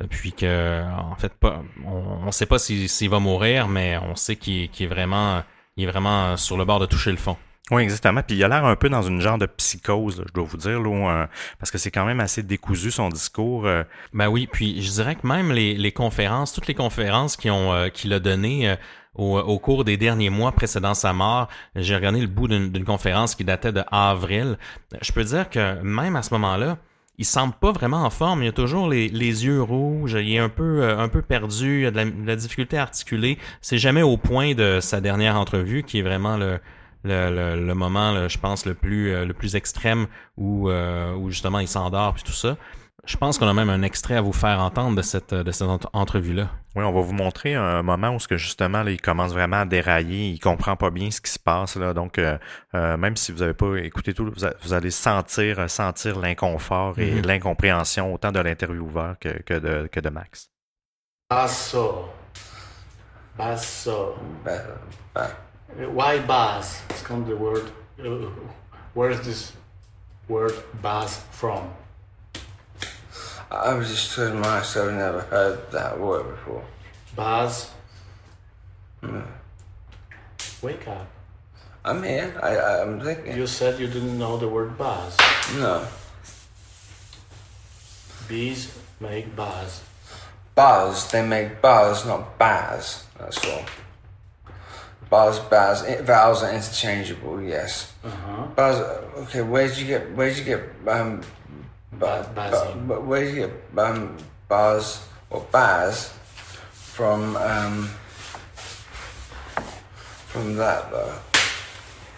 Euh, 0.00 0.06
puis 0.08 0.32
que 0.32 0.82
en 0.82 1.16
fait 1.16 1.32
pas 1.32 1.62
on, 1.86 2.26
ne 2.26 2.30
sait 2.30 2.46
pas 2.46 2.58
s'il 2.58 3.08
va 3.08 3.18
mourir 3.18 3.66
mais 3.66 3.96
on 3.96 4.14
sait 4.14 4.36
qu'il 4.36 4.64
est 4.64 4.86
vraiment 4.86 5.42
il 5.78 5.84
est 5.84 5.90
vraiment 5.90 6.36
sur 6.36 6.58
le 6.58 6.64
bord 6.64 6.80
de 6.80 6.86
toucher 6.86 7.10
le 7.10 7.16
fond. 7.16 7.36
Oui, 7.72 7.82
exactement. 7.82 8.22
Puis 8.22 8.36
il 8.36 8.44
a 8.44 8.48
l'air 8.48 8.64
un 8.64 8.76
peu 8.76 8.88
dans 8.88 9.02
une 9.02 9.20
genre 9.20 9.38
de 9.38 9.46
psychose, 9.46 10.22
je 10.24 10.32
dois 10.32 10.44
vous 10.44 10.56
dire, 10.56 10.80
là, 10.80 11.28
parce 11.58 11.72
que 11.72 11.78
c'est 11.78 11.90
quand 11.90 12.04
même 12.04 12.20
assez 12.20 12.44
décousu 12.44 12.92
son 12.92 13.08
discours. 13.08 13.66
Euh. 13.66 13.82
Ben 14.12 14.28
oui, 14.28 14.48
puis 14.50 14.80
je 14.82 14.90
dirais 14.92 15.16
que 15.16 15.26
même 15.26 15.50
les, 15.50 15.74
les 15.74 15.90
conférences, 15.90 16.52
toutes 16.52 16.68
les 16.68 16.74
conférences 16.74 17.36
qui 17.36 17.50
ont 17.50 17.72
euh, 17.72 17.88
qu'il 17.88 18.12
a 18.12 18.20
données 18.20 18.76
au, 19.16 19.38
au, 19.38 19.58
cours 19.58 19.84
des 19.84 19.96
derniers 19.96 20.30
mois 20.30 20.52
précédant 20.52 20.94
sa 20.94 21.12
mort, 21.12 21.48
j'ai 21.74 21.94
regardé 21.94 22.20
le 22.20 22.26
bout 22.26 22.48
d'une 22.48 22.84
conférence 22.84 23.34
qui 23.34 23.44
datait 23.44 23.72
de 23.72 23.82
avril. 23.90 24.58
Je 25.00 25.12
peux 25.12 25.24
dire 25.24 25.50
que 25.50 25.80
même 25.82 26.16
à 26.16 26.22
ce 26.22 26.32
moment-là, 26.34 26.78
il 27.18 27.24
semble 27.24 27.54
pas 27.54 27.72
vraiment 27.72 28.04
en 28.04 28.10
forme. 28.10 28.42
Il 28.42 28.48
a 28.48 28.52
toujours 28.52 28.88
les, 28.88 29.08
les 29.08 29.46
yeux 29.46 29.62
rouges. 29.62 30.16
Il 30.20 30.34
est 30.34 30.38
un 30.38 30.48
peu, 30.48 30.82
euh, 30.82 30.98
un 30.98 31.08
peu 31.08 31.22
perdu. 31.22 31.82
Il 31.82 31.86
a 31.86 31.90
de 31.90 32.26
la, 32.26 32.36
difficulté 32.36 32.76
à 32.76 32.82
articuler. 32.82 33.38
C'est 33.60 33.78
jamais 33.78 34.02
au 34.02 34.16
point 34.16 34.54
de 34.54 34.80
sa 34.80 35.00
dernière 35.00 35.36
entrevue 35.36 35.82
qui 35.82 35.98
est 35.98 36.02
vraiment 36.02 36.36
le, 36.36 36.58
le, 37.04 37.56
le, 37.56 37.74
moment, 37.74 38.28
je 38.28 38.38
pense, 38.38 38.66
le 38.66 38.74
plus, 38.74 39.12
euh, 39.12 39.24
le 39.24 39.32
plus 39.32 39.56
extrême 39.56 40.06
où, 40.36 40.68
euh, 40.68 41.14
où 41.14 41.30
justement 41.30 41.60
il 41.60 41.68
s'endort 41.68 42.14
puis 42.14 42.22
tout 42.22 42.32
ça. 42.32 42.56
Je 43.06 43.16
pense 43.16 43.38
qu'on 43.38 43.46
a 43.46 43.54
même 43.54 43.70
un 43.70 43.82
extrait 43.82 44.16
à 44.16 44.20
vous 44.20 44.32
faire 44.32 44.58
entendre 44.58 44.96
de 44.96 45.02
cette, 45.02 45.32
de 45.32 45.50
cette 45.52 45.68
entrevue-là. 45.92 46.50
Oui, 46.74 46.84
on 46.84 46.92
va 46.92 47.00
vous 47.00 47.12
montrer 47.12 47.54
un 47.54 47.82
moment 47.84 48.10
où 48.10 48.18
ce 48.18 48.26
que 48.26 48.36
justement 48.36 48.82
là, 48.82 48.90
il 48.90 49.00
commence 49.00 49.32
vraiment 49.32 49.58
à 49.58 49.64
dérailler, 49.64 50.30
il 50.30 50.40
comprend 50.40 50.74
pas 50.74 50.90
bien 50.90 51.12
ce 51.12 51.20
qui 51.20 51.30
se 51.30 51.38
passe 51.38 51.76
là, 51.76 51.94
donc 51.94 52.18
euh, 52.18 52.36
euh, 52.74 52.96
même 52.96 53.16
si 53.16 53.30
vous 53.30 53.38
n'avez 53.38 53.54
pas 53.54 53.76
écouté 53.76 54.12
tout, 54.12 54.30
vous, 54.62 54.72
allez 54.72 54.90
sentir 54.90 55.70
sentir 55.70 56.18
l'inconfort 56.18 56.98
et 56.98 57.14
mm-hmm. 57.14 57.26
l'incompréhension 57.26 58.12
autant 58.12 58.32
de 58.32 58.40
l'intervieweur 58.40 59.16
que, 59.20 59.40
que, 59.44 59.54
de, 59.54 59.86
que 59.86 60.00
de 60.00 60.08
Max. 60.08 60.50
Basso. 61.30 62.10
Basso. 63.38 64.16
Why 65.78 66.18
bass? 66.26 66.82
It's 66.90 67.02
come 67.02 67.24
the 67.24 67.36
word. 67.36 67.70
Uh, 67.98 68.30
where 68.94 69.10
is 69.10 69.20
this 69.20 69.52
word 70.28 70.54
bass 70.82 71.22
from? 71.30 71.68
I 73.50 73.74
was 73.74 73.88
just 73.88 74.14
telling 74.14 74.40
myself 74.40 74.88
I've 74.88 74.94
never 74.94 75.20
heard 75.20 75.70
that 75.72 75.98
word 75.98 76.30
before. 76.30 76.64
Buzz. 77.14 77.70
No. 79.02 79.24
Wake 80.62 80.86
up. 80.88 81.06
I'm 81.84 82.02
here. 82.02 82.38
I, 82.42 82.82
I'm 82.82 83.00
thinking. 83.00 83.36
You 83.36 83.46
said 83.46 83.78
you 83.78 83.86
didn't 83.86 84.18
know 84.18 84.36
the 84.36 84.48
word 84.48 84.76
buzz. 84.76 85.16
No. 85.54 85.86
Bees 88.26 88.76
make 88.98 89.36
buzz. 89.36 89.82
Buzz. 90.56 91.10
They 91.12 91.24
make 91.24 91.62
buzz, 91.62 92.04
not 92.04 92.36
baz. 92.38 93.04
That's 93.18 93.38
all. 93.46 93.64
Buzz, 95.08 95.38
baz. 95.38 95.82
Vowels 96.02 96.42
are 96.42 96.52
interchangeable. 96.52 97.40
Yes. 97.40 97.92
Uh-huh. 98.02 98.46
Buzz. 98.56 98.80
Okay. 99.28 99.42
Where'd 99.42 99.76
you 99.76 99.86
get? 99.86 100.12
Where'd 100.16 100.36
you 100.36 100.44
get? 100.44 100.62
Um, 100.88 101.22
Baz, 101.98 102.26
Bazin. 102.34 102.86
But 102.86 103.04
where 103.04 103.24
do 103.24 103.30
you 103.30 103.46
get 103.46 103.52
um, 103.78 104.16
Baz 104.48 105.06
or 105.30 105.44
Baz 105.50 106.12
from? 106.72 107.36
Um, 107.36 107.88
from 110.26 110.56
that 110.56 110.90
though, 110.90 111.14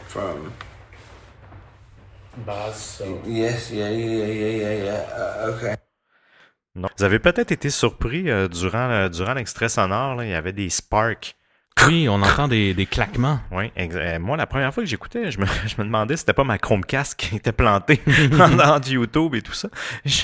from? 0.09 0.53
Baz. 2.45 2.77
So. 2.77 3.23
Yes, 3.27 3.71
yeah, 3.71 3.91
yeah, 3.91 4.27
yeah, 4.27 4.51
yeah, 4.51 4.85
yeah. 4.85 5.07
Uh, 5.13 5.55
okay. 5.55 5.77
Non. 6.75 6.89
Vous 6.97 7.05
avez 7.05 7.19
peut-être 7.19 7.51
été 7.51 7.71
surpris 7.71 8.31
euh, 8.31 8.47
durant, 8.47 8.91
euh, 8.91 9.09
durant 9.09 9.35
l'extrait 9.35 9.69
sonore, 9.69 10.15
là, 10.15 10.25
il 10.25 10.31
y 10.31 10.35
avait 10.35 10.53
des 10.53 10.71
sparks 10.71 11.35
oui, 11.87 12.09
on 12.09 12.21
entend 12.23 12.49
des, 12.49 12.75
des 12.75 12.87
claquements. 12.87 13.41
Oui, 13.51 13.71
exa- 13.77 14.19
moi, 14.19 14.37
la 14.37 14.47
première 14.47 14.73
fois 14.75 14.83
que 14.83 14.89
j'écoutais, 14.89 15.31
je 15.31 15.39
me, 15.39 15.47
je 15.67 15.75
me 15.79 15.85
demandais 15.85 16.17
si 16.17 16.21
c'était 16.21 16.33
pas 16.33 16.45
ma 16.45 16.59
Chromecast 16.59 17.15
qui 17.19 17.37
était 17.37 17.53
plantée 17.53 18.01
dehors 18.07 18.81
du 18.81 18.95
YouTube 18.95 19.35
et 19.35 19.43
tout 19.43 19.53
ça. 19.53 19.69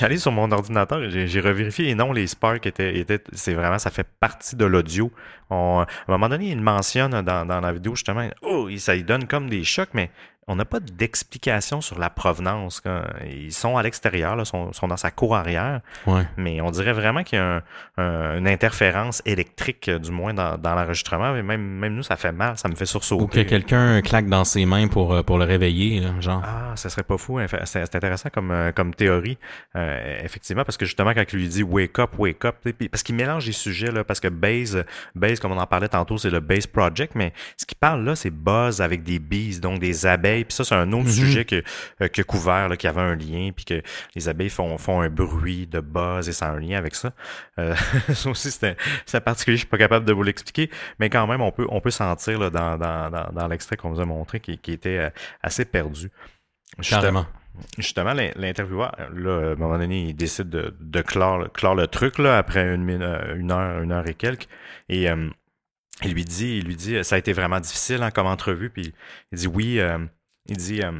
Allé 0.01 0.17
sur 0.17 0.31
mon 0.31 0.51
ordinateur 0.51 1.01
et 1.03 1.27
j'ai- 1.27 1.39
revérifié 1.39 1.89
et 1.89 1.95
non, 1.95 2.11
les 2.11 2.27
Spark 2.27 2.65
étaient, 2.65 2.97
étaient 2.99 3.21
c'est 3.33 3.53
vraiment, 3.53 3.79
ça 3.79 3.89
fait 3.91 4.07
partie 4.19 4.55
de 4.55 4.65
l'audio. 4.65 5.11
À 5.49 5.55
un 5.55 5.85
moment 6.07 6.27
donné, 6.29 6.49
il 6.49 6.61
mentionne 6.61 7.21
dans, 7.21 7.45
dans 7.45 7.61
la 7.61 7.71
vidéo 7.71 7.95
justement, 7.95 8.27
oh, 8.41 8.67
ça 8.77 8.95
lui 8.95 9.03
donne 9.03 9.25
comme 9.27 9.49
des 9.49 9.63
chocs, 9.63 9.89
mais 9.93 10.09
on 10.47 10.55
n'a 10.55 10.65
pas 10.65 10.79
d'explication 10.79 11.81
sur 11.81 11.97
la 11.97 12.09
provenance. 12.09 12.81
Ils 13.31 13.51
sont 13.53 13.77
à 13.77 13.83
l'extérieur, 13.83 14.35
là, 14.35 14.45
sont, 14.45 14.73
sont 14.73 14.87
dans 14.87 14.97
sa 14.97 15.09
cour 15.11 15.35
arrière, 15.35 15.81
Ouais. 16.05 16.23
mais 16.37 16.61
on 16.61 16.69
dirait 16.71 16.93
vraiment 16.93 17.23
qu'il 17.23 17.39
y 17.39 17.41
a 17.41 17.55
un- 17.57 17.61
un- 17.97 18.37
une 18.37 18.47
interférence 18.47 19.21
électrique, 19.25 19.89
du 19.89 20.11
moins 20.11 20.33
dans, 20.33 20.57
dans 20.57 20.75
l'enregistrement. 20.75 21.31
Même, 21.33 21.61
même 21.61 21.95
nous, 21.95 22.03
ça 22.03 22.15
fait 22.15 22.31
mal, 22.31 22.57
ça 22.57 22.67
me 22.69 22.75
fait 22.75 22.85
sursauter. 22.85 23.23
Ou 23.23 23.27
que 23.27 23.39
quelqu'un 23.41 24.01
claque 24.01 24.27
dans 24.27 24.43
ses 24.45 24.65
mains 24.65 24.87
pour, 24.87 25.13
euh, 25.13 25.23
pour 25.23 25.37
le 25.37 25.45
réveiller, 25.45 25.99
là, 26.01 26.09
genre. 26.19 26.43
Ah, 26.45 26.73
ça 26.75 26.89
serait 26.89 27.03
pas 27.03 27.17
fou. 27.17 27.39
hein. 27.39 27.47
C'est 27.63 27.95
intéressant 27.95 28.29
comme, 28.31 28.51
euh, 28.51 28.71
comme 28.71 28.93
théorie, 28.93 29.37
euh, 29.75 30.19
effectivement, 30.23 30.63
parce 30.63 30.77
que 30.77 30.85
justement, 30.85 31.13
quand 31.13 31.23
il 31.33 31.39
lui 31.39 31.47
dit 31.47 31.63
wake 31.63 31.97
up, 31.99 32.11
wake 32.19 32.45
up, 32.45 32.55
parce 32.91 33.03
qu'il 33.03 33.15
mélange 33.15 33.45
les 33.45 33.51
sujets, 33.51 33.91
là, 33.91 34.03
parce 34.03 34.19
que 34.19 34.27
Base, 34.27 34.83
Base, 35.15 35.39
comme 35.39 35.53
on 35.53 35.57
en 35.59 35.65
parlait 35.65 35.87
tantôt, 35.87 36.17
c'est 36.17 36.29
le 36.29 36.39
Base 36.39 36.67
Project, 36.67 37.13
mais 37.15 37.33
ce 37.57 37.65
qu'il 37.65 37.77
parle 37.77 38.03
là, 38.03 38.15
c'est 38.15 38.29
buzz 38.29 38.81
avec 38.81 39.03
des 39.03 39.19
bees, 39.19 39.59
donc 39.61 39.79
des 39.79 40.05
abeilles, 40.05 40.34
puis 40.43 40.53
ça, 40.53 40.63
c'est 40.63 40.75
un 40.75 40.91
autre 40.91 41.05
Mhm. 41.05 41.11
sujet 41.11 41.45
que, 41.45 41.63
euh, 42.01 42.07
que 42.07 42.21
couvert, 42.21 42.67
là, 42.69 42.75
qui 42.77 42.87
avait 42.87 43.01
un 43.01 43.15
lien, 43.15 43.51
puis 43.55 43.65
que 43.65 43.81
les 44.15 44.27
abeilles 44.29 44.49
font, 44.49 44.77
font 44.77 45.01
un 45.01 45.09
bruit 45.09 45.67
de 45.67 45.79
buzz 45.79 46.27
et 46.27 46.33
ça 46.33 46.47
a 46.47 46.51
un 46.51 46.59
lien 46.59 46.77
avec 46.77 46.95
ça. 46.95 47.13
Euh, 47.59 47.73
ça 48.13 48.29
aussi, 48.29 48.51
c'est 48.51 49.21
particulier, 49.21 49.55
je 49.57 49.61
suis 49.61 49.69
pas 49.69 49.77
capable 49.77 50.05
de 50.05 50.13
vous 50.13 50.23
l'expliquer, 50.23 50.69
mais 50.99 51.09
quand 51.09 51.25
même, 51.27 51.41
on 51.41 51.51
peut, 51.51 51.65
on 51.69 51.79
peut 51.81 51.91
sentir 51.91 52.37
là, 52.39 52.49
dans, 52.49 52.77
dans, 52.77 53.09
dans, 53.09 53.31
dans 53.31 53.47
l'extrait 53.47 53.77
qu'on 53.77 53.91
vous 53.91 54.01
a 54.01 54.05
montré 54.05 54.39
qui, 54.39 54.57
qui 54.57 54.71
était 54.73 54.97
euh, 54.97 55.09
assez 55.41 55.63
perdu. 55.65 56.09
Justement-. 56.79 57.25
Justement, 57.77 58.11
l'in- 58.13 58.31
l'intervieweur, 58.35 58.91
là, 59.13 59.31
à 59.31 59.51
un 59.53 59.55
moment 59.55 59.77
donné, 59.77 60.09
il 60.09 60.13
décide 60.13 60.49
de, 60.49 60.75
de 60.77 61.01
clore, 61.01 61.49
clore 61.53 61.73
le 61.75 61.87
truc 61.87 62.17
là, 62.17 62.37
après 62.37 62.73
une, 62.75 63.01
euh, 63.01 63.35
une 63.37 63.49
heure, 63.49 63.81
une 63.81 63.93
heure 63.93 64.05
et 64.09 64.13
quelques. 64.13 64.49
Et 64.89 65.09
euh, 65.09 65.29
il 66.03 66.11
lui 66.13 66.25
dit, 66.25 66.57
il 66.57 66.65
lui 66.65 66.75
dit, 66.75 67.01
ça 67.05 67.15
a 67.15 67.17
été 67.17 67.31
vraiment 67.31 67.61
difficile 67.61 68.03
hein, 68.03 68.11
comme 68.11 68.27
entrevue. 68.27 68.69
Puis 68.69 68.93
il 69.31 69.37
dit 69.37 69.47
oui. 69.47 69.79
euh, 69.79 69.99
il 70.47 70.57
dit, 70.57 70.81
euh, 70.81 70.91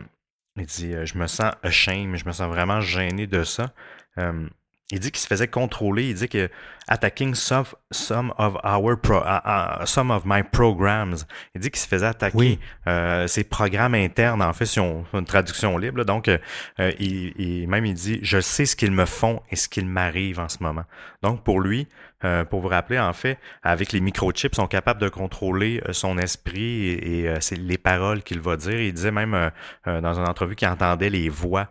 il 0.57 0.65
dit, 0.65 0.93
euh, 0.93 1.05
je 1.05 1.17
me 1.17 1.27
sens 1.27 1.51
ashamed, 1.63 2.15
je 2.17 2.25
me 2.25 2.31
sens 2.31 2.47
vraiment 2.47 2.81
gêné 2.81 3.27
de 3.27 3.43
ça. 3.43 3.73
Euh, 4.17 4.47
il 4.91 4.99
dit 4.99 5.09
qu'il 5.11 5.19
se 5.19 5.25
faisait 5.25 5.47
contrôler. 5.47 6.09
Il 6.09 6.13
dit 6.13 6.29
que 6.29 6.47
attacking 6.87 7.33
some, 7.33 7.65
some 7.89 8.31
of 8.37 8.55
our 8.63 8.95
pro, 9.01 9.17
uh, 9.25 9.39
uh, 9.43 9.85
some 9.87 10.11
of 10.11 10.23
my 10.25 10.43
programs. 10.43 11.25
Il 11.55 11.61
dit 11.61 11.71
qu'il 11.71 11.79
se 11.79 11.87
faisait 11.87 12.05
attaquer 12.05 12.37
Oui. 12.37 12.59
euh, 12.87 13.25
ses 13.25 13.43
programmes 13.43 13.95
internes. 13.95 14.43
En 14.43 14.53
fait, 14.53 14.67
si 14.67 14.79
on 14.79 15.03
une 15.13 15.25
traduction 15.25 15.75
libre. 15.79 15.97
là. 15.97 16.03
donc, 16.03 16.27
euh, 16.27 16.37
il, 16.99 17.33
il- 17.39 17.67
même 17.67 17.85
il 17.87 17.95
dit, 17.95 18.19
je 18.21 18.39
sais 18.39 18.67
ce 18.67 18.75
qu'ils 18.75 18.91
me 18.91 19.05
font 19.05 19.41
et 19.49 19.55
ce 19.55 19.67
qu'il 19.67 19.87
m'arrive 19.87 20.39
en 20.39 20.49
ce 20.49 20.61
moment. 20.61 20.83
Donc, 21.23 21.43
pour 21.43 21.59
lui, 21.61 21.87
euh, 22.25 22.43
pour 22.43 22.61
vous 22.61 22.67
rappeler, 22.67 22.99
en 22.99 23.13
fait, 23.13 23.37
avec 23.63 23.91
les 23.91 24.01
microchips, 24.01 24.51
ils 24.51 24.55
sont 24.55 24.67
capables 24.67 24.99
de 24.99 25.09
contrôler 25.09 25.81
euh, 25.87 25.93
son 25.93 26.17
esprit 26.17 26.89
et, 26.89 27.29
euh, 27.29 27.37
c'est 27.39 27.55
les 27.55 27.77
paroles 27.77 28.23
qu'il 28.23 28.39
va 28.39 28.57
dire. 28.57 28.81
Il 28.81 28.93
disait 28.93 29.11
même 29.11 29.51
dans 29.85 30.19
une 30.19 30.27
entrevue 30.27 30.55
qu'il 30.55 30.67
entendait 30.67 31.09
les 31.09 31.29
voix. 31.29 31.67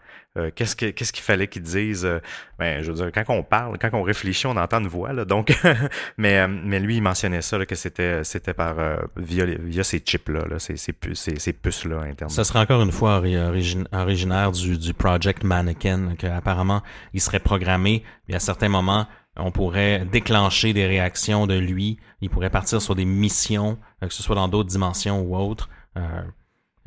Qu'est-ce 0.56 0.74
que 0.74 0.86
qu'est-ce 0.86 1.12
qu'il 1.12 1.22
fallait 1.22 1.46
qu'il 1.46 1.62
dise 1.62 2.04
euh, 2.04 2.18
ben 2.58 2.82
je 2.82 2.90
veux 2.90 2.96
dire 2.96 3.12
quand 3.12 3.22
on 3.28 3.44
parle 3.44 3.78
quand 3.78 3.90
on 3.92 4.02
réfléchit 4.02 4.48
on 4.48 4.56
entend 4.56 4.80
une 4.80 4.88
voix 4.88 5.12
là 5.12 5.24
donc 5.24 5.56
mais 6.18 6.48
mais 6.48 6.80
lui 6.80 6.96
il 6.96 7.02
mentionnait 7.02 7.40
ça 7.40 7.64
que 7.64 7.76
c'était 7.76 8.52
par 8.52 8.74
via 9.16 9.84
ces 9.84 10.00
chips 10.00 10.28
là, 10.28 10.44
là 10.50 10.58
ces 10.58 10.76
ces 10.76 10.92
puces 10.92 11.20
ces, 11.20 11.38
ces 11.38 11.52
puces 11.52 11.84
là 11.84 12.00
internes 12.00 12.30
Ça 12.30 12.42
serait 12.42 12.58
encore 12.58 12.82
une 12.82 12.90
fois 12.90 13.22
originaire 13.92 14.50
du, 14.50 14.76
du 14.76 14.92
Project 14.92 15.44
Mannequin, 15.44 16.16
qu'apparemment, 16.18 16.82
il 17.12 17.20
serait 17.20 17.38
programmé, 17.38 18.02
puis 18.26 18.34
à 18.34 18.40
certains 18.40 18.68
moments, 18.68 19.06
on 19.36 19.50
pourrait 19.50 20.04
déclencher 20.10 20.72
des 20.72 20.86
réactions 20.86 21.46
de 21.46 21.54
lui, 21.54 21.98
il 22.20 22.30
pourrait 22.30 22.50
partir 22.50 22.80
sur 22.80 22.94
des 22.94 23.04
missions, 23.04 23.78
euh, 24.02 24.08
que 24.08 24.14
ce 24.14 24.22
soit 24.22 24.36
dans 24.36 24.48
d'autres 24.48 24.68
dimensions 24.68 25.20
ou 25.20 25.36
autres, 25.36 25.68
euh, 25.96 26.22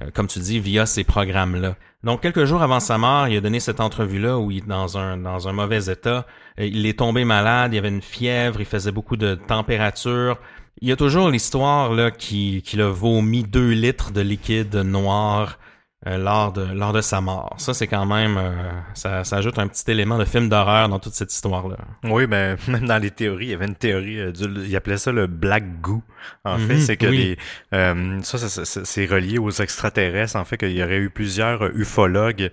euh, 0.01 0.09
comme 0.13 0.27
tu 0.27 0.39
dis, 0.39 0.59
via 0.59 0.85
ces 0.85 1.03
programmes-là. 1.03 1.75
Donc, 2.03 2.21
quelques 2.21 2.45
jours 2.45 2.61
avant 2.61 2.79
sa 2.79 2.97
mort, 2.97 3.27
il 3.27 3.37
a 3.37 3.41
donné 3.41 3.59
cette 3.59 3.79
entrevue-là 3.79 4.37
où 4.37 4.51
il 4.51 4.59
est 4.59 4.67
dans 4.67 4.97
un, 4.97 5.17
dans 5.17 5.47
un 5.47 5.53
mauvais 5.53 5.91
état. 5.91 6.25
Il 6.57 6.85
est 6.85 6.99
tombé 6.99 7.25
malade, 7.25 7.73
il 7.73 7.79
avait 7.79 7.89
une 7.89 8.01
fièvre, 8.01 8.61
il 8.61 8.65
faisait 8.65 8.91
beaucoup 8.91 9.17
de 9.17 9.35
température. 9.35 10.39
Il 10.81 10.87
y 10.87 10.91
a 10.91 10.95
toujours 10.95 11.29
l'histoire 11.29 11.91
là 11.91 12.11
qui, 12.11 12.61
qu'il 12.61 12.81
a 12.81 12.89
vomi 12.89 13.43
deux 13.43 13.71
litres 13.71 14.11
de 14.11 14.21
liquide 14.21 14.75
noir 14.75 15.57
euh, 16.05 16.17
lors 16.17 16.53
de 16.53 16.61
lors 16.61 16.93
de 16.93 17.01
sa 17.01 17.21
mort. 17.21 17.55
Ça 17.57 17.73
c'est 17.73 17.87
quand 17.87 18.05
même 18.05 18.37
euh, 18.37 18.51
ça, 18.93 19.23
ça 19.23 19.37
ajoute 19.37 19.57
un 19.57 19.67
petit 19.67 19.89
élément 19.89 20.17
de 20.19 20.25
film 20.25 20.47
d'horreur 20.47 20.89
dans 20.89 20.99
toute 20.99 21.13
cette 21.13 21.33
histoire 21.33 21.67
là. 21.67 21.77
Oui, 22.03 22.27
ben 22.27 22.55
même 22.67 22.85
dans 22.87 23.01
les 23.01 23.09
théories, 23.09 23.47
il 23.47 23.49
y 23.51 23.53
avait 23.55 23.65
une 23.65 23.75
théorie, 23.75 24.19
euh, 24.19 24.31
du, 24.31 24.43
il 24.65 24.75
appelait 24.75 24.97
ça 24.97 25.11
le 25.11 25.25
black 25.25 25.81
goo. 25.81 26.03
En 26.45 26.57
fait, 26.59 26.75
Mhm, 26.75 26.79
c'est 26.79 26.97
que 26.97 27.07
oui. 27.07 27.17
les, 27.17 27.37
euh, 27.73 28.21
ça, 28.21 28.37
ça, 28.37 28.65
ça, 28.65 28.85
c'est 28.85 29.05
relié 29.07 29.39
aux 29.39 29.49
extraterrestres. 29.49 30.35
En 30.35 30.45
fait, 30.45 30.57
qu'il 30.57 30.71
y 30.71 30.83
aurait 30.83 30.97
eu 30.99 31.09
plusieurs 31.09 31.63
ufologues 31.75 32.51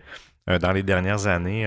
euh, 0.49 0.59
dans 0.59 0.72
les 0.72 0.82
dernières 0.82 1.26
années. 1.26 1.66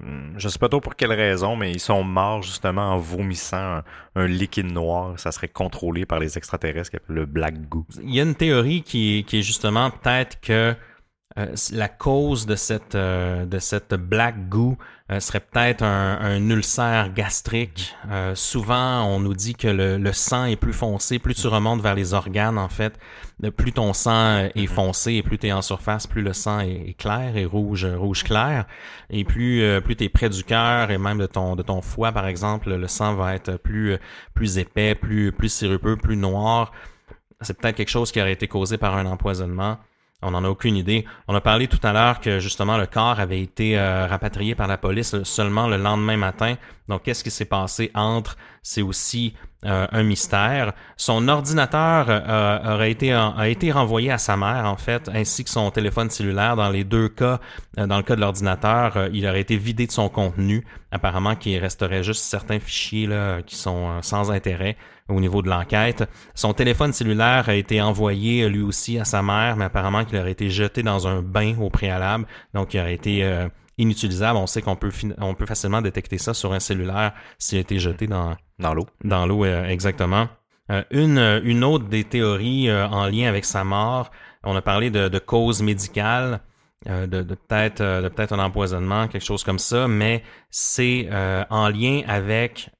Hum, 0.00 0.34
je 0.36 0.48
sais 0.48 0.58
pas 0.58 0.68
trop 0.68 0.80
pour 0.80 0.96
quelle 0.96 1.12
raison, 1.12 1.56
mais 1.56 1.72
ils 1.72 1.80
sont 1.80 2.02
morts 2.04 2.42
justement 2.42 2.92
en 2.92 2.98
vomissant 2.98 3.82
un, 4.14 4.26
liquide 4.26 4.72
noir. 4.72 5.18
Ça 5.18 5.32
serait 5.32 5.48
contrôlé 5.48 6.06
par 6.06 6.18
les 6.18 6.38
extraterrestres 6.38 6.90
qui 6.90 6.96
appellent 6.96 7.16
le 7.16 7.26
black 7.26 7.68
goo. 7.68 7.86
Il 8.02 8.14
y 8.14 8.20
a 8.20 8.22
une 8.22 8.34
théorie 8.34 8.82
qui, 8.82 9.24
qui 9.26 9.38
est 9.38 9.42
justement 9.42 9.90
peut-être 9.90 10.40
que 10.40 10.74
euh, 11.38 11.54
la 11.72 11.88
cause 11.88 12.44
de 12.44 12.56
cette 12.56 12.94
euh, 12.94 13.46
de 13.46 13.58
cette 13.58 13.94
black 13.94 14.48
goo 14.50 14.76
euh, 15.12 15.20
serait 15.20 15.40
peut-être 15.40 15.82
un, 15.82 16.48
ulcère 16.50 17.12
gastrique. 17.12 17.94
Euh, 18.10 18.34
souvent, 18.34 19.04
on 19.04 19.20
nous 19.20 19.34
dit 19.34 19.54
que 19.54 19.68
le, 19.68 20.12
sang 20.12 20.46
est 20.46 20.56
plus 20.56 20.72
foncé, 20.72 21.18
plus 21.18 21.34
tu 21.34 21.46
remontes 21.46 21.80
vers 21.80 21.94
les 21.94 22.14
organes, 22.14 22.58
en 22.58 22.68
fait, 22.68 22.98
plus 23.56 23.72
ton 23.72 23.92
sang 23.92 24.10
euh, 24.12 24.48
est 24.54 24.66
foncé 24.66 25.14
et 25.14 25.22
plus 25.22 25.38
tu 25.38 25.48
es 25.48 25.52
en 25.52 25.62
surface, 25.62 26.06
plus 26.06 26.22
le 26.22 26.32
sang 26.32 26.60
est, 26.60 26.96
clair 26.98 27.36
et 27.36 27.44
rouge 27.44 27.84
rouge 27.84 28.24
clair. 28.24 28.66
Et 29.10 29.24
plus 29.24 29.62
euh, 29.62 29.80
plus 29.80 29.96
tu 29.96 30.04
es 30.04 30.08
près 30.08 30.28
du 30.28 30.44
cœur 30.44 30.90
et 30.90 30.98
même 30.98 31.18
de 31.18 31.26
ton 31.26 31.56
de 31.56 31.62
ton 31.62 31.82
foie, 31.82 32.12
par 32.12 32.26
exemple, 32.26 32.74
le 32.74 32.88
sang 32.88 33.14
va 33.14 33.34
être 33.34 33.56
plus 33.56 33.96
plus 34.34 34.58
épais, 34.58 34.94
plus 34.94 35.32
plus 35.32 35.52
sirupeux, 35.52 35.96
plus 35.96 36.16
noir 36.16 36.72
c'est 37.42 37.58
peut-être 37.58 37.76
quelque 37.76 37.88
chose 37.88 38.12
qui 38.12 38.20
aurait 38.20 38.32
été 38.32 38.48
causé 38.48 38.78
par 38.78 38.96
un 38.96 39.06
empoisonnement. 39.06 39.78
On 40.22 40.30
n'en 40.30 40.44
a 40.44 40.48
aucune 40.48 40.76
idée. 40.76 41.04
On 41.28 41.34
a 41.34 41.40
parlé 41.40 41.66
tout 41.66 41.80
à 41.82 41.92
l'heure 41.92 42.20
que 42.20 42.38
justement 42.38 42.78
le 42.78 42.86
corps 42.86 43.18
avait 43.18 43.40
été 43.40 43.78
euh, 43.78 44.06
rapatrié 44.06 44.54
par 44.54 44.68
la 44.68 44.78
police 44.78 45.22
seulement 45.24 45.66
le 45.66 45.76
lendemain 45.76 46.16
matin. 46.16 46.54
Donc 46.88 47.02
qu'est-ce 47.02 47.24
qui 47.24 47.30
s'est 47.30 47.44
passé 47.44 47.90
entre 47.94 48.36
C'est 48.62 48.82
aussi 48.82 49.34
euh, 49.64 49.86
un 49.92 50.02
mystère. 50.02 50.72
Son 50.96 51.28
ordinateur 51.28 52.06
euh, 52.08 52.74
aurait 52.74 52.90
été 52.90 53.12
a 53.12 53.46
été 53.46 53.70
renvoyé 53.70 54.10
à 54.10 54.18
sa 54.18 54.36
mère 54.36 54.64
en 54.64 54.76
fait, 54.76 55.08
ainsi 55.14 55.44
que 55.44 55.50
son 55.50 55.70
téléphone 55.70 56.10
cellulaire. 56.10 56.56
Dans 56.56 56.68
les 56.68 56.82
deux 56.82 57.08
cas, 57.08 57.38
euh, 57.78 57.86
dans 57.86 57.96
le 57.96 58.02
cas 58.02 58.16
de 58.16 58.20
l'ordinateur, 58.20 59.08
il 59.12 59.24
aurait 59.24 59.40
été 59.40 59.56
vidé 59.56 59.86
de 59.86 59.92
son 59.92 60.08
contenu. 60.08 60.64
Apparemment, 60.90 61.36
qu'il 61.36 61.56
resterait 61.58 62.02
juste 62.02 62.24
certains 62.24 62.58
fichiers 62.58 63.08
qui 63.46 63.54
sont 63.54 64.02
sans 64.02 64.32
intérêt 64.32 64.76
au 65.08 65.20
niveau 65.20 65.42
de 65.42 65.48
l'enquête. 65.48 66.08
Son 66.34 66.52
téléphone 66.54 66.92
cellulaire 66.92 67.48
a 67.48 67.54
été 67.54 67.80
envoyé 67.80 68.48
lui 68.48 68.62
aussi 68.62 68.98
à 68.98 69.04
sa 69.04 69.22
mère, 69.22 69.56
mais 69.56 69.66
apparemment 69.66 70.04
qu'il 70.04 70.18
aurait 70.18 70.32
été 70.32 70.50
jeté 70.50 70.82
dans 70.82 71.06
un 71.06 71.22
bain 71.22 71.54
au 71.60 71.70
préalable, 71.70 72.26
donc 72.52 72.74
il 72.74 72.80
aurait 72.80 72.94
été 72.94 73.46
inutilisable. 73.78 74.38
On 74.38 74.46
sait 74.46 74.62
qu'on 74.62 74.76
peut 74.76 74.90
fin- 74.90 75.14
on 75.18 75.34
peut 75.34 75.46
facilement 75.46 75.80
détecter 75.82 76.18
ça 76.18 76.34
sur 76.34 76.52
un 76.52 76.60
cellulaire 76.60 77.12
s'il 77.38 77.58
a 77.58 77.60
été 77.62 77.78
jeté 77.78 78.06
dans 78.06 78.36
Dans 78.58 78.74
l'eau. 78.74 78.86
dans 79.04 79.26
l'eau 79.26 79.44
euh, 79.44 79.64
exactement. 79.66 80.28
Euh, 80.70 80.84
une 80.90 81.18
euh, 81.18 81.40
une 81.42 81.64
autre 81.64 81.86
des 81.88 82.04
théories 82.04 82.68
euh, 82.68 82.86
en 82.88 83.06
lien 83.06 83.28
avec 83.28 83.44
sa 83.44 83.64
mort, 83.64 84.10
on 84.44 84.54
a 84.56 84.62
parlé 84.62 84.90
de, 84.90 85.08
de 85.08 85.18
cause 85.18 85.62
médicale. 85.62 86.40
euh, 86.88 87.06
de, 87.06 87.22
de 87.22 87.34
peut-être 87.34 87.80
de 88.02 88.08
peut-être 88.08 88.32
un 88.32 88.38
empoisonnement, 88.44 89.06
quelque 89.08 89.24
chose 89.24 89.44
comme 89.44 89.58
ça, 89.60 89.86
mais 89.88 90.22
c'est 90.50 91.08
en 91.50 91.68
lien 91.68 92.02
avec 92.08 92.70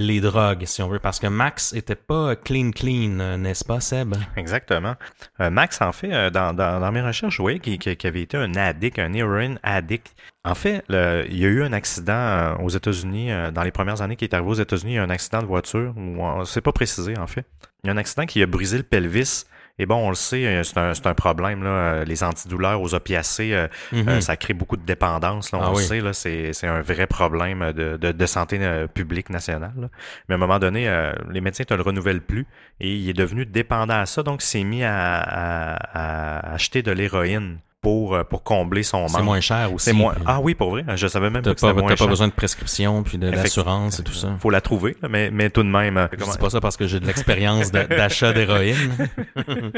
les 0.00 0.20
drogues, 0.22 0.64
si 0.64 0.82
on 0.82 0.88
veut, 0.88 0.98
parce 0.98 1.18
que 1.18 1.26
Max 1.26 1.74
était 1.74 1.94
pas 1.94 2.34
clean 2.34 2.70
clean, 2.70 3.20
euh, 3.20 3.36
n'est-ce 3.36 3.64
pas, 3.64 3.80
Seb? 3.80 4.14
Exactement. 4.34 4.94
Euh, 5.40 5.50
Max, 5.50 5.82
en 5.82 5.92
fait, 5.92 6.10
euh, 6.10 6.30
dans, 6.30 6.54
dans, 6.54 6.90
mes 6.90 7.02
recherches, 7.02 7.36
je 7.36 7.42
voyais 7.42 7.58
qu'il 7.58 7.78
avait 8.04 8.22
été 8.22 8.38
un 8.38 8.54
addict, 8.54 8.98
un 8.98 9.12
heroin 9.12 9.56
addict. 9.62 10.14
En 10.42 10.54
fait, 10.54 10.82
il 10.88 11.38
y 11.38 11.44
a 11.44 11.48
eu 11.48 11.62
un 11.62 11.74
accident 11.74 12.56
aux 12.62 12.70
États-Unis, 12.70 13.30
dans 13.52 13.62
les 13.62 13.70
premières 13.70 14.00
années 14.00 14.16
qu'il 14.16 14.26
est 14.26 14.34
arrivé 14.34 14.48
aux 14.48 14.54
États-Unis, 14.54 14.92
il 14.92 14.94
y 14.94 14.98
a 14.98 15.02
eu 15.02 15.04
un 15.04 15.10
accident 15.10 15.42
de 15.42 15.46
voiture, 15.46 15.92
ou 15.98 16.24
euh, 16.24 16.44
c'est 16.46 16.62
pas 16.62 16.72
précisé, 16.72 17.18
en 17.18 17.26
fait. 17.26 17.44
Il 17.84 17.88
y 17.88 17.90
a 17.90 17.92
un 17.92 17.98
accident 17.98 18.24
qui 18.24 18.42
a 18.42 18.46
brisé 18.46 18.78
le 18.78 18.82
pelvis, 18.82 19.44
Et 19.80 19.86
bon, 19.86 19.96
on 19.96 20.10
le 20.10 20.14
sait, 20.14 20.62
c'est 20.62 20.76
un, 20.76 20.92
un, 20.92 21.14
problème, 21.14 21.64
là, 21.64 22.04
les 22.04 22.22
antidouleurs 22.22 22.82
aux 22.82 22.94
opiacés, 22.94 23.66
mm-hmm. 23.92 24.20
ça 24.20 24.36
crée 24.36 24.52
beaucoup 24.52 24.76
de 24.76 24.84
dépendance. 24.84 25.52
Là, 25.52 25.58
on 25.58 25.62
ah 25.62 25.70
le 25.70 25.76
sait, 25.76 26.00
là, 26.00 26.12
c'est, 26.12 26.66
un 26.66 26.82
vrai 26.82 27.06
problème 27.06 27.72
de, 27.72 27.96
de, 27.96 28.12
de 28.12 28.26
santé 28.26 28.60
publique 28.92 29.30
nationale. 29.30 29.88
Mais 30.28 30.34
à 30.34 30.36
un 30.36 30.38
moment 30.38 30.58
donné, 30.58 30.86
les 31.30 31.40
médecins 31.40 31.64
ne 31.70 31.76
le 31.76 31.82
renouvellent 31.82 32.20
plus 32.20 32.46
et 32.78 32.94
il 32.94 33.08
est 33.08 33.14
devenu 33.14 33.46
dépendant 33.46 34.00
à 34.00 34.06
ça, 34.06 34.22
donc 34.22 34.42
il 34.42 34.46
s'est 34.46 34.64
mis 34.64 34.84
à, 34.84 35.18
à, 35.18 35.76
à 35.94 36.52
acheter 36.52 36.82
de 36.82 36.92
l'héroïne 36.92 37.58
pour, 37.80 38.14
euh, 38.14 38.24
pour 38.24 38.42
combler 38.42 38.82
son 38.82 39.00
manque. 39.00 39.10
C'est 39.10 39.22
moins 39.22 39.40
cher 39.40 39.72
aussi. 39.72 39.92
Moins... 39.92 40.14
Ah 40.26 40.40
oui, 40.40 40.54
pour 40.54 40.70
vrai. 40.70 40.84
Je 40.96 41.06
savais 41.06 41.30
même 41.30 41.42
pas 41.42 41.54
que 41.54 41.60
c'était 41.60 41.72
moins 41.72 41.88
cher. 41.88 41.96
T'as 41.96 42.04
pas 42.04 42.10
besoin 42.10 42.28
de 42.28 42.32
prescription 42.32 43.02
puis 43.02 43.16
d'assurance 43.18 44.00
et 44.00 44.02
tout 44.02 44.12
ça. 44.12 44.36
Faut 44.38 44.50
la 44.50 44.60
trouver, 44.60 44.96
mais, 45.08 45.30
mais 45.30 45.50
tout 45.50 45.62
de 45.62 45.68
même. 45.68 45.96
Euh, 45.96 46.06
je 46.12 46.24
dis 46.24 46.38
pas 46.38 46.50
ça 46.50 46.60
parce 46.60 46.76
que 46.76 46.86
j'ai 46.86 47.00
de 47.00 47.06
l'expérience 47.06 47.70
d'achat 47.70 48.32
d'héroïne. 48.32 49.08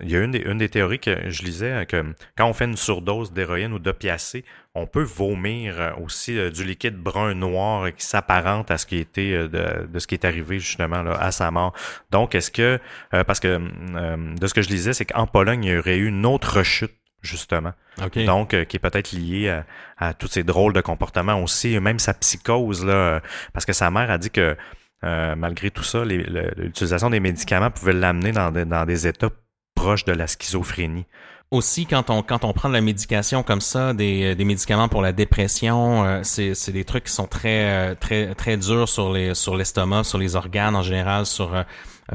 Il 0.00 0.10
y 0.10 0.16
a 0.16 0.20
une 0.20 0.30
des, 0.30 0.40
une 0.40 0.58
des 0.58 0.68
théories 0.68 1.00
que 1.00 1.30
je 1.30 1.42
lisais 1.42 1.72
euh, 1.72 1.84
que 1.84 2.04
quand 2.36 2.46
on 2.46 2.52
fait 2.52 2.66
une 2.66 2.76
surdose 2.76 3.32
d'héroïne 3.32 3.72
ou 3.72 3.78
d'opiacé, 3.78 4.44
on 4.74 4.86
peut 4.86 5.02
vomir 5.02 5.94
aussi 6.02 6.34
du 6.50 6.64
liquide 6.64 6.96
brun 6.96 7.34
noir 7.34 7.94
qui 7.94 8.04
s'apparente 8.04 8.70
à 8.70 8.78
ce 8.78 8.86
qui 8.86 8.98
était 8.98 9.48
de, 9.48 9.86
de, 9.86 9.98
ce 9.98 10.06
qui 10.06 10.14
est 10.14 10.24
arrivé 10.24 10.58
justement 10.58 11.02
là, 11.02 11.12
à 11.12 11.30
sa 11.30 11.50
mort. 11.50 11.72
Donc 12.10 12.34
est-ce 12.34 12.50
que 12.50 12.80
parce 13.10 13.38
que 13.38 13.60
de 14.36 14.46
ce 14.46 14.54
que 14.54 14.62
je 14.62 14.68
lisais, 14.68 14.92
c'est 14.92 15.04
qu'en 15.04 15.26
Pologne, 15.26 15.64
il 15.64 15.74
y 15.74 15.78
aurait 15.78 15.96
eu 15.96 16.08
une 16.08 16.26
autre 16.26 16.58
rechute 16.58 16.90
justement. 17.24 17.72
Donc, 18.26 18.54
euh, 18.54 18.64
qui 18.64 18.76
est 18.76 18.80
peut-être 18.80 19.12
lié 19.12 19.62
à, 19.98 20.14
tous 20.14 20.28
ces 20.28 20.44
drôles 20.44 20.72
de 20.72 20.80
comportements 20.80 21.42
aussi, 21.42 21.78
même 21.80 21.98
sa 21.98 22.14
psychose, 22.14 22.84
là, 22.84 22.92
euh, 22.92 23.20
parce 23.52 23.64
que 23.64 23.72
sa 23.72 23.90
mère 23.90 24.10
a 24.10 24.18
dit 24.18 24.30
que 24.30 24.56
euh, 25.04 25.34
malgré 25.36 25.70
tout 25.70 25.82
ça, 25.82 26.04
l'utilisation 26.04 27.10
des 27.10 27.20
médicaments 27.20 27.70
pouvait 27.70 27.92
l'amener 27.92 28.32
dans, 28.32 28.50
dans, 28.50 28.86
des 28.86 29.06
états 29.06 29.30
proches 29.74 30.04
de 30.04 30.12
la 30.12 30.26
schizophrénie. 30.26 31.06
Aussi, 31.54 31.86
quand 31.86 32.10
on, 32.10 32.22
quand 32.22 32.44
on 32.44 32.52
prend 32.52 32.68
de 32.68 32.74
la 32.74 32.80
médication 32.80 33.42
comme 33.42 33.60
ça, 33.60 33.94
des, 33.94 34.34
des 34.34 34.44
médicaments 34.44 34.88
pour 34.88 35.02
la 35.02 35.12
dépression, 35.12 36.20
c'est 36.22 36.72
des 36.72 36.84
trucs 36.84 37.04
qui 37.04 37.12
sont 37.12 37.26
très, 37.26 37.94
très, 37.96 38.34
très 38.34 38.56
durs 38.56 38.88
sur 38.88 39.14
sur 39.34 39.56
l'estomac, 39.56 40.04
sur 40.04 40.18
les 40.18 40.34
organes 40.34 40.74
en 40.74 40.82
général, 40.82 41.26
sur, 41.26 41.64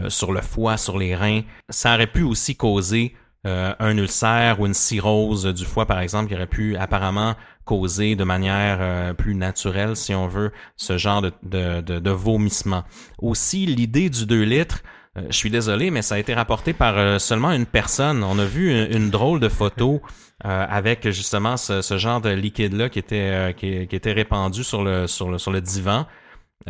sur 0.09 0.33
le 0.33 0.41
foie, 0.41 0.75
sur 0.77 0.97
les 0.97 1.15
reins. 1.15 1.41
Ça 1.69 1.95
aurait 1.95 2.07
pu 2.07 2.23
aussi 2.23 2.55
causer 2.55 3.15
euh, 3.47 3.73
un 3.79 3.97
ulcère 3.97 4.59
ou 4.59 4.65
une 4.65 4.73
cirrhose 4.73 5.45
du 5.45 5.63
foie, 5.63 5.85
par 5.85 5.99
exemple, 6.01 6.27
qui 6.27 6.35
aurait 6.35 6.45
pu 6.45 6.75
apparemment 6.75 7.35
causer 7.63 8.17
de 8.17 8.25
manière 8.25 8.79
euh, 8.81 9.13
plus 9.13 9.33
naturelle, 9.33 9.95
si 9.95 10.13
on 10.13 10.27
veut, 10.27 10.51
ce 10.75 10.97
genre 10.97 11.21
de, 11.21 11.31
de, 11.43 11.99
de, 11.99 12.11
vomissement. 12.11 12.83
Aussi, 13.21 13.65
l'idée 13.65 14.09
du 14.09 14.25
2 14.25 14.43
litres, 14.43 14.83
euh, 15.19 15.27
je 15.29 15.35
suis 15.35 15.49
désolé, 15.49 15.91
mais 15.91 16.01
ça 16.01 16.15
a 16.15 16.17
été 16.17 16.33
rapporté 16.33 16.73
par 16.73 17.19
seulement 17.19 17.51
une 17.51 17.65
personne. 17.65 18.23
On 18.23 18.39
a 18.39 18.45
vu 18.45 18.71
une, 18.71 19.09
drôle 19.09 19.39
de 19.39 19.49
photo 19.49 20.01
avec 20.41 21.09
justement 21.09 21.57
ce, 21.57 21.81
ce 21.81 21.97
genre 21.97 22.21
de 22.21 22.29
liquide-là 22.29 22.89
qui 22.89 22.99
était 22.99 23.53
qui, 23.57 23.87
qui, 23.87 23.95
était 23.95 24.13
répandu 24.13 24.63
sur 24.63 24.83
le 24.83 25.05
sur 25.05 25.29
le 25.29 25.37
sur 25.37 25.51
le 25.51 25.59
divan. 25.59 26.05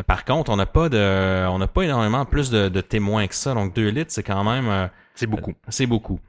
Par 0.07 0.25
contre, 0.25 0.51
on 0.51 0.55
n'a 0.55 0.65
pas 0.65 0.89
de 0.89 1.47
on 1.47 1.59
n'a 1.59 1.67
pas 1.67 1.83
énormément 1.83 2.25
plus 2.25 2.49
de, 2.49 2.69
de, 2.69 2.81
témoins 2.81 3.27
que 3.27 3.35
ça. 3.35 3.53
Donc 3.53 3.75
2 3.75 3.89
litres, 3.89 4.11
c'est 4.11 4.23
quand 4.23 4.43
même 4.43 4.89
c'est 5.19 5.27
beaucoup. 5.27 5.53
C'est 5.67 5.85
beaucoup. 5.85 6.19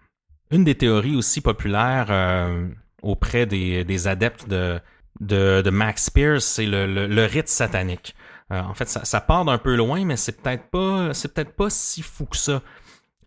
Une 0.51 0.65
des 0.65 0.75
théories 0.75 1.15
aussi 1.15 1.41
populaires 1.41 2.09
euh, 2.11 2.67
auprès 3.03 3.47
des, 3.47 3.85
des 3.85 4.09
adeptes 4.09 4.49
de, 4.49 4.81
de, 5.21 5.63
de, 5.63 5.71
Max 5.71 6.11
Pierce, 6.11 6.45
c'est 6.45 6.67
le, 6.67 7.07
le, 7.07 7.25
rite 7.25 7.49
satanique. 7.49 8.17
Euh, 8.53 8.61
en 8.63 8.75
fait, 8.75 8.89
ça, 8.89 9.21
part 9.21 9.45
d'un 9.45 9.59
peu 9.59 9.77
loin, 9.77 10.05
mais 10.05 10.17
c'est 10.17 10.41
peut-être 10.43 10.71
pas 10.71 11.15
c'est 11.15 11.33
peut-être 11.33 11.55
pas 11.55 11.71
si 11.71 12.03
fou 12.03 12.27
que 12.27 12.37
ça. 12.37 12.63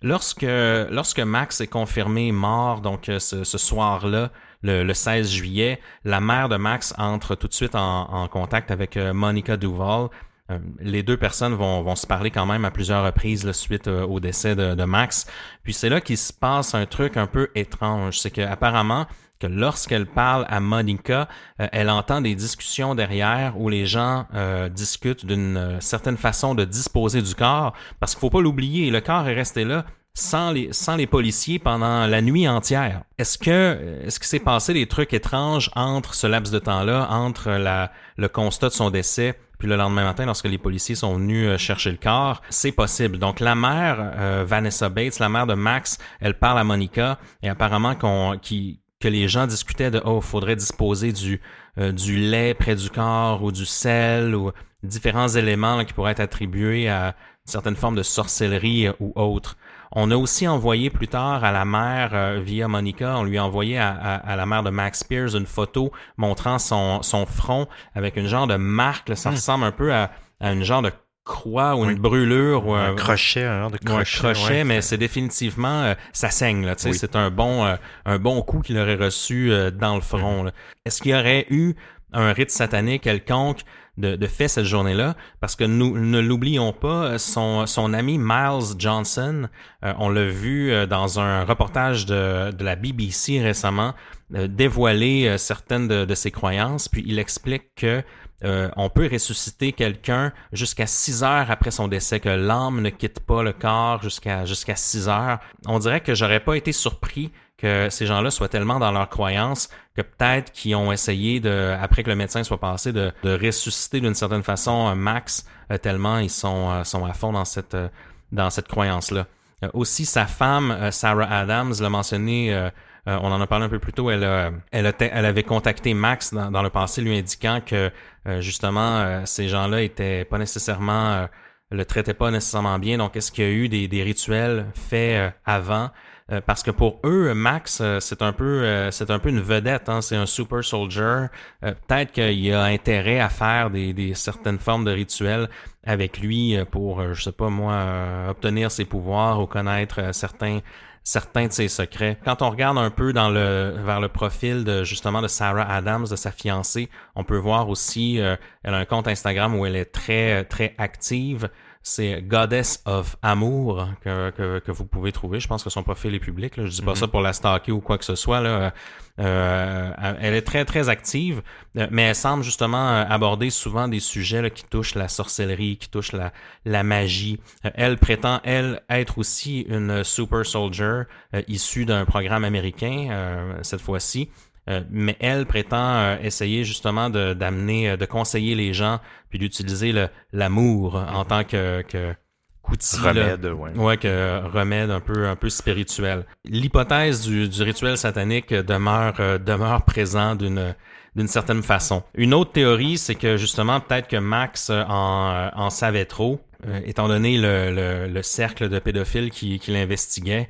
Lorsque 0.01 0.45
lorsque 0.45 1.19
Max 1.19 1.61
est 1.61 1.67
confirmé 1.67 2.31
mort, 2.31 2.81
donc 2.81 3.07
euh, 3.07 3.19
ce, 3.19 3.43
soir-là, 3.43 4.31
le, 4.61 4.83
le, 4.83 4.93
16 4.93 5.31
juillet, 5.31 5.79
la 6.03 6.19
mère 6.19 6.49
de 6.49 6.57
Max 6.57 6.93
entre 6.97 7.35
tout 7.35 7.47
de 7.47 7.53
suite 7.53 7.75
en, 7.75 8.27
contact 8.27 8.71
avec 8.71 8.97
Monica 8.97 9.55
Duval 9.55 10.09
euh, 10.51 10.59
les 10.79 11.03
deux 11.03 11.15
personnes 11.15 11.53
vont, 11.53 11.83
vont, 11.83 11.95
se 11.95 12.05
parler 12.05 12.29
quand 12.29 12.45
même 12.45 12.65
à 12.65 12.71
plusieurs 12.71 13.05
reprises 13.05 13.49
suite 13.53 13.87
euh, 13.87 14.05
au 14.05 14.19
décès 14.19 14.55
de, 14.55 14.75
de 14.75 14.83
Max. 14.83 15.25
Puis 15.63 15.73
c'est 15.73 15.87
là 15.87 16.01
qu'il 16.01 16.17
se 16.17 16.33
passe 16.33 16.75
un 16.75 16.85
truc 16.85 17.15
un 17.15 17.27
peu 17.27 17.49
étrange. 17.55 18.19
C'est 18.19 18.31
qu'apparemment, 18.31 19.07
que 19.47 19.51
lorsqu'elle 19.51 20.05
parle 20.05 20.45
à 20.49 20.59
Monica, 20.59 21.27
euh, 21.59 21.67
elle 21.71 21.89
entend 21.89 22.21
des 22.21 22.35
discussions 22.35 22.95
derrière 22.95 23.59
où 23.59 23.69
les 23.69 23.85
gens 23.85 24.25
discutent 24.71 25.25
d'une 25.25 25.77
certaine 25.79 26.17
façon 26.17 26.55
de 26.55 26.65
disposer 26.65 27.21
du 27.21 27.35
corps. 27.35 27.73
Parce 27.99 28.13
qu'il 28.13 28.21
faut 28.21 28.29
pas 28.29 28.41
l'oublier, 28.41 28.89
le 28.89 29.01
corps 29.01 29.27
est 29.27 29.33
resté 29.33 29.63
là 29.63 29.85
sans 30.15 30.51
les, 30.51 30.71
sans 30.71 30.95
les 30.95 31.07
policiers 31.07 31.59
pendant 31.59 32.05
la 32.05 32.21
nuit 32.21 32.47
entière. 32.47 33.03
Est-ce 33.17 33.37
que 33.37 34.01
est-ce 34.05 34.19
qu'il 34.19 34.27
s'est 34.27 34.39
passé 34.39 34.73
des 34.73 34.87
trucs 34.87 35.13
étranges 35.13 35.71
entre 35.75 36.13
ce 36.13 36.27
laps 36.27 36.53
de 36.53 36.59
temps-là, 36.59 37.07
entre 37.09 37.51
la, 37.51 37.91
le 38.17 38.29
constat 38.29 38.69
de 38.69 38.73
son 38.73 38.89
décès 38.89 39.37
puis 39.63 39.69
le 39.69 39.77
lendemain 39.77 40.03
matin, 40.03 40.25
lorsque 40.25 40.49
les 40.49 40.57
policiers 40.57 40.95
sont 40.95 41.15
venus 41.15 41.47
euh, 41.47 41.57
chercher 41.57 41.89
le 41.91 41.97
corps, 41.97 42.41
c'est 42.49 42.73
possible. 42.73 43.17
Donc 43.17 43.39
la 43.39 43.55
mère, 43.55 44.11
euh, 44.17 44.43
Vanessa 44.45 44.89
Bates, 44.89 45.19
la 45.19 45.29
mère 45.29 45.47
de 45.47 45.53
Max, 45.53 45.99
elle 46.19 46.37
parle 46.37 46.59
à 46.59 46.65
Monica 46.65 47.17
et 47.41 47.47
apparemment 47.47 47.95
qu'on, 47.95 48.37
qui, 48.41 48.81
que 49.03 49.09
les 49.09 49.27
gens 49.27 49.47
discutaient 49.47 49.91
de 49.91 50.01
oh, 50.05 50.21
faudrait 50.21 50.55
disposer 50.55 51.11
du 51.11 51.41
euh, 51.77 51.91
du 51.91 52.15
lait 52.17 52.53
près 52.53 52.75
du 52.75 52.89
corps 52.89 53.43
ou 53.43 53.51
du 53.51 53.65
sel 53.65 54.33
ou 54.33 54.51
différents 54.81 55.27
éléments 55.27 55.83
qui 55.83 55.91
pourraient 55.91 56.13
être 56.13 56.21
attribués 56.21 56.87
à 56.87 57.07
une 57.45 57.51
certaine 57.51 57.75
forme 57.75 57.95
de 57.95 58.03
sorcellerie 58.03 58.87
ou 59.01 59.11
autre. 59.15 59.57
On 59.91 60.09
a 60.09 60.15
aussi 60.15 60.47
envoyé 60.47 60.89
plus 60.89 61.09
tard 61.09 61.43
à 61.43 61.51
la 61.51 61.65
mère, 61.65 62.11
euh, 62.13 62.39
via 62.41 62.69
Monica, 62.69 63.17
on 63.17 63.23
lui 63.23 63.37
a 63.37 63.43
envoyé 63.45 63.77
à, 63.77 64.35
la 64.37 64.45
mère 64.45 64.63
de 64.63 64.69
Max 64.69 64.99
Spears 64.99 65.35
une 65.35 65.45
photo 65.45 65.91
montrant 66.15 66.57
son, 66.57 67.01
son 67.01 67.25
front 67.25 67.67
avec 67.93 68.15
une 68.15 68.27
genre 68.27 68.47
de 68.47 68.55
marque. 68.55 69.17
ça 69.17 69.31
hmm. 69.31 69.33
ressemble 69.33 69.65
un 69.65 69.71
peu 69.71 69.93
à, 69.93 70.11
à 70.39 70.53
une 70.53 70.63
genre 70.63 70.81
de 70.81 70.91
croix 71.23 71.75
ou 71.75 71.85
une 71.89 71.97
brûlure 71.97 72.67
ou 72.67 72.73
un, 72.73 72.95
crochet 72.95 73.45
un 73.45 73.69
de 73.69 73.77
crochet, 73.77 74.63
mais 74.63 74.81
c'est 74.81 74.97
définitivement 74.97 75.83
euh, 75.83 75.93
ça 76.11 76.29
saigne 76.29 76.65
là 76.65 76.75
tu 76.75 76.83
sais 76.83 76.93
c'est 76.93 77.15
un 77.15 77.31
bon 77.31 77.65
euh, 77.65 77.75
un 78.05 78.19
bon 78.19 78.41
coup 78.41 78.59
qu'il 78.59 78.77
aurait 78.77 78.95
reçu 78.95 79.51
dans 79.73 79.95
le 79.95 80.01
front 80.01 80.51
est-ce 80.85 81.01
qu'il 81.01 81.11
y 81.11 81.15
aurait 81.15 81.45
eu 81.49 81.75
un 82.11 82.33
rite 82.33 82.51
satanique 82.51 83.03
quelconque 83.03 83.63
de, 83.97 84.15
de 84.15 84.27
fait 84.27 84.47
cette 84.47 84.65
journée-là, 84.65 85.15
parce 85.39 85.55
que 85.55 85.63
nous 85.63 85.97
ne 85.97 86.19
l'oublions 86.19 86.73
pas, 86.73 87.19
son, 87.19 87.67
son 87.67 87.93
ami 87.93 88.17
Miles 88.17 88.75
Johnson, 88.77 89.47
euh, 89.85 89.93
on 89.99 90.09
l'a 90.09 90.25
vu 90.25 90.71
euh, 90.71 90.85
dans 90.87 91.19
un 91.19 91.43
reportage 91.43 92.05
de, 92.05 92.51
de 92.51 92.63
la 92.63 92.75
BBC 92.75 93.39
récemment, 93.39 93.93
euh, 94.33 94.47
dévoiler 94.47 95.37
certaines 95.37 95.87
de, 95.87 96.05
de, 96.05 96.15
ses 96.15 96.31
croyances, 96.31 96.87
puis 96.87 97.03
il 97.05 97.19
explique 97.19 97.75
que 97.75 98.01
on 98.43 98.89
peut 98.89 99.09
ressusciter 99.11 99.71
quelqu'un 99.71 100.33
jusqu'à 100.51 100.85
six 100.85 101.23
heures 101.23 101.49
après 101.49 101.71
son 101.71 101.87
décès, 101.87 102.19
que 102.19 102.29
l'âme 102.29 102.81
ne 102.81 102.89
quitte 102.89 103.19
pas 103.19 103.43
le 103.43 103.53
corps 103.53 104.01
jusqu'à 104.01 104.45
jusqu'à 104.45 104.75
six 104.75 105.07
heures. 105.07 105.39
On 105.65 105.79
dirait 105.79 106.01
que 106.01 106.13
j'aurais 106.13 106.39
pas 106.41 106.55
été 106.55 106.71
surpris 106.71 107.31
que 107.57 107.89
ces 107.89 108.05
gens-là 108.05 108.29
soient 108.31 108.49
tellement 108.49 108.79
dans 108.79 108.91
leur 108.91 109.07
croyance 109.09 109.69
que 109.95 110.01
peut-être 110.01 110.51
qu'ils 110.51 110.75
ont 110.75 110.91
essayé 110.91 111.39
de, 111.39 111.75
après 111.79 112.03
que 112.03 112.09
le 112.09 112.15
médecin 112.15 112.43
soit 112.43 112.59
passé, 112.59 112.91
de, 112.91 113.11
de 113.23 113.39
ressusciter 113.45 114.01
d'une 114.01 114.15
certaine 114.15 114.43
façon 114.43 114.87
un 114.87 114.95
Max 114.95 115.45
euh, 115.71 115.77
tellement 115.77 116.17
ils 116.17 116.29
sont, 116.29 116.69
euh, 116.71 116.83
sont 116.83 117.05
à 117.05 117.13
fond 117.13 117.31
dans 117.31 117.45
cette, 117.45 117.75
euh, 117.75 117.87
dans 118.31 118.49
cette 118.49 118.67
croyance-là. 118.67 119.27
aussi, 119.73 120.05
sa 120.05 120.25
femme, 120.25 120.91
Sarah 120.91 121.39
Adams, 121.39 121.73
l'a 121.79 121.89
mentionné, 121.89 122.69
on 123.05 123.31
en 123.31 123.41
a 123.41 123.47
parlé 123.47 123.65
un 123.65 123.69
peu 123.69 123.79
plus 123.79 123.93
tôt, 123.93 124.09
elle, 124.09 124.23
elle, 124.71 124.93
elle 124.99 125.25
avait 125.25 125.43
contacté 125.43 125.93
Max 125.93 126.33
dans, 126.33 126.63
le 126.63 126.69
passé 126.69 127.01
lui 127.01 127.17
indiquant 127.17 127.59
que 127.65 127.91
justement 128.39 129.25
ces 129.25 129.49
gens-là 129.49 129.81
étaient 129.81 130.23
pas 130.25 130.37
nécessairement 130.37 131.27
le 131.69 131.85
traitaient 131.85 132.13
pas 132.13 132.31
nécessairement 132.31 132.79
bien. 132.79 132.97
Donc, 132.99 133.17
est-ce 133.17 133.31
qu'il 133.31 133.43
y 133.43 133.47
a 133.47 133.51
eu 133.51 133.67
des, 133.67 133.87
des 133.87 134.03
rituels 134.03 134.67
faits 134.75 135.33
avant? 135.43 135.89
Euh, 136.31 136.39
parce 136.45 136.63
que 136.63 136.71
pour 136.71 136.99
eux, 137.03 137.33
Max, 137.33 137.79
euh, 137.81 137.99
c'est 137.99 138.21
un 138.21 138.31
peu, 138.31 138.63
euh, 138.63 138.91
c'est 138.91 139.11
un 139.11 139.19
peu 139.19 139.29
une 139.29 139.41
vedette. 139.41 139.89
Hein, 139.89 140.01
c'est 140.01 140.15
un 140.15 140.25
super 140.25 140.63
soldier. 140.63 141.27
Peut-être 141.61 142.11
qu'il 142.11 142.53
a 142.53 142.63
intérêt 142.63 143.19
à 143.19 143.29
faire 143.29 143.69
des, 143.69 143.93
des, 143.93 144.13
certaines 144.13 144.59
formes 144.59 144.85
de 144.85 144.91
rituels 144.91 145.49
avec 145.85 146.19
lui 146.19 146.57
pour, 146.71 147.13
je 147.13 147.21
sais 147.21 147.31
pas 147.31 147.49
moi, 147.49 148.29
obtenir 148.29 148.71
ses 148.71 148.85
pouvoirs 148.85 149.41
ou 149.41 149.47
connaître 149.47 150.13
certains 150.13 150.59
certains 151.03 151.47
de 151.47 151.51
ses 151.51 151.67
secrets. 151.67 152.17
Quand 152.23 152.41
on 152.41 152.49
regarde 152.49 152.77
un 152.77 152.89
peu 152.89 153.13
dans 153.13 153.29
le 153.29 153.75
vers 153.83 153.99
le 153.99 154.09
profil 154.09 154.63
de 154.63 154.83
justement 154.83 155.21
de 155.21 155.27
Sarah 155.27 155.69
Adams, 155.69 156.05
de 156.09 156.15
sa 156.15 156.31
fiancée, 156.31 156.89
on 157.15 157.23
peut 157.23 157.37
voir 157.37 157.69
aussi 157.69 158.17
elle 158.17 158.73
a 158.73 158.77
un 158.77 158.85
compte 158.85 159.07
Instagram 159.07 159.55
où 159.55 159.65
elle 159.65 159.75
est 159.75 159.91
très 159.91 160.45
très 160.45 160.75
active 160.77 161.49
c'est 161.83 162.21
Goddess 162.21 162.81
of 162.85 163.17
Amour 163.21 163.89
que, 164.01 164.29
que, 164.31 164.59
que, 164.59 164.71
vous 164.71 164.85
pouvez 164.85 165.11
trouver. 165.11 165.41
Je 165.41 165.47
pense 165.47 165.63
que 165.63 165.69
son 165.69 165.83
profil 165.83 166.15
est 166.15 166.19
public. 166.19 166.55
Là. 166.55 166.65
Je 166.65 166.71
dis 166.71 166.81
pas 166.81 166.95
ça 166.95 167.07
pour 167.07 167.21
la 167.21 167.33
stalker 167.33 167.73
ou 167.73 167.81
quoi 167.81 167.97
que 167.97 168.05
ce 168.05 168.15
soit. 168.15 168.39
Là. 168.39 168.73
Euh, 169.19 170.15
elle 170.19 170.33
est 170.33 170.41
très 170.41 170.65
très 170.65 170.89
active, 170.89 171.43
euh, 171.77 171.85
mais 171.91 172.03
elle 172.03 172.15
semble 172.15 172.43
justement 172.43 172.89
euh, 172.89 173.05
aborder 173.07 173.51
souvent 173.51 173.87
des 173.87 173.99
sujets 173.99 174.41
là, 174.41 174.49
qui 174.49 174.63
touchent 174.63 174.95
la 174.95 175.07
sorcellerie, 175.07 175.77
qui 175.77 175.89
touchent 175.89 176.13
la, 176.13 176.33
la 176.65 176.81
magie. 176.81 177.39
Euh, 177.65 177.69
elle 177.75 177.97
prétend 177.97 178.39
elle 178.43 178.81
être 178.89 179.19
aussi 179.19 179.61
une 179.69 180.03
super 180.03 180.45
soldier 180.45 181.03
euh, 181.35 181.41
issue 181.47 181.85
d'un 181.85 182.05
programme 182.05 182.43
américain 182.43 183.09
euh, 183.11 183.53
cette 183.61 183.81
fois-ci. 183.81 184.29
Euh, 184.69 184.81
mais 184.89 185.17
elle 185.19 185.45
prétend 185.45 185.95
euh, 185.95 186.17
essayer 186.23 186.63
justement 186.63 187.09
de 187.09 187.33
d'amener, 187.33 187.89
euh, 187.91 187.97
de 187.97 188.05
conseiller 188.05 188.55
les 188.55 188.73
gens, 188.73 188.99
puis 189.29 189.37
d'utiliser 189.37 189.91
le- 189.91 190.07
l'amour 190.31 190.95
en 190.95 191.25
tant 191.25 191.43
que, 191.43 191.81
que 191.81 192.13
qu'outil, 192.61 192.95
là. 193.03 193.09
Remède, 193.09 193.45
ouais. 193.45 193.71
Ouais, 193.75 193.97
que 193.97 194.41
remède 194.47 194.89
un 194.89 195.01
peu, 195.01 195.27
un 195.27 195.35
peu 195.35 195.49
spirituel. 195.49 196.25
L'hypothèse 196.45 197.23
du, 197.27 197.49
du 197.49 197.61
rituel 197.61 197.97
satanique 197.97 198.53
demeure, 198.53 199.15
demeure 199.39 199.83
présent 199.83 200.35
d'une, 200.35 200.73
d'une 201.15 201.27
certaine 201.27 201.61
façon. 201.61 202.03
Une 202.15 202.33
autre 202.33 202.53
théorie, 202.53 202.97
c'est 202.97 203.15
que 203.15 203.35
justement, 203.35 203.81
peut-être 203.81 204.07
que 204.07 204.15
Max 204.15 204.69
en, 204.69 205.49
en 205.53 205.69
savait 205.69 206.05
trop, 206.05 206.39
euh, 206.65 206.79
étant 206.85 207.09
donné 207.09 207.37
le, 207.37 207.71
le, 207.75 208.07
le 208.07 208.21
cercle 208.23 208.69
de 208.69 208.79
pédophiles 208.79 209.29
qui, 209.29 209.59
qui 209.59 209.71
l'investiguait. 209.71 210.47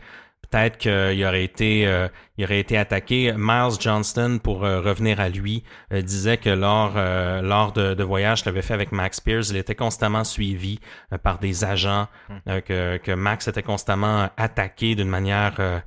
Peut-être 0.53 0.77
qu'il 0.77 1.25
aurait 1.25 1.43
été, 1.43 1.87
euh, 1.87 2.07
il 2.37 2.45
aurait 2.45 2.59
été 2.59 2.77
attaqué. 2.77 3.33
Miles 3.35 3.79
Johnston, 3.79 4.37
pour 4.37 4.63
euh, 4.63 4.81
revenir 4.81 5.19
à 5.19 5.27
lui, 5.27 5.63
euh, 5.91 6.03
disait 6.03 6.37
que 6.37 6.51
lors, 6.51 6.93
lors 7.41 7.73
de, 7.73 7.95
de 7.95 8.03
voyages 8.03 8.43
qu'il 8.43 8.49
avait 8.49 8.61
fait 8.61 8.75
avec 8.75 8.91
Max 8.91 9.19
Pierce, 9.19 9.49
il 9.49 9.57
était 9.57 9.73
constamment 9.73 10.23
suivi 10.23 10.79
par 11.23 11.39
des 11.39 11.63
agents, 11.65 12.07
euh, 12.47 12.61
que, 12.61 12.97
que 12.97 13.11
Max 13.13 13.47
était 13.47 13.63
constamment 13.63 14.29
attaqué 14.37 14.93
d'une 14.93 15.09
manière 15.09 15.81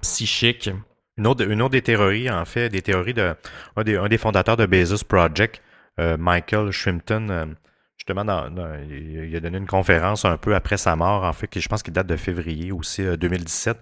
psychique. 0.00 0.68
Une 1.16 1.26
autre, 1.28 1.48
une 1.48 1.62
autre 1.62 1.72
des 1.72 1.82
théories, 1.82 2.28
en 2.28 2.44
fait, 2.44 2.70
des 2.70 2.82
théories 2.82 3.14
de 3.14 3.36
un 3.76 3.84
des, 3.84 3.96
un 3.98 4.08
des 4.08 4.18
fondateurs 4.18 4.56
de 4.56 4.66
Bezos 4.66 5.04
Project, 5.08 5.62
Michael 5.96 6.72
Shrimpton, 6.72 7.54
justement, 7.96 8.24
dans, 8.24 8.50
dans- 8.50 8.74
il, 8.90 9.34
a 9.36 9.40
donné 9.40 9.58
une 9.58 9.66
conférence 9.66 10.24
un 10.24 10.36
peu 10.38 10.54
après 10.56 10.76
sa 10.76 10.96
mort, 10.96 11.24
en 11.24 11.32
fait, 11.32 11.46
qui 11.46 11.60
je 11.60 11.68
pense 11.68 11.82
qu'il 11.82 11.92
date 11.92 12.06
de 12.08 12.16
février 12.16 12.72
aussi 12.72 13.02
euh, 13.02 13.16
2017. 13.16 13.78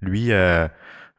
Lui, 0.00 0.32
euh, 0.32 0.66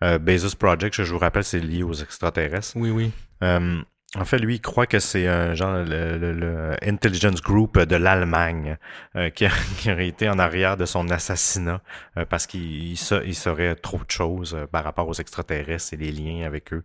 euh, 0.04 0.18
Bezos 0.20 0.56
Project, 0.58 1.04
je 1.04 1.12
vous 1.12 1.20
rappelle, 1.20 1.44
c'est 1.44 1.60
lié 1.60 1.84
aux 1.84 1.94
extraterrestres. 1.94 2.74
Oui, 2.76 2.90
oui. 2.90 3.12
Euh, 3.44 3.82
en 4.18 4.26
fait, 4.26 4.40
lui, 4.40 4.56
il 4.56 4.60
croit 4.60 4.88
que 4.88 5.00
c'est 5.00 5.26
un 5.26 5.54
genre 5.56 5.78
le, 5.86 6.18
le- 6.18 6.34
le 6.34 6.76
Intelligence 6.86 7.42
Group 7.42 7.80
de 7.80 7.96
l'Allemagne 7.96 8.78
euh, 9.16 9.30
qui, 9.30 9.46
aurait 9.90 10.08
été 10.08 10.28
en 10.28 10.38
arrière 10.38 10.76
de 10.76 10.86
son 10.86 11.10
assassinat 11.10 11.82
euh, 12.18 12.26
parce 12.26 12.46
qu'il 12.46 12.62
il 12.92 12.98
sa- 12.98 13.24
il 13.24 13.36
saurait 13.36 13.76
trop 13.76 14.00
de 14.00 14.12
choses 14.12 14.54
euh, 14.54 14.68
par 14.68 14.84
rapport 14.84 15.08
aux 15.08 15.14
extraterrestres 15.14 15.94
et 15.94 15.98
les 15.98 16.12
liens 16.12 16.46
avec 16.46 16.74
eux. 16.74 16.84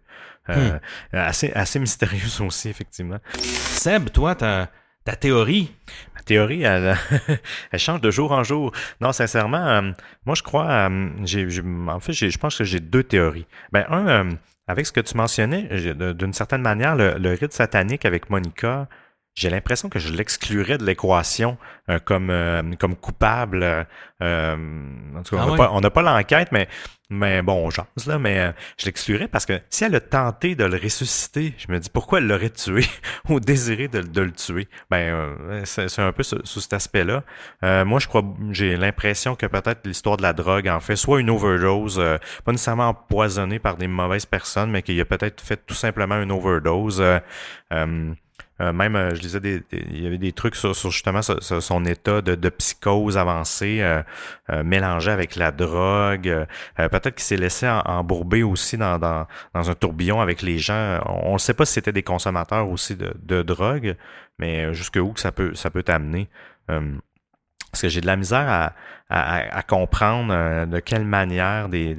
Euh, 0.50 0.78
assez, 1.12 1.50
assez 1.52 1.80
mystérieux 1.80 2.28
aussi, 2.46 2.68
effectivement. 2.68 3.18
Seb, 3.40 4.10
toi, 4.10 4.36
ta, 4.36 4.70
ta 5.04 5.16
théorie, 5.16 5.74
théorie, 6.26 6.62
elle, 6.64 6.96
change 7.78 8.02
de 8.02 8.10
jour 8.10 8.32
en 8.32 8.44
jour. 8.44 8.72
Non, 9.00 9.12
sincèrement, 9.12 9.66
euh, 9.66 9.92
moi, 10.26 10.34
je 10.34 10.42
crois, 10.42 10.68
euh, 10.68 11.08
j'ai, 11.24 11.46
en 11.88 12.00
fait, 12.00 12.12
je 12.12 12.38
pense 12.38 12.58
que 12.58 12.64
j'ai 12.64 12.80
deux 12.80 13.02
théories. 13.02 13.46
Ben, 13.72 13.86
un, 13.88 14.08
euh, 14.08 14.30
avec 14.68 14.84
ce 14.86 14.92
que 14.92 15.00
tu 15.00 15.16
mentionnais, 15.16 15.68
d'une 16.14 16.32
certaine 16.32 16.62
manière, 16.62 16.96
le 16.96 17.34
rite 17.34 17.52
satanique 17.52 18.04
avec 18.04 18.28
Monica, 18.30 18.88
j'ai 19.36 19.50
l'impression 19.50 19.88
que 19.90 19.98
je 19.98 20.12
l'exclurais 20.12 20.78
de 20.78 20.84
l'équation 20.84 21.58
euh, 21.90 21.98
comme, 22.02 22.30
euh, 22.30 22.62
comme 22.78 22.96
coupable. 22.96 23.86
euh, 24.22 24.56
en 25.14 25.22
tout 25.22 25.36
cas, 25.36 25.42
Ah 25.42 25.70
on 25.72 25.80
n'a 25.80 25.90
pas, 25.90 26.02
pas 26.02 26.02
l'enquête, 26.02 26.50
mais, 26.52 26.68
mais 27.10 27.42
bon, 27.42 27.66
on 27.66 27.70
jase, 27.70 28.06
là, 28.06 28.18
mais 28.18 28.38
euh, 28.40 28.52
je 28.78 28.86
l'exclurais 28.86 29.28
parce 29.28 29.44
que 29.44 29.60
si 29.68 29.84
elle 29.84 29.94
a 29.94 30.00
tenté 30.00 30.54
de 30.54 30.64
le 30.64 30.78
ressusciter, 30.78 31.54
je 31.58 31.70
me 31.70 31.78
dis 31.78 31.90
pourquoi 31.90 32.18
elle 32.18 32.26
l'aurait 32.26 32.48
tué 32.50 32.84
ou 33.28 33.38
désiré 33.38 33.88
de, 33.88 34.00
de 34.00 34.20
le 34.22 34.32
tuer? 34.32 34.68
Ben, 34.90 35.14
euh, 35.14 35.60
c'est 35.66 35.88
c'est 35.88 36.02
un 36.02 36.12
peu 36.12 36.22
sous, 36.22 36.38
sous 36.44 36.60
cet 36.60 36.72
aspect-là. 36.72 37.22
Euh, 37.62 37.84
moi, 37.84 38.00
je 38.00 38.08
crois, 38.08 38.24
j'ai 38.52 38.76
l'impression 38.78 39.36
que 39.36 39.44
peut-être 39.44 39.86
l'histoire 39.86 40.16
de 40.16 40.22
la 40.22 40.32
drogue 40.32 40.66
en 40.68 40.80
fait 40.80 40.96
soit 40.96 41.20
une 41.20 41.28
overdose, 41.28 41.98
euh, 42.00 42.16
pas 42.46 42.52
nécessairement 42.52 42.88
empoisonnée 42.88 43.58
par 43.58 43.76
des 43.76 43.86
mauvaises 43.86 44.26
personnes, 44.26 44.70
mais 44.70 44.80
qu'il 44.80 44.98
a 44.98 45.04
peut-être 45.04 45.42
fait 45.42 45.58
tout 45.66 45.74
simplement 45.74 46.20
une 46.22 46.32
overdose. 46.32 47.04
Euh, 48.60 48.72
même, 48.72 48.96
euh, 48.96 49.14
je 49.14 49.20
lisais 49.20 49.40
des, 49.40 49.62
il 49.72 50.02
y 50.02 50.06
avait 50.06 50.18
des 50.18 50.32
trucs 50.32 50.56
sur, 50.56 50.72
justement 50.72 51.20
son 51.22 51.84
état 51.84 52.22
de, 52.22 52.34
de 52.34 52.48
psychose 52.48 53.18
avancée, 53.18 53.80
euh, 53.80 54.02
mélangé 54.64 55.10
avec 55.10 55.36
la 55.36 55.52
drogue. 55.52 56.46
Peut-être 56.76 57.14
qu'il 57.14 57.24
s'est 57.24 57.36
laissé 57.36 57.68
embourber 57.68 58.42
aussi 58.42 58.78
dans, 58.78 58.98
dans, 58.98 59.26
un 59.54 59.74
tourbillon 59.74 60.20
avec 60.20 60.42
les 60.42 60.58
gens. 60.58 61.00
On 61.06 61.34
ne 61.34 61.38
sait 61.38 61.54
pas 61.54 61.66
si 61.66 61.74
c'était 61.74 61.92
des 61.92 62.02
consommateurs 62.02 62.70
aussi 62.70 62.96
de, 62.96 63.14
de 63.22 63.42
drogue, 63.42 63.96
mais 64.38 64.72
jusque 64.74 64.96
où 64.96 65.12
ça 65.16 65.32
peut 65.32 65.54
ça 65.54 65.70
peut 65.70 65.82
t'amener. 65.82 66.28
Parce 67.76 67.82
que 67.82 67.88
j'ai 67.90 68.00
de 68.00 68.06
la 68.06 68.16
misère 68.16 68.48
à, 68.48 68.72
à, 69.10 69.36
à- 69.36 69.58
à 69.58 69.62
comprendre 69.62 70.32
euh, 70.32 70.66
de 70.66 70.80
quelle 70.80 71.04
manière 71.04 71.68
des, 71.68 71.94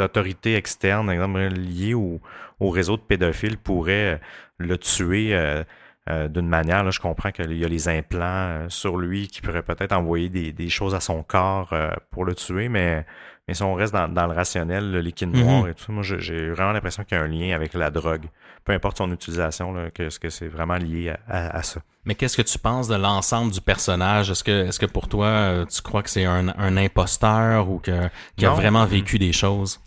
autorités 0.00 0.56
externes, 0.56 1.06
par 1.06 1.14
exemple, 1.14 1.38
liées 1.54 1.94
au, 1.94 2.20
au 2.60 2.70
réseau 2.70 2.96
de 2.96 3.02
pédophiles, 3.02 3.58
pourraient 3.58 4.14
euh, 4.14 4.18
le 4.58 4.76
tuer 4.78 5.34
euh, 5.34 5.62
euh, 6.10 6.28
d'une 6.28 6.48
manière. 6.48 6.84
Là, 6.84 6.90
je 6.90 7.00
comprends 7.00 7.30
qu'il 7.30 7.52
y 7.56 7.64
a 7.64 7.68
les 7.68 7.88
implants 7.88 8.18
euh, 8.24 8.66
sur 8.68 8.96
lui 8.96 9.28
qui 9.28 9.40
pourraient 9.40 9.62
peut-être 9.62 9.92
envoyer 9.92 10.28
des, 10.28 10.52
des 10.52 10.68
choses 10.68 10.94
à 10.94 11.00
son 11.00 11.22
corps 11.22 11.72
euh, 11.72 11.90
pour 12.10 12.24
le 12.24 12.34
tuer, 12.34 12.68
mais, 12.68 13.04
mais 13.46 13.54
si 13.54 13.62
on 13.62 13.74
reste 13.74 13.92
dans, 13.92 14.08
dans 14.08 14.26
le 14.26 14.34
rationnel, 14.34 14.90
le 14.90 15.00
liquide 15.00 15.30
Mhm. 15.32 15.38
noir 15.38 15.68
et 15.68 15.74
tout 15.74 15.92
moi 15.92 16.02
j'ai 16.02 16.50
vraiment 16.50 16.72
l'impression 16.72 17.04
qu'il 17.04 17.16
y 17.16 17.20
a 17.20 17.24
un 17.24 17.28
lien 17.28 17.54
avec 17.54 17.74
la 17.74 17.90
drogue. 17.90 18.26
Peu 18.68 18.74
importe 18.74 18.98
son 18.98 19.10
utilisation, 19.12 19.72
là, 19.72 19.90
que, 19.90 20.16
que 20.20 20.30
c'est 20.30 20.48
vraiment 20.48 20.76
lié 20.76 21.10
à, 21.10 21.18
à- 21.48 21.56
à 21.58 21.62
ça. 21.64 21.80
mais 22.04 22.14
qu'est-ce 22.14 22.36
que 22.36 22.42
tu 22.42 22.58
penses 22.58 22.86
de 22.88 22.94
l'ensemble 22.96 23.50
du 23.52 23.60
personnage? 23.62 24.30
Est-ce 24.30 24.44
que, 24.44 24.66
est-ce 24.68 24.78
que 24.78 24.86
pour 24.86 25.08
toi, 25.08 25.26
euh, 25.26 25.66
tu 25.66 25.82
crois 25.82 26.02
que 26.04 26.10
c'est 26.10 26.26
un, 26.26 26.48
un 26.56 26.76
imposteur 26.76 27.68
ou 27.70 27.80
que, 27.80 28.08
qu'il 28.36 28.46
a 28.46 28.52
vraiment 28.52 28.86
vécu 28.86 29.18
des 29.18 29.32
choses? 29.32 29.80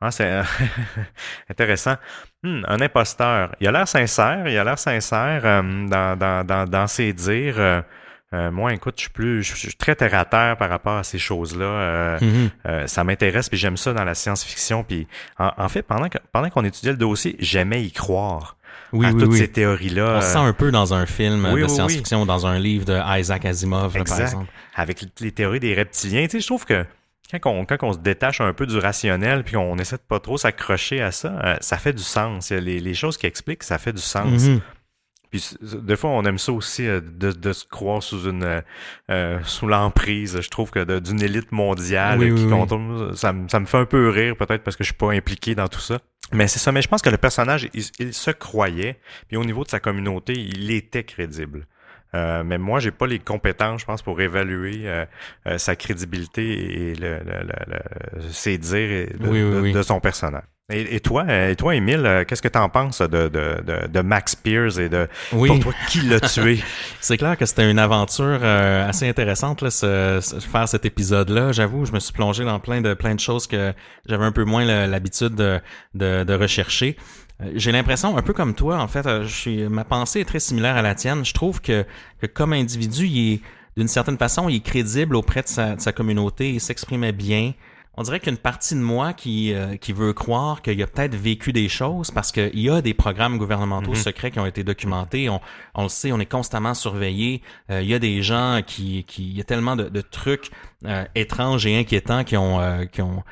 Ah, 0.00 0.10
c'est 0.10 0.26
euh, 0.32 0.42
intéressant. 1.50 1.96
Hmm, 2.42 2.62
un 2.66 2.80
imposteur. 2.80 3.54
Il 3.60 3.68
a 3.68 3.72
l'air 3.72 3.86
sincère. 3.88 4.48
Il 4.48 4.58
a 4.58 4.64
l'air 4.64 4.78
sincère 4.78 5.42
euh, 5.44 5.62
dans, 5.88 6.18
dans, 6.18 6.44
dans, 6.46 6.68
dans 6.68 6.86
ses 6.88 7.12
dires. 7.12 7.58
euh, 7.60 7.82
euh, 8.34 8.50
moi, 8.50 8.72
écoute, 8.72 8.94
je 8.96 9.02
suis 9.02 9.10
plus, 9.10 9.42
je 9.42 9.54
suis 9.54 9.74
très 9.74 9.94
terre 9.94 10.14
à 10.14 10.24
terre 10.24 10.56
par 10.56 10.68
rapport 10.70 10.96
à 10.96 11.04
ces 11.04 11.18
choses-là. 11.18 11.64
euh, 11.64 12.18
Mhm. 12.20 12.50
euh, 12.66 12.86
ça 12.86 13.04
m'intéresse, 13.04 13.48
puis 13.48 13.58
j'aime 13.58 13.76
ça 13.76 13.92
dans 13.92 14.04
la 14.04 14.14
science-fiction. 14.14 14.84
Puis 14.84 15.06
en, 15.38 15.50
en 15.56 15.68
fait, 15.68 15.82
pendant 15.82 16.08
que, 16.08 16.18
pendant 16.32 16.48
qu'on 16.50 16.64
étudiait 16.64 16.92
le 16.92 16.98
dossier, 16.98 17.36
j'aimais 17.38 17.82
y 17.84 17.92
croire 17.92 18.56
Oui, 18.92 19.06
à 19.06 19.10
oui, 19.10 19.20
toutes 19.22 19.32
oui. 19.32 19.38
ces 19.38 19.48
théories-là. 19.48 20.14
On 20.16 20.20
se 20.22 20.28
sent 20.28 20.38
un 20.38 20.52
peu 20.52 20.70
dans 20.70 20.94
un 20.94 21.06
film 21.06 21.46
oui, 21.52 21.62
de 21.62 21.66
science-fiction, 21.68 22.24
dans 22.26 22.46
un 22.46 22.58
livre 22.58 22.84
de 22.86 22.98
Isaac 23.18 23.44
Asimov, 23.44 23.92
par 23.92 24.02
exemple. 24.20 24.46
avec 24.74 25.04
les 25.20 25.32
théories 25.32 25.60
des 25.60 25.74
reptiliens. 25.74 26.24
Tu 26.24 26.30
sais, 26.32 26.40
je 26.40 26.46
trouve 26.46 26.64
que 26.64 26.84
quand 27.42 27.50
on, 27.50 27.64
quand 27.64 27.78
on 27.82 27.92
se 27.94 27.98
détache 27.98 28.40
un 28.42 28.52
peu 28.52 28.66
du 28.66 28.76
rationnel 28.78 29.42
puis 29.44 29.54
qu'on 29.54 29.76
essaie 29.78 29.96
de 29.96 30.02
pas 30.06 30.20
trop 30.20 30.36
s'accrocher 30.36 31.00
à 31.00 31.12
ça, 31.12 31.28
euh, 31.44 31.56
ça 31.60 31.78
fait 31.78 31.94
du 31.94 32.02
sens. 32.02 32.50
Les, 32.50 32.78
les 32.78 32.94
choses 32.94 33.16
qui 33.16 33.26
expliquent, 33.26 33.62
ça 33.62 33.78
fait 33.78 33.92
du 33.94 34.02
sens. 34.02 34.42
Mhm. 34.48 34.60
Puis 35.32 35.56
des 35.62 35.96
fois, 35.96 36.10
on 36.10 36.22
aime 36.24 36.36
ça 36.38 36.52
aussi 36.52 36.86
euh, 36.86 37.00
de, 37.00 37.32
de 37.32 37.52
se 37.54 37.64
croire 37.64 38.02
sous 38.02 38.28
une 38.28 38.44
euh, 38.44 38.60
euh, 39.10 39.38
sous 39.44 39.66
l'emprise. 39.66 40.38
Je 40.40 40.48
trouve 40.50 40.70
que 40.70 40.98
d'une 41.00 41.22
élite 41.22 41.50
mondiale 41.52 42.18
Oui, 42.20 42.26
qui 42.26 42.32
oui, 42.32 42.42
oui. 42.44 42.50
contrôle, 42.50 43.16
ça, 43.16 43.32
me- 43.32 43.48
ça 43.48 43.58
me 43.58 43.64
fait 43.66 43.78
un 43.78 43.86
peu 43.86 44.10
rire 44.10 44.36
peut-être 44.36 44.62
parce 44.62 44.76
que 44.76 44.84
je 44.84 44.88
suis 44.90 44.96
pas 44.98 45.10
impliqué 45.12 45.54
dans 45.54 45.68
tout 45.68 45.80
ça. 45.80 45.98
Mais 46.32 46.46
c'est 46.48 46.58
ça. 46.58 46.70
Mais 46.70 46.82
je 46.82 46.88
pense 46.88 47.00
que 47.02 47.10
le 47.10 47.16
personnage, 47.16 47.66
il, 47.74 47.82
il 47.98 48.12
se 48.14 48.30
croyait. 48.30 49.00
Puis 49.28 49.36
au 49.38 49.44
niveau 49.44 49.64
de 49.64 49.70
sa 49.70 49.80
communauté, 49.80 50.34
il 50.34 50.70
était 50.70 51.04
crédible. 51.04 51.66
Euh, 52.14 52.42
mais 52.44 52.58
moi, 52.58 52.78
j'ai 52.78 52.90
pas 52.90 53.06
les 53.06 53.18
compétences, 53.18 53.80
je 53.80 53.86
pense, 53.86 54.02
pour 54.02 54.20
évaluer 54.20 54.82
euh, 54.84 55.06
euh, 55.46 55.56
sa 55.56 55.76
crédibilité 55.76 56.90
et 56.90 56.94
le, 56.94 57.20
le- 57.20 57.42
le- 57.42 58.20
le- 58.20 58.30
ses 58.32 58.58
dires 58.58 58.76
et 58.92 59.06
de, 59.18 59.28
Oui, 59.28 59.42
oui, 59.42 59.50
de- 59.54 59.60
oui. 59.60 59.72
de 59.72 59.82
son 59.82 59.98
personnage. 59.98 60.42
Et, 60.72 60.96
et 60.96 61.00
toi, 61.00 61.24
euh, 61.28 61.50
et 61.50 61.56
toi, 61.56 61.74
Émile, 61.76 62.06
euh, 62.06 62.24
qu'est-ce 62.24 62.42
que 62.42 62.48
t'en 62.48 62.68
penses 62.68 63.00
de, 63.00 63.28
de, 63.28 63.62
de, 63.64 63.88
de 63.88 64.00
Max 64.00 64.34
Pierce 64.34 64.78
et 64.78 64.88
de 64.88 65.06
Oui. 65.32 65.48
pour 65.48 65.58
toi 65.60 65.72
qui 65.88 66.00
l'a 66.02 66.18
tué? 66.20 66.58
C'est 67.00 67.16
clair 67.18 67.36
que 67.36 67.44
c'était 67.46 67.70
une 67.70 67.78
aventure 67.78 68.40
euh, 68.42 68.88
assez 68.88 69.08
intéressante 69.08 69.62
là, 69.62 69.70
ce- 69.70 70.20
ce- 70.22 70.40
faire 70.40 70.68
cet 70.68 70.84
épisode-là. 70.84 71.52
J'avoue, 71.52 71.84
je 71.84 71.92
me 71.92 72.00
suis 72.00 72.12
plongé 72.12 72.44
dans 72.44 72.58
plein 72.60 72.80
de 72.80 72.94
plein 72.94 73.14
de 73.14 73.20
choses 73.20 73.46
que 73.46 73.72
j'avais 74.08 74.24
un 74.24 74.32
peu 74.32 74.44
moins 74.44 74.64
l'habitude 74.86 75.34
de, 75.34 75.60
de, 75.94 76.24
de 76.24 76.34
rechercher. 76.34 76.96
J'ai 77.54 77.72
l'impression, 77.72 78.16
un 78.16 78.22
peu 78.22 78.32
comme 78.32 78.54
toi, 78.54 78.78
en 78.78 78.86
fait, 78.86 79.04
je 79.24 79.34
suis, 79.34 79.64
ma 79.68 79.82
pensée 79.84 80.20
est 80.20 80.24
très 80.24 80.38
similaire 80.38 80.76
à 80.76 80.82
la 80.82 80.94
tienne. 80.94 81.24
Je 81.24 81.32
trouve 81.34 81.60
que, 81.60 81.84
que 82.20 82.26
comme 82.26 82.52
individu, 82.52 83.06
il 83.06 83.32
est 83.34 83.40
d'une 83.76 83.88
certaine 83.88 84.18
façon, 84.18 84.48
il 84.48 84.56
est 84.56 84.60
crédible 84.64 85.16
auprès 85.16 85.42
de 85.42 85.48
sa, 85.48 85.74
de 85.74 85.80
sa 85.80 85.92
communauté, 85.92 86.50
il 86.50 86.60
s'exprimait 86.60 87.10
bien. 87.12 87.52
On 87.96 88.02
dirait 88.02 88.20
qu'une 88.20 88.38
partie 88.38 88.74
de 88.74 88.80
moi 88.80 89.12
qui, 89.12 89.52
euh, 89.52 89.76
qui 89.76 89.92
veut 89.92 90.12
croire 90.14 90.62
qu'il 90.62 90.82
a 90.82 90.86
peut-être 90.86 91.14
vécu 91.14 91.52
des 91.52 91.68
choses 91.68 92.10
parce 92.10 92.32
qu'il 92.32 92.58
y 92.58 92.70
a 92.70 92.80
des 92.80 92.94
programmes 92.94 93.36
gouvernementaux 93.38 93.90
Mhm. 93.90 93.96
secrets 93.96 94.30
qui 94.30 94.38
ont 94.38 94.46
été 94.46 94.64
documentés. 94.64 95.28
On, 95.28 95.40
on 95.74 95.82
le 95.82 95.88
sait, 95.90 96.10
on 96.12 96.18
est 96.18 96.26
constamment 96.26 96.72
surveillé. 96.74 97.42
Euh, 97.70 97.82
il 97.82 97.88
y 97.88 97.94
a 97.94 97.98
des 97.98 98.22
gens 98.22 98.60
qui, 98.66 99.04
qui, 99.04 99.28
il 99.30 99.36
y 99.36 99.40
a 99.40 99.44
tellement 99.44 99.76
de, 99.76 99.84
de 99.90 100.00
trucs 100.00 100.50
euh, 100.86 101.04
étranges 101.14 101.66
et 101.66 101.78
inquiétants 101.78 102.24
qui 102.24 102.36
ont, 102.36 102.60
euh, 102.60 102.86
qui 102.86 103.02
ont, 103.02 103.22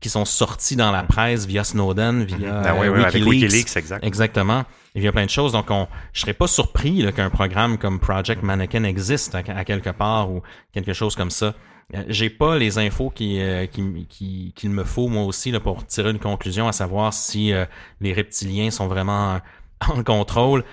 qui 0.00 0.08
sont 0.10 0.24
sortis 0.24 0.76
dans 0.76 0.90
la 0.92 1.04
presse 1.04 1.46
via 1.46 1.64
Snowden, 1.64 2.24
via 2.24 2.62
Ah 2.66 2.74
oui, 2.78 2.88
oui, 2.88 3.04
avec 3.04 3.24
WikiLeaks. 3.24 3.76
Exact. 3.76 4.04
Exactement. 4.04 4.64
Il 4.94 5.02
y 5.02 5.08
a 5.08 5.12
plein 5.12 5.24
de 5.24 5.30
choses. 5.30 5.52
Donc, 5.52 5.70
on, 5.70 5.86
je 6.12 6.20
serais 6.20 6.34
pas 6.34 6.48
surpris 6.48 7.00
là, 7.02 7.12
qu'un 7.12 7.30
programme 7.30 7.78
comme 7.78 7.98
Project 7.98 8.42
Mannequin 8.42 8.84
existe 8.84 9.34
à, 9.34 9.38
à 9.56 9.64
quelque 9.64 9.88
part 9.90 10.30
ou 10.30 10.42
quelque 10.74 10.92
chose 10.92 11.14
comme 11.16 11.30
ça. 11.30 11.54
Euh, 11.94 12.04
J'ai 12.08 12.30
pas 12.30 12.56
les 12.58 12.78
infos 12.78 13.10
qui, 13.10 13.40
euh, 13.40 13.66
qui, 13.66 14.06
qui- 14.08 14.52
qu'il 14.56 14.70
me 14.70 14.84
faut 14.84 15.08
moi 15.08 15.24
aussi 15.24 15.50
là, 15.50 15.60
pour 15.60 15.86
tirer 15.86 16.10
une 16.10 16.18
conclusion 16.18 16.68
à 16.68 16.72
savoir 16.72 17.12
si 17.12 17.52
euh, 17.52 17.64
les 18.00 18.12
reptiliens 18.12 18.70
sont 18.70 18.88
vraiment 18.88 19.40
en 19.88 20.02
contrôle. 20.02 20.64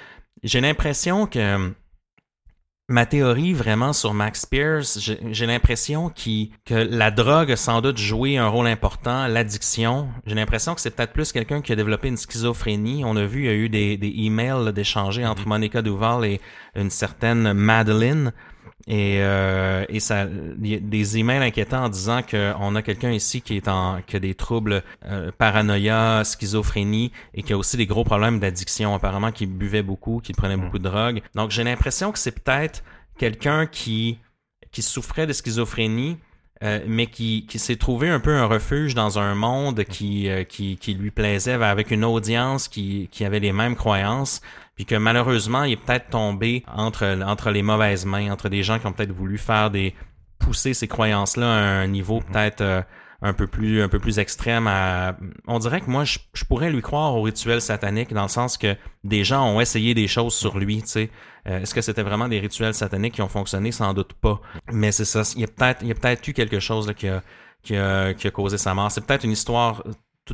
J'ai 0.43 0.61
l'impression 0.61 1.25
que 1.27 1.73
ma 2.91 3.05
théorie 3.05 3.53
vraiment 3.53 3.93
sur 3.93 4.15
Max 4.15 4.47
Pierce, 4.47 4.97
j'ai 4.99 5.45
l'impression 5.45 6.09
qu'il- 6.09 6.49
que 6.65 6.73
la 6.73 7.11
drogue 7.11 7.51
a 7.51 7.55
sans 7.55 7.81
doute 7.81 7.97
joué 7.99 8.37
un 8.37 8.47
rôle 8.47 8.65
important, 8.67 9.27
l'addiction. 9.27 10.09
J'ai 10.25 10.33
l'impression 10.33 10.73
que 10.73 10.81
c'est 10.81 10.89
peut-être 10.95 11.13
plus 11.13 11.31
quelqu'un 11.31 11.61
qui 11.61 11.71
a 11.71 11.75
développé 11.75 12.07
une 12.07 12.17
schizophrénie. 12.17 13.03
On 13.05 13.15
a 13.15 13.25
vu, 13.25 13.41
il 13.41 13.45
y 13.45 13.49
a 13.49 13.53
eu 13.53 13.69
des, 13.69 13.95
des 13.97 14.11
emails 14.25 14.63
là, 14.65 14.71
d'échanger 14.71 15.23
entre 15.25 15.47
Monica 15.47 15.83
Duval 15.83 16.25
et 16.25 16.41
une 16.75 16.89
certaine 16.89 17.53
Madeline. 17.53 18.31
Et, 18.89 19.19
euh, 19.21 19.85
et 19.87 19.99
ça, 19.99 20.25
il 20.59 20.67
y 20.67 20.73
a 20.73 20.79
des 20.79 21.17
emails 21.19 21.43
inquiétants 21.43 21.83
en 21.85 21.89
disant 21.89 22.21
qu'on 22.23 22.75
a 22.75 22.81
quelqu'un 22.81 23.11
ici 23.11 23.39
qui 23.41 23.55
est 23.55 23.67
en, 23.67 24.01
qui 24.01 24.15
a 24.15 24.19
des 24.19 24.33
troubles 24.33 24.83
euh, 25.05 25.31
paranoïa, 25.37 26.23
schizophrénie 26.23 27.11
et 27.35 27.43
qui 27.43 27.53
a 27.53 27.57
aussi 27.57 27.77
des 27.77 27.85
gros 27.85 28.03
problèmes 28.03 28.39
d'addiction. 28.39 28.95
Apparemment, 28.95 29.31
qui 29.31 29.45
buvait 29.45 29.83
beaucoup, 29.83 30.21
qui 30.21 30.33
prenait 30.33 30.57
beaucoup 30.57 30.79
de 30.79 30.89
drogue. 30.89 31.21
Donc, 31.35 31.51
j'ai 31.51 31.63
l'impression 31.63 32.11
que 32.11 32.17
c'est 32.17 32.31
peut-être 32.31 32.83
quelqu'un 33.19 33.67
qui 33.67 34.17
qui 34.71 34.81
souffrait 34.81 35.25
de 35.25 35.33
schizophrénie, 35.33 36.17
euh, 36.63 36.79
mais 36.87 37.07
qui, 37.07 37.45
qui 37.47 37.57
s'est 37.57 37.77
trouvé 37.77 38.09
un 38.09 38.19
peu 38.19 38.35
un 38.35 38.45
refuge 38.45 38.93
dans 38.93 39.17
un 39.17 39.33
monde 39.33 39.83
qui, 39.85 40.29
euh, 40.29 40.43
qui, 40.43 40.77
qui 40.77 40.93
lui 40.93 41.11
plaisait, 41.11 41.53
avec 41.53 41.91
une 41.91 42.03
audience 42.03 42.67
qui, 42.67 43.07
qui 43.11 43.23
avait 43.23 43.39
les 43.39 43.53
mêmes 43.53 43.75
croyances, 43.75 44.41
puis 44.75 44.85
que 44.85 44.95
malheureusement, 44.95 45.63
il 45.63 45.73
est 45.73 45.77
peut-être 45.77 46.09
tombé 46.09 46.63
entre, 46.73 47.19
entre 47.25 47.51
les 47.51 47.63
mauvaises 47.63 48.05
mains, 48.05 48.31
entre 48.31 48.49
des 48.49 48.63
gens 48.63 48.79
qui 48.79 48.87
ont 48.87 48.93
peut-être 48.93 49.13
voulu 49.13 49.37
faire 49.37 49.71
des 49.71 49.95
pousser 50.39 50.73
ces 50.73 50.87
croyances-là 50.87 51.45
à 51.45 51.81
un 51.81 51.87
niveau 51.87 52.21
peut-être 52.21 52.61
euh, 52.61 52.81
un 53.21 53.33
peu 53.33 53.47
plus 53.47 53.81
un 53.81 53.89
peu 53.89 53.99
plus 53.99 54.19
extrême. 54.19 54.67
À... 54.67 55.17
On 55.47 55.59
dirait 55.59 55.81
que 55.81 55.89
moi, 55.89 56.03
je, 56.05 56.19
pourrais 56.47 56.69
lui 56.69 56.81
croire 56.81 57.15
au 57.15 57.21
rituel 57.21 57.61
satanique 57.61 58.13
dans 58.13 58.23
le 58.23 58.29
sens 58.29 58.57
que 58.57 58.75
des 59.03 59.23
gens 59.23 59.45
ont 59.45 59.59
essayé 59.59 59.93
des 59.93 60.07
choses 60.07 60.33
sur 60.33 60.57
lui. 60.57 60.83
Euh, 60.95 61.59
Est-ce 61.61 61.73
que 61.73 61.81
c'était 61.81 62.03
vraiment 62.03 62.27
des 62.27 62.39
rituels 62.39 62.73
sataniques 62.73 63.15
qui 63.15 63.21
ont 63.21 63.29
fonctionné? 63.29 63.71
Sans 63.71 63.93
doute 63.93 64.13
pas. 64.13 64.41
Mais 64.71 64.91
c'est 64.91 65.05
ça. 65.05 65.23
Il 65.35 65.41
y 65.41 65.43
a 65.43 65.47
peut-être, 65.47 65.81
il 65.81 65.89
y 65.89 65.91
a 65.91 65.95
peut-être 65.95 66.27
eu 66.27 66.33
quelque 66.33 66.59
chose 66.59 66.93
qui, 66.95 67.07
a, 67.07 67.21
qui, 67.63 67.75
a, 67.75 68.13
qui 68.13 68.27
a 68.27 68.31
causé 68.31 68.57
sa 68.57 68.73
mort. 68.73 68.91
C'est 68.91 69.05
peut-être 69.05 69.23
une 69.23 69.31
histoire 69.31 69.83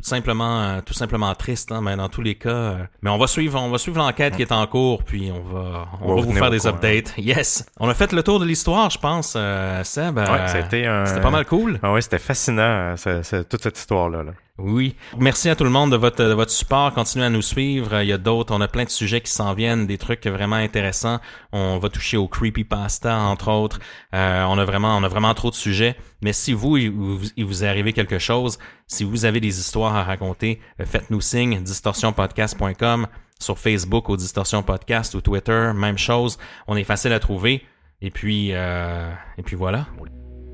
tout 0.02 0.08
simplement, 0.08 0.60
euh, 0.62 0.80
tout 0.84 0.92
simplement 0.94 1.34
triste, 1.34 1.72
hein, 1.72 1.80
mais 1.82 1.96
dans 1.96 2.08
tous 2.08 2.22
les 2.22 2.34
cas. 2.34 2.48
euh, 2.50 2.76
mais 3.02 3.10
on 3.10 3.18
va 3.18 3.26
suivre, 3.26 3.60
on 3.60 3.70
va 3.70 3.78
suivre 3.78 3.98
l'enquête 3.98 4.36
qui 4.36 4.42
est 4.42 4.52
en 4.52 4.66
cours, 4.66 5.02
puis 5.04 5.32
on 5.32 5.40
va, 5.54 5.86
on 6.02 6.12
On 6.12 6.16
va 6.16 6.22
vous 6.22 6.32
faire 6.32 6.50
des 6.50 6.66
updates. 6.66 7.14
Yes. 7.18 7.64
On 7.80 7.88
a 7.88 7.94
fait 7.94 8.12
le 8.12 8.22
tour 8.22 8.38
de 8.40 8.44
l'histoire, 8.44 8.90
je 8.90 8.98
pense, 8.98 9.34
euh, 9.36 9.82
Seb. 9.84 10.18
Ouais, 10.18 10.24
Euh, 10.28 10.46
c'était 10.48 10.86
un- 10.86 11.20
pas 11.20 11.30
mal 11.30 11.44
cool. 11.46 11.78
Ah 11.82 11.92
oui, 11.92 12.02
c'était 12.02 12.18
fascinant, 12.18 12.62
euh, 12.62 12.96
ce- 12.96 13.22
ce- 13.22 13.42
toute 13.42 13.62
cette 13.62 13.78
histoire-là. 13.78 14.22
là. 14.22 14.32
Oui. 14.58 14.96
Merci 15.18 15.50
à 15.50 15.56
tout 15.56 15.64
le 15.64 15.70
monde 15.70 15.92
de 15.92 15.96
votre, 15.96 16.24
de 16.24 16.32
votre 16.32 16.50
support. 16.50 16.94
Continuez 16.94 17.26
à 17.26 17.30
nous 17.30 17.42
suivre. 17.42 18.00
Il 18.00 18.08
y 18.08 18.12
a 18.12 18.18
d'autres. 18.18 18.54
On 18.54 18.60
a 18.62 18.68
plein 18.68 18.84
de 18.84 18.90
sujets 18.90 19.20
qui 19.20 19.30
s'en 19.30 19.52
viennent, 19.52 19.86
des 19.86 19.98
trucs 19.98 20.26
vraiment 20.26 20.56
intéressants. 20.56 21.20
On 21.52 21.78
va 21.78 21.90
toucher 21.90 22.16
au 22.16 22.26
creepypasta, 22.26 23.16
entre 23.18 23.50
autres. 23.50 23.78
Euh, 24.14 24.44
on 24.44 24.56
a 24.58 24.64
vraiment, 24.64 24.96
on 24.96 25.02
a 25.02 25.08
vraiment 25.08 25.34
trop 25.34 25.50
de 25.50 25.54
sujets. 25.54 25.96
Mais 26.22 26.32
si 26.32 26.54
vous, 26.54 26.78
il 26.78 26.90
vous, 26.90 27.64
est 27.64 27.68
arrivé 27.68 27.92
quelque 27.92 28.18
chose, 28.18 28.58
si 28.86 29.04
vous 29.04 29.26
avez 29.26 29.40
des 29.40 29.60
histoires 29.60 29.94
à 29.94 30.04
raconter, 30.04 30.60
euh, 30.80 30.86
faites-nous 30.86 31.20
signe. 31.20 31.60
distorsionpodcast.com 31.62 33.06
sur 33.38 33.58
Facebook 33.58 34.08
au 34.08 34.16
Distorsion 34.16 34.62
Podcast 34.62 35.14
ou 35.14 35.20
Twitter, 35.20 35.72
même 35.74 35.98
chose. 35.98 36.38
On 36.66 36.76
est 36.76 36.84
facile 36.84 37.12
à 37.12 37.18
trouver. 37.18 37.62
Et 38.00 38.10
puis, 38.10 38.50
euh, 38.52 39.10
et 39.36 39.42
puis 39.42 39.56
voilà. 39.56 39.86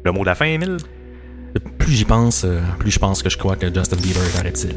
Le 0.05 0.11
mot 0.11 0.21
de 0.21 0.27
la 0.27 0.35
fin, 0.35 0.47
Émile? 0.47 0.79
Plus 1.79 1.93
j'y 1.93 2.05
pense, 2.05 2.45
euh, 2.45 2.61
plus 2.79 2.91
je 2.91 2.99
pense 2.99 3.23
que 3.23 3.29
je 3.29 3.37
crois 3.37 3.57
que 3.57 3.73
Justin 3.73 3.97
Bieber 3.97 4.23
est 4.23 4.39
un 4.39 4.43
reptile. 4.43 4.77